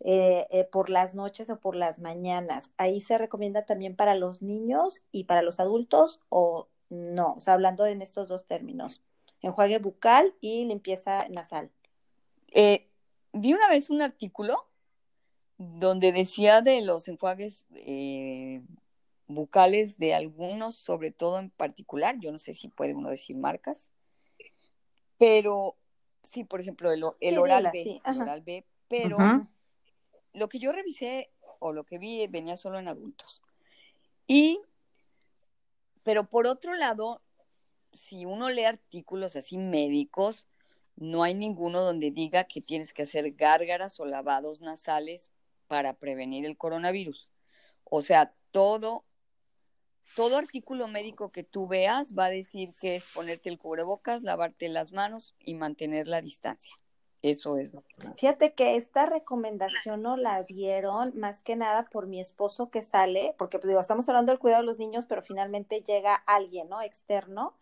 Eh, 0.00 0.46
eh, 0.50 0.64
por 0.64 0.90
las 0.90 1.14
noches 1.14 1.48
o 1.48 1.58
por 1.60 1.76
las 1.76 1.98
mañanas. 2.00 2.68
Ahí 2.76 3.00
se 3.00 3.16
recomienda 3.16 3.64
también 3.64 3.96
para 3.96 4.14
los 4.14 4.42
niños 4.42 5.02
y 5.12 5.24
para 5.24 5.40
los 5.40 5.60
adultos 5.60 6.20
o 6.28 6.68
no, 6.90 7.34
o 7.34 7.40
sea, 7.40 7.54
hablando 7.54 7.86
en 7.86 8.02
estos 8.02 8.28
dos 8.28 8.46
términos, 8.46 9.02
enjuague 9.40 9.78
bucal 9.78 10.34
y 10.40 10.64
limpieza 10.64 11.28
nasal. 11.28 11.70
Eh, 12.48 12.88
vi 13.32 13.52
una 13.52 13.68
vez 13.68 13.90
un 13.90 14.02
artículo 14.02 14.66
donde 15.58 16.12
decía 16.12 16.62
de 16.62 16.80
los 16.82 17.08
enjuagues 17.08 17.66
eh, 17.74 18.62
bucales 19.26 19.98
de 19.98 20.14
algunos, 20.14 20.76
sobre 20.76 21.10
todo 21.10 21.38
en 21.38 21.50
particular, 21.50 22.18
yo 22.20 22.32
no 22.32 22.38
sé 22.38 22.54
si 22.54 22.68
puede 22.68 22.94
uno 22.94 23.10
decir 23.10 23.36
marcas, 23.36 23.90
pero 25.18 25.76
sí, 26.22 26.44
por 26.44 26.60
ejemplo, 26.60 26.92
el, 26.92 27.02
oral, 27.38 27.70
B, 27.72 28.00
el 28.04 28.20
oral 28.20 28.42
B, 28.42 28.64
pero 28.88 29.16
lo 30.32 30.48
que 30.48 30.58
yo 30.58 30.72
revisé 30.72 31.30
o 31.60 31.72
lo 31.72 31.84
que 31.84 31.98
vi 31.98 32.26
venía 32.26 32.56
solo 32.56 32.78
en 32.78 32.88
adultos. 32.88 33.42
Y 34.26 34.60
pero 36.04 36.28
por 36.28 36.46
otro 36.46 36.74
lado, 36.74 37.20
si 37.92 38.24
uno 38.26 38.50
lee 38.50 38.64
artículos 38.64 39.34
así 39.36 39.58
médicos, 39.58 40.46
no 40.96 41.24
hay 41.24 41.34
ninguno 41.34 41.80
donde 41.80 42.10
diga 42.10 42.44
que 42.44 42.60
tienes 42.60 42.92
que 42.92 43.02
hacer 43.02 43.32
gárgaras 43.32 43.98
o 43.98 44.04
lavados 44.04 44.60
nasales 44.60 45.30
para 45.66 45.94
prevenir 45.94 46.44
el 46.44 46.56
coronavirus. 46.56 47.30
O 47.84 48.02
sea, 48.02 48.32
todo, 48.52 49.04
todo 50.14 50.36
artículo 50.36 50.86
médico 50.86 51.32
que 51.32 51.42
tú 51.42 51.66
veas 51.66 52.14
va 52.16 52.26
a 52.26 52.30
decir 52.30 52.70
que 52.80 52.96
es 52.96 53.04
ponerte 53.12 53.48
el 53.48 53.58
cubrebocas, 53.58 54.22
lavarte 54.22 54.68
las 54.68 54.92
manos 54.92 55.34
y 55.40 55.54
mantener 55.54 56.06
la 56.06 56.20
distancia. 56.20 56.74
Eso 57.24 57.56
es. 57.56 57.74
Fíjate 58.16 58.52
que 58.52 58.76
esta 58.76 59.06
recomendación 59.06 60.02
no 60.02 60.18
la 60.18 60.42
dieron 60.42 61.18
más 61.18 61.40
que 61.40 61.56
nada 61.56 61.88
por 61.90 62.06
mi 62.06 62.20
esposo 62.20 62.68
que 62.68 62.82
sale, 62.82 63.34
porque 63.38 63.58
pues, 63.58 63.68
digo, 63.68 63.80
estamos 63.80 64.06
hablando 64.10 64.30
del 64.30 64.38
cuidado 64.38 64.60
de 64.60 64.66
los 64.66 64.78
niños, 64.78 65.06
pero 65.08 65.22
finalmente 65.22 65.80
llega 65.80 66.14
alguien, 66.14 66.68
¿no? 66.68 66.82
Externo. 66.82 67.54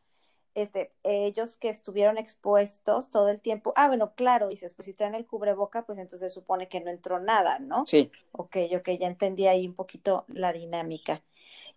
Este, 0.55 0.91
ellos 1.05 1.57
que 1.59 1.69
estuvieron 1.69 2.19
expuestos 2.19 3.09
todo 3.09 3.29
el 3.29 3.41
tiempo. 3.41 3.73
Ah, 3.77 3.87
bueno, 3.87 4.15
claro, 4.17 4.49
dices, 4.49 4.75
pues 4.75 4.87
si 4.87 4.95
traen 4.95 5.15
el 5.15 5.27
cubreboca, 5.27 5.87
pues 5.87 6.01
entonces 6.01 6.35
supone 6.35 6.67
que 6.69 6.81
no 6.81 6.91
entró 6.91 7.21
nada, 7.21 7.61
¿no? 7.61 7.87
Sí. 7.87 8.11
Ok, 8.33 8.57
ok, 8.77 8.89
ya 8.99 9.07
entendí 9.07 9.47
ahí 9.47 9.69
un 9.69 9.75
poquito 9.75 10.25
la 10.27 10.53
dinámica. 10.53 11.23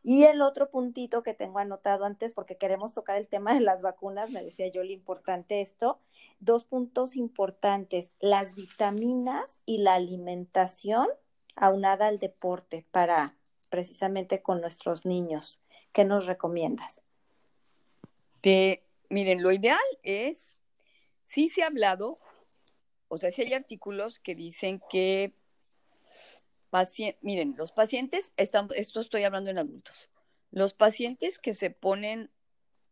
Y 0.03 0.23
el 0.23 0.41
otro 0.41 0.69
puntito 0.69 1.23
que 1.23 1.33
tengo 1.33 1.59
anotado 1.59 2.05
antes, 2.05 2.33
porque 2.33 2.57
queremos 2.57 2.93
tocar 2.93 3.17
el 3.17 3.27
tema 3.27 3.53
de 3.53 3.61
las 3.61 3.81
vacunas, 3.81 4.31
me 4.31 4.43
decía 4.43 4.67
yo 4.67 4.83
lo 4.83 4.91
importante 4.91 5.61
esto, 5.61 5.99
dos 6.39 6.63
puntos 6.63 7.15
importantes, 7.15 8.09
las 8.19 8.55
vitaminas 8.55 9.59
y 9.65 9.79
la 9.79 9.95
alimentación 9.95 11.07
aunada 11.55 12.07
al 12.07 12.19
deporte 12.19 12.85
para 12.91 13.35
precisamente 13.69 14.41
con 14.41 14.61
nuestros 14.61 15.05
niños. 15.05 15.59
¿Qué 15.91 16.05
nos 16.05 16.25
recomiendas? 16.25 17.01
miren, 19.09 19.41
lo 19.41 19.51
ideal 19.51 19.79
es, 20.03 20.57
sí 21.23 21.49
se 21.49 21.63
ha 21.63 21.67
hablado, 21.67 22.19
o 23.07 23.17
sea, 23.17 23.31
sí 23.31 23.41
hay 23.41 23.53
artículos 23.53 24.19
que 24.19 24.35
dicen 24.35 24.81
que 24.89 25.33
miren, 27.21 27.55
los 27.57 27.71
pacientes, 27.71 28.33
están, 28.37 28.67
esto 28.75 28.99
estoy 28.99 29.23
hablando 29.23 29.49
en 29.49 29.57
adultos, 29.57 30.09
los 30.51 30.73
pacientes 30.73 31.39
que 31.39 31.53
se 31.53 31.69
ponen 31.69 32.31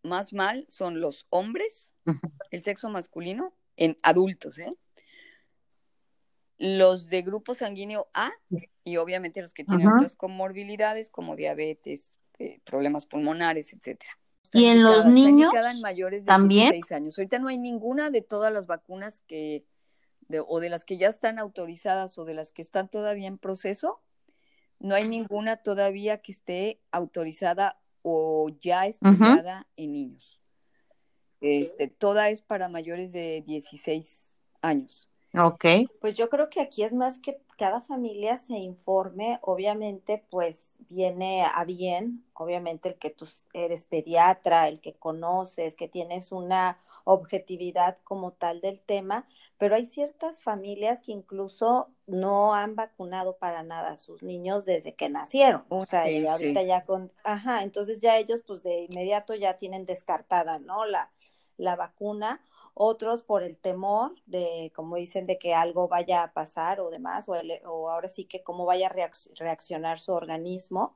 más 0.04 0.34
mal 0.34 0.66
son 0.70 1.00
los 1.00 1.28
hombres, 1.30 1.96
el 2.52 2.64
sexo 2.64 2.90
masculino, 2.90 3.54
en 3.78 3.98
adultos, 4.04 4.60
¿eh? 4.60 4.74
Los 6.60 7.08
de 7.08 7.24
grupo 7.24 7.54
sanguíneo 7.54 8.08
A 8.14 8.32
y 8.84 8.98
obviamente 8.98 9.42
los 9.42 9.54
que 9.54 9.64
tienen 9.64 9.88
otras 9.88 10.16
comorbilidades 10.16 11.10
como 11.10 11.36
diabetes, 11.36 12.18
eh, 12.38 12.60
problemas 12.64 13.06
pulmonares, 13.06 13.74
etcétera. 13.74 14.12
Y 14.52 14.66
en 14.66 14.84
los 14.84 15.06
niños 15.06 15.52
mayores 15.82 16.26
de 16.26 16.28
también. 16.28 16.72
16 16.72 16.92
años. 16.92 17.18
Ahorita 17.18 17.40
no 17.40 17.48
hay 17.48 17.58
ninguna 17.58 18.12
de 18.12 18.22
todas 18.22 18.54
las 18.54 18.68
vacunas 18.68 19.22
que 19.22 19.66
o 20.48 20.60
de 20.60 20.70
las 20.70 20.86
que 20.86 20.98
ya 20.98 21.08
están 21.08 21.40
autorizadas 21.40 22.18
o 22.18 22.26
de 22.26 22.34
las 22.34 22.52
que 22.52 22.62
están 22.62 22.90
todavía 22.90 23.28
en 23.28 23.38
proceso, 23.38 24.02
no 24.80 24.96
hay 24.96 25.08
ninguna 25.08 25.58
todavía 25.58 26.22
que 26.22 26.32
esté 26.32 26.80
autorizada 26.92 27.80
o 28.02 28.50
ya 28.62 28.86
estudiada 28.86 29.68
en 29.78 29.94
niños. 29.94 30.42
Este, 31.42 31.88
toda 31.88 32.30
es 32.30 32.42
para 32.42 32.70
mayores 32.70 33.12
de 33.12 33.44
16 33.46 34.42
años. 34.62 35.10
Ok. 35.34 35.66
Pues 36.00 36.16
yo 36.16 36.30
creo 36.30 36.50
que 36.50 36.62
aquí 36.62 36.84
es 36.84 36.94
más 36.94 37.18
que 37.20 37.40
cada 37.64 37.80
familia 37.80 38.40
se 38.40 38.58
informe, 38.58 39.40
obviamente, 39.42 40.22
pues 40.30 40.76
viene 40.90 41.46
a 41.46 41.64
bien, 41.64 42.26
obviamente 42.34 42.90
el 42.90 42.96
que 42.96 43.10
tú 43.10 43.26
eres 43.54 43.86
pediatra, 43.86 44.68
el 44.68 44.82
que 44.82 44.96
conoces, 44.96 45.74
que 45.74 45.88
tienes 45.88 46.34
una 46.34 46.78
objetividad 47.06 48.00
como 48.04 48.34
tal 48.34 48.60
del 48.60 48.82
tema, 48.82 49.30
pero 49.58 49.76
hay 49.76 49.86
ciertas 49.86 50.44
familias 50.44 51.00
que 51.00 51.14
incluso 51.14 51.88
no 52.06 52.54
han 52.54 52.76
vacunado 52.76 53.38
para 53.38 53.64
nada 53.64 53.92
a 53.92 53.98
sus 53.98 54.24
niños 54.24 54.66
desde 54.66 54.94
que 54.94 55.08
nacieron. 55.08 55.64
O 55.70 55.86
sea, 55.86 56.02
ahorita 56.02 56.64
ya 56.64 56.84
con, 56.84 57.14
ajá, 57.24 57.64
entonces 57.64 58.02
ya 58.02 58.18
ellos 58.18 58.42
pues 58.46 58.62
de 58.62 58.82
inmediato 58.90 59.36
ya 59.36 59.56
tienen 59.56 59.86
descartada, 59.86 60.60
¿no? 60.60 60.86
La, 60.86 61.12
la 61.56 61.78
vacuna 61.78 62.42
otros 62.74 63.24
por 63.24 63.44
el 63.44 63.58
temor 63.58 64.16
de, 64.26 64.72
como 64.76 64.96
dicen, 64.98 65.26
de 65.26 65.38
que 65.40 65.54
algo 65.54 65.88
vaya 65.88 66.24
a 66.24 66.34
pasar 66.34 66.80
o 66.82 66.90
demás, 66.90 67.30
o, 67.30 67.34
o 67.66 67.90
ahora 67.90 68.10
sí 68.10 68.26
que 68.26 68.44
cómo 68.44 68.66
vaya 68.66 68.88
a 68.88 68.94
reaccionar 69.40 70.00
su 70.00 70.12
organismo. 70.14 70.96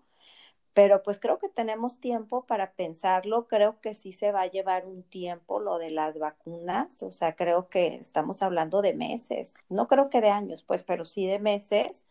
pero 0.74 1.02
pues 1.04 1.20
creo 1.20 1.40
que 1.40 1.50
tenemos 1.50 2.00
tiempo 2.00 2.46
para 2.46 2.74
pensarlo, 2.74 3.48
creo 3.48 3.82
que 3.82 3.96
sí 3.96 4.14
se 4.14 4.32
va 4.32 4.42
a 4.42 4.48
llevar 4.48 4.86
un 4.86 5.04
tiempo 5.04 5.60
lo 5.60 5.78
de 5.80 5.90
las 5.92 6.20
vacunas, 6.20 7.02
o 7.04 7.12
sea, 7.12 7.36
creo 7.36 7.68
que 7.70 7.96
estamos 7.96 8.42
hablando 8.44 8.82
de 8.84 8.94
meses, 8.94 9.54
no 9.70 9.88
creo 9.88 10.10
que 10.10 10.22
de 10.22 10.30
años, 10.30 10.64
pues, 10.64 10.84
pero 10.84 11.04
sí 11.06 11.26
de 11.26 11.40
meses, 11.40 12.06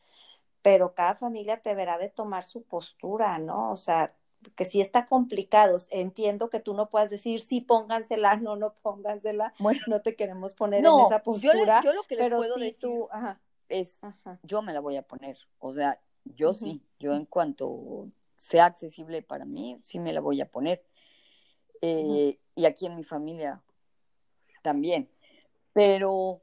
pero 0.62 0.94
cada 0.94 1.16
familia 1.16 1.60
deberá 1.64 1.98
de 1.98 2.08
tomar 2.10 2.44
su 2.44 2.62
postura, 2.64 3.38
¿no? 3.38 3.72
O 3.72 3.76
sea, 3.76 4.14
que 4.54 4.64
sí 4.64 4.80
está 4.80 5.06
complicado. 5.06 5.78
Entiendo 5.90 6.50
que 6.50 6.60
tú 6.60 6.74
no 6.74 6.88
puedas 6.88 7.10
decir 7.10 7.40
sí, 7.40 7.60
póngansela, 7.60 8.36
no, 8.36 8.56
no 8.56 8.74
póngansela. 8.82 9.54
Bueno, 9.58 9.80
no 9.86 10.00
te 10.00 10.16
queremos 10.16 10.54
poner 10.54 10.84
en 10.84 10.92
esa 11.06 11.22
postura. 11.22 11.80
Yo, 11.82 11.92
lo 11.92 12.02
que 12.04 12.16
les 12.16 12.30
puedo 12.30 12.56
decir 12.56 12.90
es, 13.68 14.00
yo 14.42 14.62
me 14.62 14.72
la 14.72 14.80
voy 14.80 14.96
a 14.96 15.02
poner. 15.02 15.38
O 15.58 15.72
sea, 15.72 16.00
yo 16.24 16.54
sí, 16.54 16.82
yo 16.98 17.14
en 17.14 17.24
cuanto 17.24 18.08
sea 18.36 18.66
accesible 18.66 19.22
para 19.22 19.44
mí, 19.44 19.78
sí 19.84 19.98
me 19.98 20.12
la 20.12 20.20
voy 20.20 20.40
a 20.40 20.50
poner. 20.50 20.84
Eh, 21.82 22.38
y 22.54 22.64
aquí 22.64 22.86
en 22.86 22.96
mi 22.96 23.04
familia 23.04 23.62
también. 24.62 25.08
Pero 25.72 26.40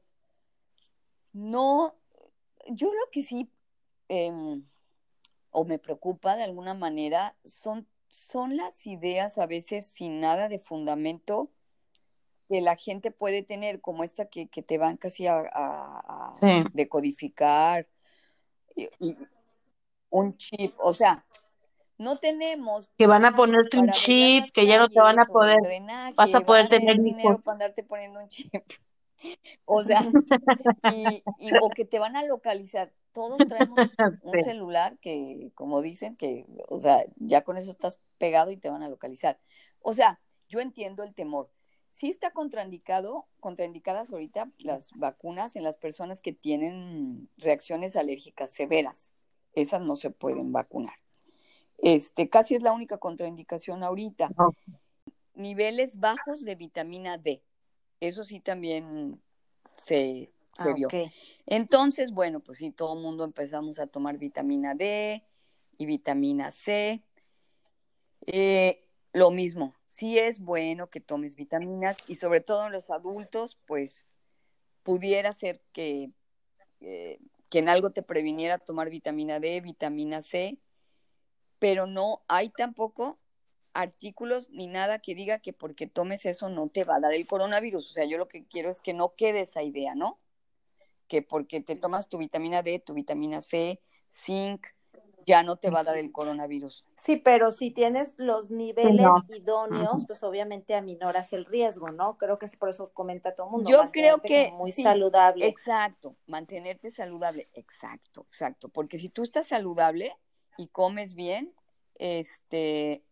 no, 1.32 1.94
yo 2.68 2.92
lo 2.92 3.10
que 3.10 3.22
sí 3.22 3.50
em, 4.08 4.64
o 5.54 5.64
me 5.64 5.78
preocupa 5.78 6.36
de 6.36 6.42
alguna 6.42 6.74
manera 6.74 7.36
son, 7.44 7.86
son 8.08 8.56
las 8.56 8.86
ideas 8.86 9.38
a 9.38 9.46
veces 9.46 9.86
sin 9.86 10.20
nada 10.20 10.48
de 10.48 10.58
fundamento 10.58 11.50
que 12.48 12.60
la 12.60 12.76
gente 12.76 13.10
puede 13.10 13.42
tener, 13.42 13.80
como 13.80 14.04
esta 14.04 14.26
que, 14.26 14.48
que 14.48 14.62
te 14.62 14.78
van 14.78 14.96
casi 14.96 15.26
a, 15.26 16.32
decodificar 16.72 17.88
y, 18.76 19.16
un 20.10 20.36
chip, 20.36 20.74
o 20.78 20.92
sea, 20.92 21.24
no 21.96 22.18
tenemos 22.18 22.88
que 22.98 23.06
van 23.06 23.24
a 23.24 23.34
ponerte 23.34 23.78
un 23.78 23.90
chip, 23.90 24.52
que 24.52 24.66
ya 24.66 24.78
no 24.78 24.88
te 24.88 25.00
van 25.00 25.18
a 25.18 25.24
poder, 25.24 25.58
vas 26.16 26.34
a 26.34 26.40
poder 26.40 26.68
tener 26.68 27.00
dinero 27.00 27.40
para 27.40 27.54
andarte 27.54 27.82
poniendo 27.82 28.20
un 28.20 28.28
chip. 28.28 28.52
O 29.64 29.82
sea, 29.84 30.00
y, 30.92 31.22
o 31.62 31.70
que 31.70 31.84
te 31.84 31.98
van 31.98 32.16
a 32.16 32.24
localizar. 32.24 32.92
Todos 33.12 33.38
traemos 33.46 33.78
un 34.22 34.44
celular 34.44 34.98
que, 34.98 35.52
como 35.54 35.82
dicen, 35.82 36.16
que, 36.16 36.46
o 36.68 36.80
sea, 36.80 37.04
ya 37.16 37.42
con 37.42 37.56
eso 37.56 37.70
estás 37.70 38.00
pegado 38.18 38.50
y 38.50 38.56
te 38.56 38.70
van 38.70 38.82
a 38.82 38.88
localizar. 38.88 39.38
O 39.80 39.94
sea, 39.94 40.20
yo 40.48 40.60
entiendo 40.60 41.02
el 41.02 41.14
temor. 41.14 41.50
Sí 41.90 42.10
está 42.10 42.32
contraindicado, 42.32 43.26
contraindicadas 43.38 44.12
ahorita 44.12 44.50
las 44.58 44.90
vacunas 44.96 45.54
en 45.54 45.62
las 45.62 45.76
personas 45.76 46.20
que 46.20 46.32
tienen 46.32 47.28
reacciones 47.36 47.94
alérgicas 47.94 48.50
severas. 48.50 49.14
Esas 49.52 49.80
no 49.80 49.94
se 49.94 50.10
pueden 50.10 50.52
vacunar. 50.52 50.96
Este, 51.78 52.28
casi 52.28 52.56
es 52.56 52.62
la 52.62 52.72
única 52.72 52.98
contraindicación 52.98 53.84
ahorita. 53.84 54.30
Niveles 55.34 56.00
bajos 56.00 56.44
de 56.44 56.54
vitamina 56.56 57.18
D. 57.18 57.42
Eso 58.00 58.24
sí 58.24 58.40
también 58.40 59.20
se, 59.76 60.32
se 60.56 60.70
ah, 60.70 60.74
vio. 60.74 60.88
Entonces, 61.46 62.12
bueno, 62.12 62.40
pues 62.40 62.58
sí, 62.58 62.70
todo 62.70 62.94
el 62.94 63.02
mundo 63.02 63.24
empezamos 63.24 63.78
a 63.78 63.86
tomar 63.86 64.18
vitamina 64.18 64.74
D 64.74 65.24
y 65.78 65.86
vitamina 65.86 66.50
C. 66.50 67.02
Eh, 68.26 68.88
lo 69.12 69.30
mismo, 69.30 69.74
sí 69.86 70.18
es 70.18 70.40
bueno 70.40 70.90
que 70.90 71.00
tomes 71.00 71.36
vitaminas 71.36 71.98
y 72.08 72.16
sobre 72.16 72.40
todo 72.40 72.66
en 72.66 72.72
los 72.72 72.90
adultos, 72.90 73.58
pues 73.66 74.18
pudiera 74.82 75.32
ser 75.32 75.60
que, 75.72 76.10
eh, 76.80 77.20
que 77.48 77.58
en 77.60 77.68
algo 77.68 77.90
te 77.90 78.02
previniera 78.02 78.58
tomar 78.58 78.90
vitamina 78.90 79.38
D, 79.38 79.60
vitamina 79.60 80.20
C, 80.20 80.58
pero 81.58 81.86
no 81.86 82.22
hay 82.28 82.50
tampoco 82.50 83.18
artículos 83.74 84.48
ni 84.50 84.68
nada 84.68 85.00
que 85.00 85.14
diga 85.14 85.40
que 85.40 85.52
porque 85.52 85.86
tomes 85.86 86.24
eso 86.24 86.48
no 86.48 86.68
te 86.68 86.84
va 86.84 86.96
a 86.96 87.00
dar 87.00 87.12
el 87.12 87.26
coronavirus. 87.26 87.90
O 87.90 87.92
sea, 87.92 88.04
yo 88.04 88.16
lo 88.16 88.28
que 88.28 88.46
quiero 88.46 88.70
es 88.70 88.80
que 88.80 88.94
no 88.94 89.14
quede 89.14 89.42
esa 89.42 89.62
idea, 89.62 89.94
¿no? 89.94 90.16
Que 91.08 91.22
porque 91.22 91.60
te 91.60 91.76
tomas 91.76 92.08
tu 92.08 92.18
vitamina 92.18 92.62
D, 92.62 92.78
tu 92.78 92.94
vitamina 92.94 93.42
C, 93.42 93.80
zinc, 94.10 94.66
ya 95.26 95.42
no 95.42 95.56
te 95.56 95.70
va 95.70 95.80
a 95.80 95.84
dar 95.84 95.96
el 95.96 96.12
coronavirus. 96.12 96.84
Sí, 97.02 97.16
pero 97.16 97.50
si 97.50 97.70
tienes 97.70 98.12
los 98.16 98.50
niveles 98.50 99.06
idóneos, 99.28 100.06
pues 100.06 100.22
obviamente 100.22 100.74
aminoras 100.74 101.32
el 101.32 101.44
riesgo, 101.44 101.90
¿no? 101.90 102.16
Creo 102.18 102.38
que 102.38 102.46
es 102.46 102.56
por 102.56 102.68
eso 102.68 102.90
comenta 102.92 103.34
todo 103.34 103.46
el 103.46 103.52
mundo. 103.52 103.70
Yo 103.70 103.90
creo 103.90 104.20
que 104.20 104.50
muy 104.52 104.72
saludable. 104.72 105.46
Exacto, 105.46 106.16
mantenerte 106.26 106.90
saludable, 106.90 107.48
exacto, 107.54 108.26
exacto, 108.28 108.68
porque 108.68 108.98
si 108.98 109.08
tú 109.08 109.22
estás 109.22 109.48
saludable 109.48 110.14
y 110.56 110.68
comes 110.68 111.14
bien, 111.14 111.52
este, 111.96 113.02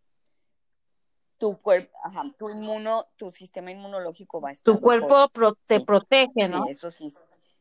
tu 1.43 1.57
cuerpo, 1.57 1.90
ajá, 2.05 2.22
tu 2.38 2.51
inmuno, 2.51 3.05
tu 3.16 3.32
sistema 3.32 3.72
inmunológico 3.72 4.40
va 4.40 4.51
a 4.51 4.53
estar. 4.53 4.72
Tu 4.72 4.80
cuerpo 4.80 5.28
te 5.66 5.80
protege, 5.80 6.47
¿no? 6.49 6.62
Sí, 6.62 6.70
eso 6.70 6.90
sí, 6.93 7.09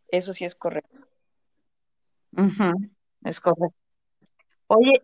eso 0.09 0.35
sí 0.35 0.45
es 0.45 0.53
correcto. 0.53 1.01
Es 3.23 3.41
correcto. 3.41 3.75
Oye, 4.67 5.01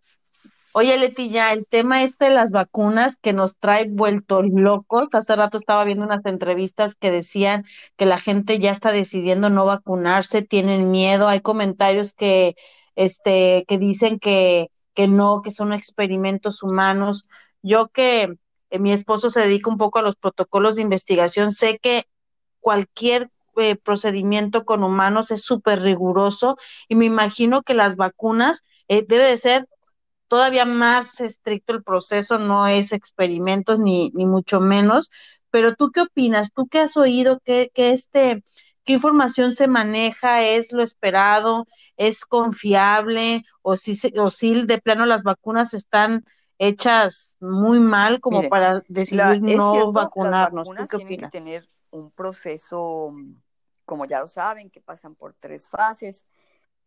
oye, 0.73 0.95
Leti, 0.95 1.32
ya 1.32 1.53
el 1.53 1.65
tema 1.65 2.03
este 2.03 2.25
de 2.25 2.36
las 2.36 2.51
vacunas 2.51 3.17
que 3.17 3.34
nos 3.34 3.57
trae 3.57 3.89
vueltos 3.89 4.45
locos. 4.47 5.15
Hace 5.15 5.36
rato 5.36 5.57
estaba 5.57 5.84
viendo 5.84 6.05
unas 6.05 6.28
entrevistas 6.28 6.93
que 6.93 7.09
decían 7.09 7.65
que 7.95 8.05
la 8.05 8.19
gente 8.19 8.59
ya 8.59 8.69
está 8.69 8.91
decidiendo 8.91 9.49
no 9.49 9.65
vacunarse, 9.65 10.43
tienen 10.43 10.91
miedo. 10.91 11.28
Hay 11.28 11.41
comentarios 11.41 12.13
que, 12.13 12.55
este, 12.95 13.65
que 13.67 13.80
dicen 13.80 14.19
que, 14.19 14.69
que 14.93 15.07
no, 15.07 15.41
que 15.41 15.49
son 15.49 15.73
experimentos 15.73 16.61
humanos. 16.61 17.25
Yo 17.63 17.88
que 17.88 18.38
eh, 18.70 18.80
mi 18.80 18.91
esposo 18.91 19.30
se 19.30 19.41
dedica 19.41 19.70
un 19.70 19.78
poco 19.78 19.99
a 19.99 20.01
los 20.01 20.15
protocolos 20.15 20.76
de 20.76 20.82
investigación, 20.84 21.51
sé 21.51 21.80
que 21.80 22.05
cualquier 22.59 23.30
eh, 23.57 23.76
procedimiento 23.76 24.65
con 24.65 24.84
humanos 24.84 25.32
es 25.32 25.43
súper 25.43 25.82
riguroso 25.82 26.57
y 26.88 26.95
me 26.95 27.05
imagino 27.05 27.63
que 27.63 27.74
las 27.74 27.95
vacunas 27.95 28.63
eh, 28.88 29.05
debe 29.07 29.26
de 29.26 29.38
ser 29.38 29.68
todavía 30.28 30.65
más 30.65 31.22
estricto 31.22 31.74
el 31.74 31.84
proceso, 31.84 32.38
no 32.39 32.68
es 32.68 32.91
experimentos 32.91 33.80
ni, 33.80 34.11
ni 34.13 34.26
mucho 34.26 34.59
menos, 34.59 35.09
pero 35.49 35.76
tú 35.76 35.91
qué 35.91 36.01
opinas, 36.01 36.51
tú 36.53 36.68
qué 36.68 36.80
has 36.80 36.97
oído, 36.97 37.39
qué, 37.45 37.72
qué 37.74 37.91
este, 37.93 38.43
qué 38.84 38.93
información 38.93 39.51
se 39.51 39.68
maneja, 39.68 40.43
es 40.43 40.72
lo 40.72 40.84
esperado, 40.84 41.65
es 41.97 42.26
confiable 42.26 43.43
o 43.61 43.78
si, 43.78 43.97
o 44.18 44.30
si 44.30 44.63
de 44.65 44.80
plano 44.80 45.05
las 45.05 45.24
vacunas 45.24 45.74
están 45.74 46.26
hechas 46.60 47.38
muy 47.39 47.80
mal 47.80 48.20
como 48.20 48.49
para 48.49 48.84
decidir 48.88 49.41
no 49.41 49.91
vacunarnos. 49.91 50.68
Las 50.68 50.76
vacunas 50.78 50.89
tienen 50.89 51.20
que 51.20 51.28
tener 51.30 51.68
un 51.91 52.12
proceso, 52.12 53.14
como 53.86 54.05
ya 54.05 54.20
lo 54.20 54.28
saben, 54.28 54.70
que 54.70 54.82
pasan 54.82 55.16
por 55.16 55.34
tres 55.34 55.68
fases. 55.68 56.26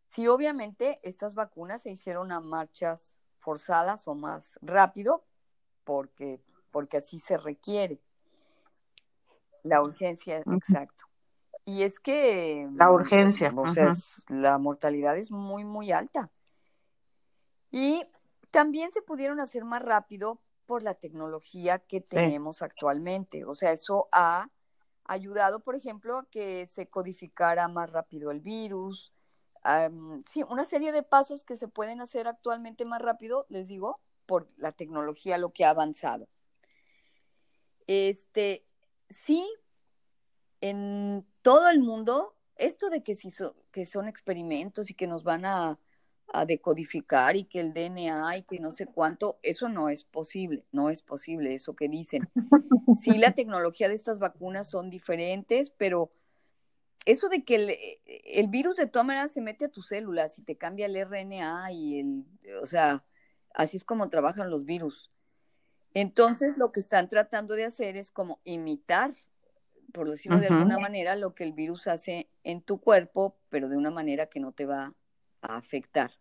Sí, 0.09 0.27
obviamente 0.27 0.99
estas 1.03 1.35
vacunas 1.35 1.83
se 1.83 1.91
hicieron 1.91 2.33
a 2.33 2.41
marchas 2.41 3.18
forzadas 3.39 4.07
o 4.09 4.14
más 4.14 4.59
rápido, 4.61 5.25
porque, 5.85 6.43
porque 6.71 6.99
así 6.99 7.21
se 7.21 7.37
requiere. 7.37 8.01
La 9.62 9.83
urgencia, 9.83 10.39
exacto. 10.39 11.07
Y 11.64 11.83
es 11.83 12.01
que... 12.01 12.68
La 12.75 12.91
urgencia. 12.91 13.53
O 13.55 13.73
sea, 13.73 13.95
la 14.29 14.59
mortalidad 14.59 15.16
es 15.16 15.31
muy, 15.31 15.64
muy 15.64 15.93
alta. 15.93 16.31
Y 17.71 18.03
también 18.51 18.91
se 18.91 19.03
pudieron 19.03 19.41
hacer 19.41 19.65
más 19.65 19.83
rápido 19.83 20.41
por 20.67 20.83
la 20.83 20.95
tecnología 20.95 21.79
que 21.79 22.01
tenemos 22.01 22.63
actualmente. 22.63 23.45
O 23.45 23.55
sea, 23.55 23.73
eso 23.73 24.09
ha 24.13 24.51
ayudado, 25.05 25.61
por 25.61 25.75
ejemplo, 25.75 26.19
a 26.19 26.27
que 26.27 26.67
se 26.67 26.89
codificara 26.89 27.67
más 27.69 27.91
rápido 27.91 28.31
el 28.31 28.41
virus. 28.41 29.13
sí, 30.27 30.45
una 30.49 30.65
serie 30.65 30.93
de 30.93 31.03
pasos 31.03 31.45
que 31.45 31.57
se 31.57 31.69
pueden 31.69 32.01
hacer 32.01 32.29
actualmente 32.29 32.85
más 32.85 33.03
rápido, 33.03 33.47
les 33.49 33.69
digo, 33.69 34.01
por 34.27 34.47
la 34.57 34.73
tecnología, 34.73 35.39
lo 35.39 35.53
que 35.53 35.65
ha 35.65 35.71
avanzado. 35.71 36.29
Este, 37.89 38.65
sí, 39.09 39.53
en 40.61 41.27
todo 41.43 41.69
el 41.69 41.81
mundo, 41.81 42.37
esto 42.55 42.91
de 42.91 43.03
que, 43.03 43.17
si 43.17 43.31
que 43.73 43.87
son 43.87 44.07
experimentos 44.07 44.91
y 44.91 44.95
que 44.95 45.09
nos 45.09 45.25
van 45.25 45.45
a 45.45 45.81
a 46.33 46.47
decodificar 46.47 47.37
y 47.37 47.45
que 47.45 47.61
el 47.61 47.74
DNA 47.74 48.39
y 48.39 48.43
que 48.43 48.61
no 48.61 48.72
sé 48.72 48.87
cuánto, 48.87 49.39
eso 49.43 49.68
no 49.68 49.89
es 49.89 50.05
posible, 50.05 50.64
no 50.72 50.91
es 50.91 51.03
posible 51.03 51.55
eso 51.55 51.74
que 51.74 51.89
dicen. 51.89 52.28
Sí, 53.01 53.18
la 53.18 53.33
tecnología 53.35 53.89
de 53.89 53.95
estas 53.95 54.20
vacunas 54.20 54.70
son 54.70 54.91
diferentes, 54.91 55.70
pero 55.70 56.12
eso 57.05 57.28
de 57.28 57.45
que 57.45 58.01
el, 58.26 58.49
virus 58.49 58.76
de 58.76 58.87
todas 58.87 59.07
maneras 59.07 59.33
se 59.33 59.41
mete 59.41 59.64
a 59.64 59.70
tus 59.70 59.89
células 59.89 60.39
y 60.39 60.43
te 60.43 60.57
cambia 60.57 60.87
el 60.87 60.97
RNA 60.97 61.72
y 61.72 62.01
el, 62.01 62.24
o 62.62 62.66
sea, 62.66 63.05
así 63.55 63.76
es 63.76 63.85
como 63.85 64.09
trabajan 64.09 64.51
los 64.51 64.64
virus. 64.64 65.09
Entonces, 65.95 66.57
lo 66.57 66.70
que 66.70 66.78
están 66.78 67.09
tratando 67.09 67.55
de 67.55 67.64
hacer 67.64 67.97
es 67.97 68.12
como 68.12 68.41
imitar, 68.45 69.14
por 69.93 70.09
decirlo 70.09 70.39
de 70.39 70.47
alguna 70.47 70.78
manera, 70.78 71.16
lo 71.16 71.35
que 71.35 71.43
el 71.43 71.53
virus 71.53 71.89
hace 71.89 72.31
en 72.45 72.62
tu 72.62 72.81
cuerpo, 72.81 73.37
pero 73.49 73.68
de 73.68 73.76
una 73.76 73.91
manera 73.91 74.26
que 74.26 74.39
no 74.39 74.53
te 74.53 74.66
va 74.66 74.95
a 75.43 75.57
afectar. 75.57 76.12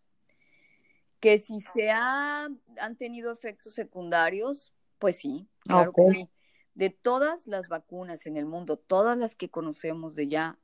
Que 1.20 1.38
si 1.38 1.60
se 1.60 1.92
han 1.92 2.60
tenido 2.98 3.32
efectos 3.32 3.74
secundarios, 3.74 4.74
pues 5.00 5.18
sí, 5.18 5.48
claro 5.60 5.94
que 5.94 6.06
sí. 6.06 6.30
De 6.76 6.90
todas 6.90 7.46
las 7.48 7.68
vacunas 7.68 8.26
en 8.26 8.38
el 8.38 8.46
mundo, 8.46 8.78
todas 8.78 9.18
las 9.18 9.36
que 9.36 9.50
conocemos 9.50 10.16
de 10.16 10.28
ya 10.28 10.60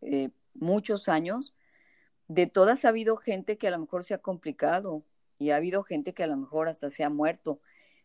eh, 0.00 0.30
muchos 0.54 1.08
años, 1.08 1.54
de 2.28 2.46
todas 2.46 2.84
ha 2.84 2.90
habido 2.90 3.16
gente 3.16 3.58
que 3.58 3.68
a 3.68 3.70
lo 3.72 3.78
mejor 3.78 4.04
se 4.04 4.14
ha 4.14 4.18
complicado 4.18 5.02
y 5.38 5.50
ha 5.50 5.56
habido 5.56 5.82
gente 5.82 6.14
que 6.14 6.22
a 6.22 6.28
lo 6.28 6.36
mejor 6.36 6.68
hasta 6.68 6.90
se 6.90 7.04
ha 7.04 7.10
muerto, 7.10 7.60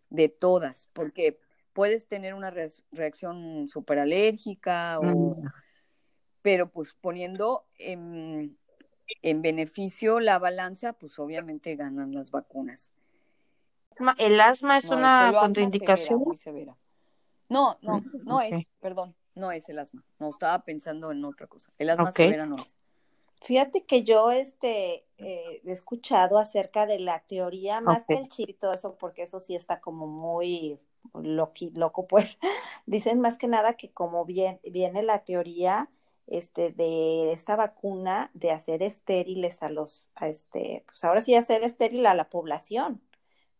de 0.09 0.29
todas, 0.29 0.87
porque 0.93 1.39
puedes 1.73 2.07
tener 2.07 2.35
una 2.35 2.53
reacción 2.91 3.67
súper 3.67 3.99
alérgica, 3.99 4.99
o, 4.99 5.03
mm. 5.03 5.47
pero 6.43 6.69
pues 6.69 6.93
poniendo 6.93 7.65
en, 7.79 8.57
en, 9.23 9.41
beneficio 9.41 10.19
la 10.19 10.37
balanza, 10.37 10.93
pues 10.93 11.17
obviamente 11.17 11.75
ganan 11.75 12.13
las 12.13 12.31
vacunas. 12.31 12.93
¿El 14.17 14.39
asma 14.41 14.77
es 14.77 14.89
una 14.89 15.33
contraindicación? 15.39 16.19
muy 16.19 16.37
severa. 16.37 16.77
No, 17.49 17.77
no, 17.81 17.97
mm, 17.97 18.25
no 18.25 18.41
es, 18.41 18.65
perdón, 18.79 19.15
no 19.35 19.51
es 19.51 19.69
el 19.69 19.79
asma. 19.79 20.03
No, 20.19 20.29
estaba 20.29 20.63
pensando 20.63 21.11
en 21.11 21.23
otra 21.25 21.47
cosa. 21.47 21.71
El 21.77 21.89
asma 21.89 22.11
severa 22.11 22.45
no 22.45 22.55
es. 22.57 22.75
Fíjate 23.43 23.83
que 23.83 24.03
yo 24.03 24.31
este, 24.31 25.05
eh, 25.17 25.61
he 25.65 25.71
escuchado 25.71 26.37
acerca 26.39 26.85
de 26.85 26.99
la 26.99 27.19
teoría, 27.19 27.81
más 27.81 28.05
que 28.05 28.13
el 28.13 28.29
chip 28.29 28.49
y 28.49 28.53
todo 28.53 28.73
eso, 28.73 28.95
porque 28.95 29.23
eso 29.23 29.39
sí 29.39 29.53
está 29.53 29.81
como 29.81 30.07
muy 30.07 30.79
loco, 31.11 32.07
pues. 32.07 32.37
Dicen 32.85 33.19
más 33.19 33.37
que 33.37 33.47
nada 33.47 33.73
que 33.75 33.91
como 33.91 34.23
bien, 34.23 34.59
viene 34.63 35.03
la 35.03 35.19
teoría 35.19 35.89
este, 36.27 36.71
de 36.71 37.31
esta 37.33 37.55
vacuna 37.55 38.31
de 38.33 38.51
hacer 38.51 38.83
estériles 38.83 39.61
a 39.61 39.69
los, 39.69 40.09
a 40.15 40.27
este, 40.27 40.83
pues 40.87 41.03
ahora 41.03 41.21
sí 41.21 41.35
hacer 41.35 41.63
estéril 41.63 42.05
a 42.05 42.15
la 42.15 42.29
población. 42.29 43.01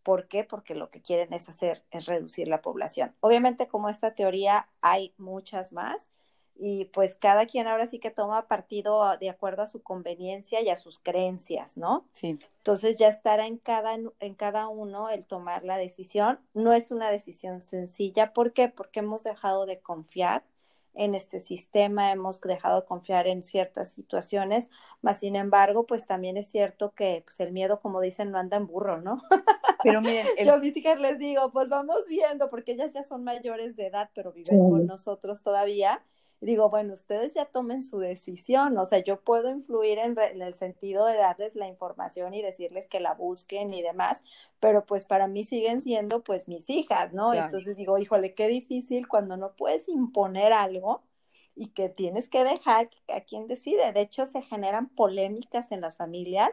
¿Por 0.04 0.28
qué? 0.28 0.44
Porque 0.44 0.76
lo 0.76 0.90
que 0.90 1.02
quieren 1.02 1.34
es 1.34 1.48
hacer, 1.48 1.84
es 1.92 2.06
reducir 2.06 2.48
la 2.48 2.62
población. 2.62 3.16
Obviamente, 3.22 3.68
como 3.68 3.90
esta 3.90 4.16
teoría 4.16 4.68
hay 4.82 5.14
muchas 5.18 5.72
más, 5.72 6.10
y 6.56 6.86
pues 6.86 7.16
cada 7.16 7.46
quien 7.46 7.68
ahora 7.68 7.88
sí 7.88 8.00
que 8.00 8.12
toma 8.12 8.48
partido 8.48 9.18
de 9.18 9.30
acuerdo 9.30 9.64
a 9.64 9.68
su 9.68 9.82
conveniencia 9.82 10.62
y 10.62 10.70
a 10.70 10.78
sus 10.78 11.00
creencias, 11.00 11.76
¿no? 11.78 12.06
Sí. 12.12 12.38
Entonces 12.58 12.96
ya 12.98 13.08
estará 13.08 13.48
en 13.48 13.58
cada, 13.58 13.96
en 13.96 14.36
cada 14.36 14.68
uno 14.68 15.10
el 15.10 15.26
tomar 15.26 15.64
la 15.64 15.78
decisión. 15.78 16.40
No 16.54 16.74
es 16.74 16.92
una 16.92 17.10
decisión 17.10 17.60
sencilla. 17.60 18.34
¿Por 18.34 18.54
qué? 18.54 18.70
Porque 18.70 19.00
hemos 19.00 19.24
dejado 19.24 19.66
de 19.66 19.80
confiar 19.80 20.44
en 20.94 21.16
este 21.16 21.40
sistema, 21.40 22.12
hemos 22.12 22.40
dejado 22.42 22.82
de 22.82 22.88
confiar 22.88 23.28
en 23.28 23.44
ciertas 23.44 23.92
situaciones, 23.92 24.70
más 25.02 25.20
sin 25.20 25.36
embargo, 25.36 25.86
pues 25.86 26.06
también 26.06 26.38
es 26.38 26.50
cierto 26.50 26.92
que 26.94 27.24
pues, 27.26 27.40
el 27.40 27.52
miedo, 27.52 27.80
como 27.80 28.02
dicen, 28.02 28.32
no 28.32 28.38
anda 28.38 28.58
en 28.58 28.68
burro, 28.68 29.02
¿no? 29.02 29.22
Pero 29.84 30.02
miren, 30.02 30.28
yo 30.46 30.54
a 30.54 30.58
mis 30.58 30.76
hijas 30.78 31.00
les 31.00 31.20
digo, 31.20 31.52
pues 31.52 31.70
vamos 31.70 31.98
viendo, 32.08 32.50
porque 32.50 32.74
ellas 32.74 32.94
ya 32.94 33.04
son 33.04 33.24
mayores 33.24 33.76
de 33.76 33.88
edad, 33.88 34.10
pero 34.16 34.32
viven 34.32 34.60
con 34.70 34.86
nosotros 34.86 35.44
todavía, 35.44 36.04
digo, 36.44 36.70
bueno, 36.70 36.94
ustedes 36.94 37.34
ya 37.34 37.46
tomen 37.46 37.84
su 37.84 38.00
decisión, 38.00 38.78
o 38.78 38.86
sea, 38.86 39.00
yo 39.00 39.22
puedo 39.22 39.50
influir 39.50 40.00
en, 40.00 40.18
el 40.20 40.54
sentido 40.56 41.06
de 41.06 41.18
darles 41.18 41.56
la 41.56 41.68
información 41.68 42.34
y 42.34 42.42
decirles 42.42 42.88
que 42.88 43.00
la 43.00 43.14
busquen 43.14 43.74
y 43.74 43.82
demás, 43.82 44.22
pero 44.60 44.86
pues 44.86 45.06
para 45.06 45.28
mí 45.28 45.46
siguen 45.46 45.82
siendo 45.82 46.22
pues 46.22 46.48
mis 46.48 46.70
hijas, 46.70 47.14
¿no? 47.14 47.34
Entonces 47.34 47.78
digo, 47.78 47.98
híjole, 47.98 48.34
qué 48.34 48.48
difícil 48.48 49.08
cuando 49.08 49.38
no 49.38 49.54
puedes 49.54 49.88
imponer 49.88 50.54
algo 50.54 51.02
y 51.56 51.68
que 51.68 51.90
tienes 51.90 52.30
que 52.30 52.44
dejar 52.44 52.90
a 53.14 53.22
quien 53.22 53.48
decide. 53.48 53.92
De 53.94 54.02
hecho, 54.02 54.26
se 54.26 54.42
generan 54.42 54.90
polémicas 54.90 55.72
en 55.72 55.82
las 55.82 55.98
familias. 55.98 56.50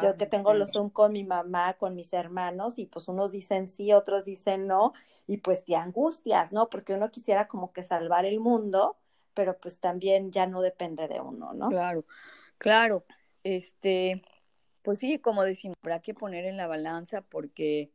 Yo 0.00 0.16
que 0.16 0.26
tengo 0.26 0.54
los 0.54 0.72
Zoom 0.72 0.90
con 0.90 1.12
mi 1.12 1.24
mamá, 1.24 1.74
con 1.74 1.96
mis 1.96 2.12
hermanos, 2.12 2.78
y 2.78 2.86
pues 2.86 3.08
unos 3.08 3.32
dicen 3.32 3.66
sí, 3.68 3.92
otros 3.92 4.24
dicen 4.24 4.68
no, 4.68 4.92
y 5.26 5.38
pues 5.38 5.64
te 5.64 5.74
angustias, 5.74 6.52
¿no? 6.52 6.68
Porque 6.68 6.94
uno 6.94 7.10
quisiera 7.10 7.48
como 7.48 7.72
que 7.72 7.82
salvar 7.82 8.24
el 8.24 8.38
mundo, 8.38 8.96
pero 9.34 9.58
pues 9.58 9.78
también 9.78 10.32
ya 10.32 10.46
no 10.46 10.62
depende 10.62 11.08
de 11.08 11.20
uno, 11.20 11.52
¿no? 11.54 11.68
Claro, 11.68 12.04
claro. 12.58 13.04
Este, 13.44 14.22
pues 14.82 14.98
sí, 14.98 15.18
como 15.18 15.42
decimos, 15.42 15.76
habrá 15.82 16.00
que 16.00 16.14
poner 16.14 16.44
en 16.44 16.56
la 16.56 16.66
balanza 16.66 17.22
porque 17.22 17.90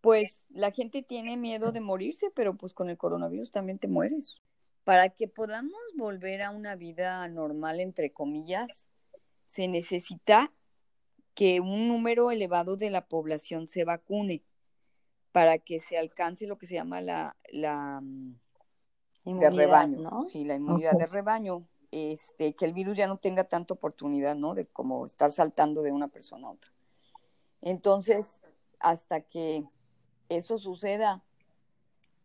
pues 0.00 0.44
la 0.48 0.70
gente 0.70 1.02
tiene 1.02 1.36
miedo 1.36 1.72
de 1.72 1.80
morirse, 1.80 2.30
pero 2.34 2.56
pues 2.56 2.72
con 2.72 2.88
el 2.88 2.96
coronavirus 2.96 3.52
también 3.52 3.78
te 3.78 3.88
mueres. 3.88 4.40
Para 4.84 5.10
que 5.10 5.28
podamos 5.28 5.78
volver 5.94 6.42
a 6.42 6.50
una 6.50 6.74
vida 6.74 7.28
normal, 7.28 7.80
entre 7.80 8.12
comillas, 8.12 8.88
se 9.44 9.68
necesita 9.68 10.52
que 11.34 11.60
un 11.60 11.88
número 11.88 12.30
elevado 12.30 12.76
de 12.76 12.90
la 12.90 13.06
población 13.06 13.68
se 13.68 13.84
vacune 13.84 14.42
para 15.32 15.58
que 15.58 15.80
se 15.80 15.98
alcance 15.98 16.46
lo 16.46 16.58
que 16.58 16.66
se 16.66 16.74
llama 16.74 17.00
la, 17.00 17.36
la 17.52 18.00
mm, 18.00 18.34
de 19.24 19.50
rebaño, 19.50 19.98
¿no? 19.98 20.22
Sí, 20.22 20.44
la 20.44 20.54
inmunidad 20.54 20.92
de 20.92 21.06
rebaño, 21.06 21.66
este, 21.90 22.54
que 22.54 22.64
el 22.64 22.72
virus 22.72 22.96
ya 22.96 23.06
no 23.06 23.18
tenga 23.18 23.44
tanta 23.44 23.74
oportunidad, 23.74 24.36
¿no? 24.36 24.54
De 24.54 24.66
como 24.66 25.06
estar 25.06 25.32
saltando 25.32 25.82
de 25.82 25.92
una 25.92 26.08
persona 26.08 26.48
a 26.48 26.50
otra. 26.52 26.70
Entonces, 27.60 28.40
hasta 28.78 29.20
que 29.20 29.64
eso 30.28 30.58
suceda, 30.58 31.22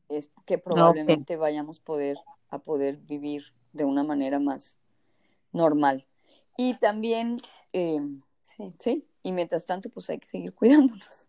es 0.10 0.30
que 0.46 0.58
probablemente 0.58 1.36
vayamos 1.36 1.80
poder, 1.80 2.18
a 2.50 2.60
poder 2.60 2.98
vivir 2.98 3.54
de 3.74 3.86
una 3.86 4.04
manera 4.04 4.40
más 4.40 4.78
normal. 5.52 6.06
Y 6.58 6.76
también, 6.76 7.38
eh, 7.74 8.00
sí. 8.44 8.74
sí, 8.80 9.08
y 9.24 9.32
mientras 9.32 9.66
tanto, 9.66 9.90
pues 9.90 10.10
hay 10.10 10.20
que 10.20 10.28
seguir 10.28 10.54
cuidándonos. 10.54 11.28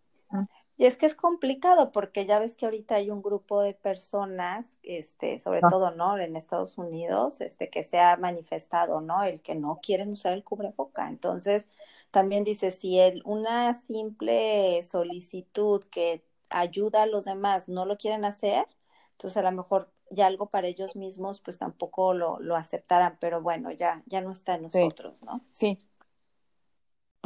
Y 0.79 0.85
es 0.85 0.97
que 0.97 1.07
es 1.07 1.15
complicado 1.15 1.91
porque 1.91 2.27
ya 2.27 2.39
ves 2.39 2.55
que 2.55 2.67
ahorita 2.67 2.97
hay 2.97 3.11
un 3.11 3.23
grupo 3.23 3.63
de 3.63 3.73
personas, 3.73 4.67
este, 4.83 5.39
sobre 5.39 5.61
ah. 5.63 5.69
todo, 5.71 5.91
¿no? 5.93 6.19
En 6.19 6.37
Estados 6.37 6.77
Unidos, 6.77 7.41
este, 7.41 7.71
que 7.71 7.83
se 7.83 7.99
ha 7.99 8.17
manifestado, 8.17 9.01
¿no? 9.01 9.23
El 9.23 9.41
que 9.41 9.55
no 9.55 9.81
quieren 9.83 10.13
usar 10.13 10.35
el 10.35 10.45
cubreboca. 10.45 11.09
Entonces, 11.09 11.65
también 12.11 12.45
dice, 12.45 12.73
si 12.73 12.99
el, 12.99 13.23
una 13.25 13.73
simple 13.87 14.83
solicitud 14.83 15.83
que 15.91 16.23
ayuda 16.51 17.05
a 17.05 17.07
los 17.07 17.25
demás 17.25 17.69
no 17.69 17.87
lo 17.87 17.97
quieren 17.97 18.25
hacer, 18.27 18.67
entonces 19.13 19.37
a 19.39 19.43
lo 19.43 19.53
mejor 19.53 19.91
ya 20.11 20.27
algo 20.27 20.47
para 20.47 20.69
ellos 20.69 20.95
mismos, 20.95 21.41
pues 21.41 21.59
tampoco 21.59 22.13
lo, 22.13 22.39
lo 22.39 22.55
aceptarán, 22.55 23.17
pero 23.19 23.41
bueno, 23.41 23.73
ya, 23.73 24.03
ya 24.07 24.21
no 24.21 24.31
está 24.31 24.57
en 24.57 24.63
nosotros, 24.63 25.23
¿no? 25.23 25.41
Sí, 25.51 25.79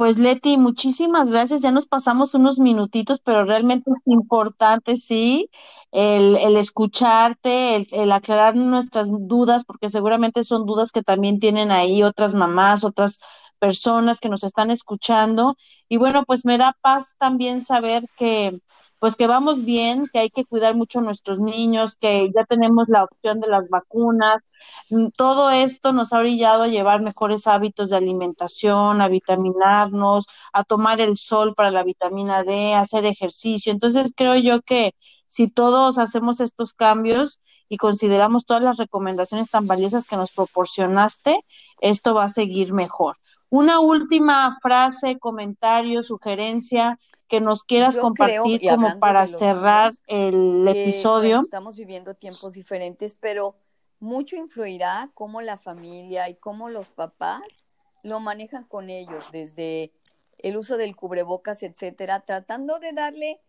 pues 0.01 0.17
Leti, 0.17 0.57
muchísimas 0.57 1.29
gracias. 1.29 1.61
Ya 1.61 1.71
nos 1.71 1.85
pasamos 1.85 2.33
unos 2.33 2.57
minutitos, 2.57 3.19
pero 3.23 3.45
realmente 3.45 3.91
es 3.91 4.01
importante, 4.07 4.97
sí, 4.97 5.47
el, 5.91 6.37
el 6.37 6.57
escucharte, 6.57 7.75
el, 7.75 7.87
el, 7.91 8.11
aclarar 8.11 8.55
nuestras 8.55 9.09
dudas, 9.11 9.63
porque 9.63 9.89
seguramente 9.89 10.43
son 10.43 10.65
dudas 10.65 10.91
que 10.91 11.03
también 11.03 11.39
tienen 11.39 11.69
ahí 11.71 12.01
otras 12.01 12.33
mamás, 12.33 12.83
otras 12.83 13.19
personas 13.59 14.19
que 14.19 14.29
nos 14.29 14.43
están 14.43 14.71
escuchando. 14.71 15.55
Y 15.87 15.97
bueno, 15.97 16.23
pues 16.25 16.45
me 16.45 16.57
da 16.57 16.75
paz 16.81 17.13
también 17.19 17.61
saber 17.63 18.03
que 18.17 18.57
pues 19.01 19.15
que 19.15 19.25
vamos 19.27 19.65
bien, 19.65 20.05
que 20.13 20.19
hay 20.19 20.29
que 20.29 20.45
cuidar 20.45 20.75
mucho 20.75 20.99
a 20.99 21.01
nuestros 21.01 21.39
niños, 21.39 21.95
que 21.95 22.29
ya 22.35 22.45
tenemos 22.45 22.87
la 22.87 23.03
opción 23.05 23.39
de 23.39 23.47
las 23.47 23.67
vacunas. 23.67 24.43
Mm, 24.91 25.07
todo 25.17 25.49
esto 25.49 25.91
nos 25.91 26.13
ha 26.13 26.19
orillado 26.19 26.63
a 26.63 26.67
llevar 26.67 27.01
mejores 27.01 27.47
hábitos 27.47 27.89
de 27.89 27.97
alimentación, 27.97 29.01
a 29.01 29.07
vitaminarnos, 29.07 30.27
a 30.53 30.63
tomar 30.63 31.01
el 31.01 31.17
sol 31.17 31.55
para 31.55 31.71
la 31.71 31.83
vitamina 31.83 32.43
D, 32.43 32.75
a 32.75 32.81
hacer 32.81 33.05
ejercicio. 33.05 33.71
Entonces 33.71 34.13
creo 34.15 34.35
yo 34.35 34.61
que 34.61 34.93
si 35.27 35.47
todos 35.47 35.97
hacemos 35.97 36.39
estos 36.39 36.73
cambios 36.73 37.41
y 37.71 37.77
consideramos 37.77 38.45
todas 38.45 38.61
las 38.61 38.75
recomendaciones 38.75 39.49
tan 39.49 39.65
valiosas 39.65 40.05
que 40.05 40.17
nos 40.17 40.33
proporcionaste, 40.33 41.39
esto 41.79 42.13
va 42.13 42.25
a 42.25 42.29
seguir 42.29 42.73
mejor. 42.73 43.15
Una 43.49 43.79
última 43.79 44.59
frase, 44.61 45.17
comentario, 45.19 46.03
sugerencia 46.03 46.99
que 47.29 47.39
nos 47.39 47.63
quieras 47.63 47.95
compartir 47.95 48.59
como 48.69 48.99
para 48.99 49.25
cerrar 49.25 49.93
el 50.07 50.67
episodio. 50.67 51.39
estamos 51.39 51.77
viviendo 51.77 52.13
tiempos 52.13 52.55
diferentes, 52.55 53.13
pero 53.13 53.55
mucho 54.01 54.35
influirá 54.35 55.09
cómo 55.13 55.39
la 55.39 55.57
familia 55.57 56.27
y 56.27 56.35
cómo 56.35 56.67
los 56.67 56.89
papás 56.89 57.63
lo 58.03 58.19
manejan 58.19 58.65
con 58.65 58.89
ellos, 58.89 59.23
desde 59.31 59.93
el 60.39 60.57
uso 60.57 60.75
del 60.75 60.97
cubrebocas, 60.97 61.63
etcétera, 61.63 62.19
tratando 62.25 62.79
de 62.79 62.91
darle 62.91 63.39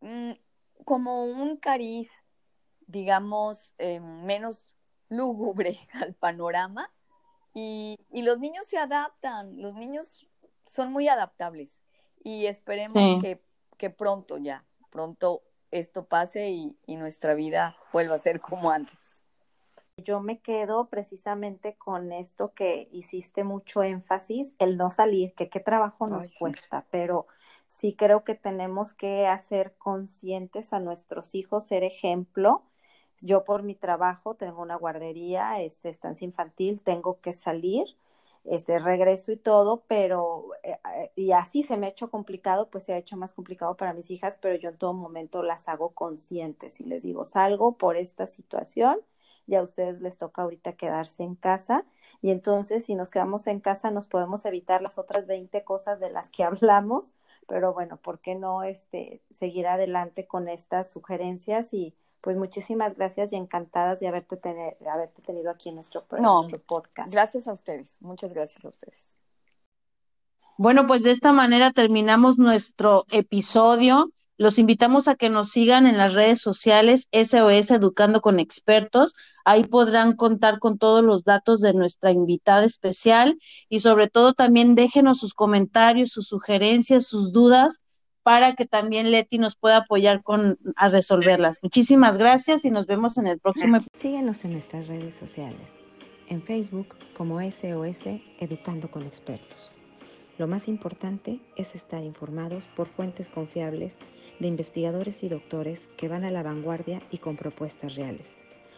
mm, 0.00 0.32
como 0.84 1.24
un 1.24 1.56
cariz, 1.56 2.10
digamos, 2.86 3.74
eh, 3.78 4.00
menos 4.00 4.76
lúgubre 5.08 5.78
al 6.00 6.14
panorama 6.14 6.90
y, 7.54 7.98
y, 8.10 8.22
los 8.22 8.38
niños 8.38 8.66
se 8.66 8.78
adaptan, 8.78 9.60
los 9.60 9.74
niños 9.74 10.26
son 10.66 10.90
muy 10.90 11.08
adaptables 11.08 11.82
y 12.24 12.46
esperemos 12.46 13.20
que, 13.20 13.42
que, 13.76 13.90
pronto 13.90 14.38
ya, 14.38 14.64
pronto 14.90 15.42
esto 15.70 16.06
pase 16.06 16.50
y, 16.50 16.76
y, 16.86 16.96
nuestra 16.96 17.34
vida 17.34 17.76
vuelva 17.92 18.14
a 18.14 18.18
ser 18.18 18.40
como 18.40 18.70
antes. 18.70 19.26
Yo 19.98 20.20
me 20.20 20.40
quedo 20.40 20.88
precisamente 20.88 21.76
con 21.76 22.12
esto 22.12 22.54
que 22.54 22.88
hiciste 22.92 23.44
mucho 23.44 23.82
énfasis, 23.82 24.54
el 24.58 24.78
no 24.78 24.90
salir, 24.90 25.34
que 25.34 25.50
qué 25.50 25.60
trabajo 25.60 26.06
nos 26.06 26.22
Ay, 26.22 26.28
sí. 26.30 26.38
cuesta, 26.38 26.86
pero 26.90 27.26
sí 27.68 27.94
creo 27.94 28.24
que 28.24 28.34
tenemos 28.34 28.94
que 28.94 29.26
hacer 29.26 29.74
conscientes 29.76 30.72
a 30.72 30.80
nuestros 30.80 31.34
hijos, 31.34 31.66
ser 31.66 31.84
ejemplo. 31.84 32.62
Yo 33.22 33.44
por 33.44 33.62
mi 33.64 33.74
trabajo 33.76 34.34
tengo 34.36 34.62
una 34.62 34.76
guardería, 34.76 35.60
este, 35.62 35.88
estancia 35.90 36.26
infantil, 36.26 36.82
tengo 36.82 37.20
que 37.22 37.32
salir, 37.34 37.86
este, 38.44 38.78
regreso 38.80 39.32
y 39.32 39.36
todo, 39.38 39.84
pero, 39.86 40.48
eh, 40.64 40.78
eh, 40.96 41.12
y 41.16 41.32
así 41.32 41.62
se 41.62 41.76
me 41.76 41.86
ha 41.86 41.90
hecho 41.90 42.10
complicado, 42.10 42.68
pues 42.70 42.84
se 42.84 42.92
ha 42.94 42.98
hecho 42.98 43.16
más 43.16 43.32
complicado 43.34 43.76
para 43.76 43.94
mis 43.94 44.10
hijas, 44.10 44.38
pero 44.42 44.56
yo 44.56 44.70
en 44.70 44.78
todo 44.78 44.92
momento 44.94 45.42
las 45.44 45.68
hago 45.68 45.90
conscientes 45.94 46.80
y 46.80 46.84
les 46.84 47.04
digo, 47.04 47.24
salgo 47.24 47.76
por 47.78 47.96
esta 47.96 48.26
situación 48.26 48.98
y 49.46 49.54
a 49.56 49.62
ustedes 49.62 50.00
les 50.00 50.16
toca 50.18 50.42
ahorita 50.42 50.74
quedarse 50.74 51.22
en 51.22 51.34
casa. 51.36 51.84
Y 52.20 52.30
entonces, 52.30 52.84
si 52.84 52.94
nos 52.94 53.10
quedamos 53.10 53.46
en 53.46 53.60
casa, 53.60 53.90
nos 53.90 54.06
podemos 54.06 54.44
evitar 54.44 54.82
las 54.82 54.98
otras 54.98 55.26
20 55.26 55.64
cosas 55.64 56.00
de 56.00 56.10
las 56.10 56.30
que 56.30 56.44
hablamos, 56.44 57.12
pero 57.48 57.72
bueno, 57.72 57.96
¿por 57.98 58.20
qué 58.20 58.34
no 58.34 58.62
este, 58.62 59.22
seguir 59.30 59.66
adelante 59.66 60.26
con 60.26 60.48
estas 60.48 60.90
sugerencias? 60.90 61.72
Y 61.74 61.94
pues 62.22 62.36
muchísimas 62.36 62.94
gracias 62.94 63.32
y 63.32 63.36
encantadas 63.36 64.00
de 64.00 64.08
haberte, 64.08 64.36
tener, 64.36 64.78
de 64.78 64.88
haberte 64.88 65.20
tenido 65.22 65.50
aquí 65.50 65.68
en 65.68 65.74
nuestro, 65.74 66.06
en 66.12 66.22
No, 66.22 66.38
nuestro 66.38 66.60
podcast. 66.60 67.10
Gracias 67.10 67.48
a 67.48 67.52
ustedes, 67.52 68.00
muchas 68.00 68.32
gracias 68.32 68.64
a 68.64 68.68
ustedes. 68.68 69.16
Bueno, 70.56 70.86
pues 70.86 71.02
de 71.02 71.10
esta 71.10 71.32
manera 71.32 71.72
terminamos 71.72 72.38
nuestro 72.38 73.04
episodio. 73.10 74.10
Los 74.36 74.58
invitamos 74.58 75.08
a 75.08 75.16
que 75.16 75.30
nos 75.30 75.50
sigan 75.50 75.86
en 75.86 75.98
las 75.98 76.14
redes 76.14 76.40
sociales 76.40 77.08
SOS 77.10 77.72
Educando 77.72 78.20
con 78.20 78.38
Expertos. 78.38 79.14
Ahí 79.44 79.64
podrán 79.64 80.14
contar 80.14 80.60
con 80.60 80.78
todos 80.78 81.02
los 81.02 81.24
datos 81.24 81.60
de 81.60 81.74
nuestra 81.74 82.12
invitada 82.12 82.64
especial 82.64 83.36
y 83.68 83.80
sobre 83.80 84.08
todo 84.08 84.32
también 84.32 84.76
déjenos 84.76 85.18
sus 85.18 85.34
comentarios, 85.34 86.10
sus 86.10 86.28
sugerencias, 86.28 87.06
sus 87.06 87.32
dudas 87.32 87.81
para 88.22 88.54
que 88.54 88.66
también 88.66 89.10
Leti 89.10 89.38
nos 89.38 89.56
pueda 89.56 89.78
apoyar 89.78 90.22
con 90.22 90.58
a 90.76 90.88
resolverlas. 90.88 91.58
Muchísimas 91.62 92.18
gracias 92.18 92.64
y 92.64 92.70
nos 92.70 92.86
vemos 92.86 93.18
en 93.18 93.26
el 93.26 93.38
próximo. 93.38 93.78
Síguenos 93.92 94.44
en 94.44 94.52
nuestras 94.52 94.86
redes 94.86 95.14
sociales. 95.14 95.78
En 96.28 96.42
Facebook 96.42 96.96
como 97.16 97.40
SOS 97.40 98.20
Educando 98.38 98.90
con 98.90 99.02
Expertos. 99.02 99.72
Lo 100.38 100.46
más 100.46 100.66
importante 100.66 101.40
es 101.56 101.74
estar 101.74 102.02
informados 102.02 102.64
por 102.74 102.88
fuentes 102.88 103.28
confiables 103.28 103.98
de 104.40 104.48
investigadores 104.48 105.22
y 105.22 105.28
doctores 105.28 105.88
que 105.96 106.08
van 106.08 106.24
a 106.24 106.30
la 106.30 106.42
vanguardia 106.42 107.00
y 107.10 107.18
con 107.18 107.36
propuestas 107.36 107.96
reales. 107.96 108.34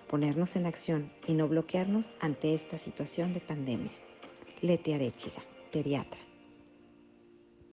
Ponernos 0.09 0.57
en 0.57 0.67
acción 0.67 1.13
y 1.27 1.35
no 1.35 1.49
bloquearnos 1.49 2.11
ante 2.21 2.55
esta 2.55 2.77
situación 2.77 3.35
de 3.35 3.41
pandemia. 3.41 3.93
Leti 4.61 4.93
Arechiga, 4.93 5.43
pediatra. 5.73 6.24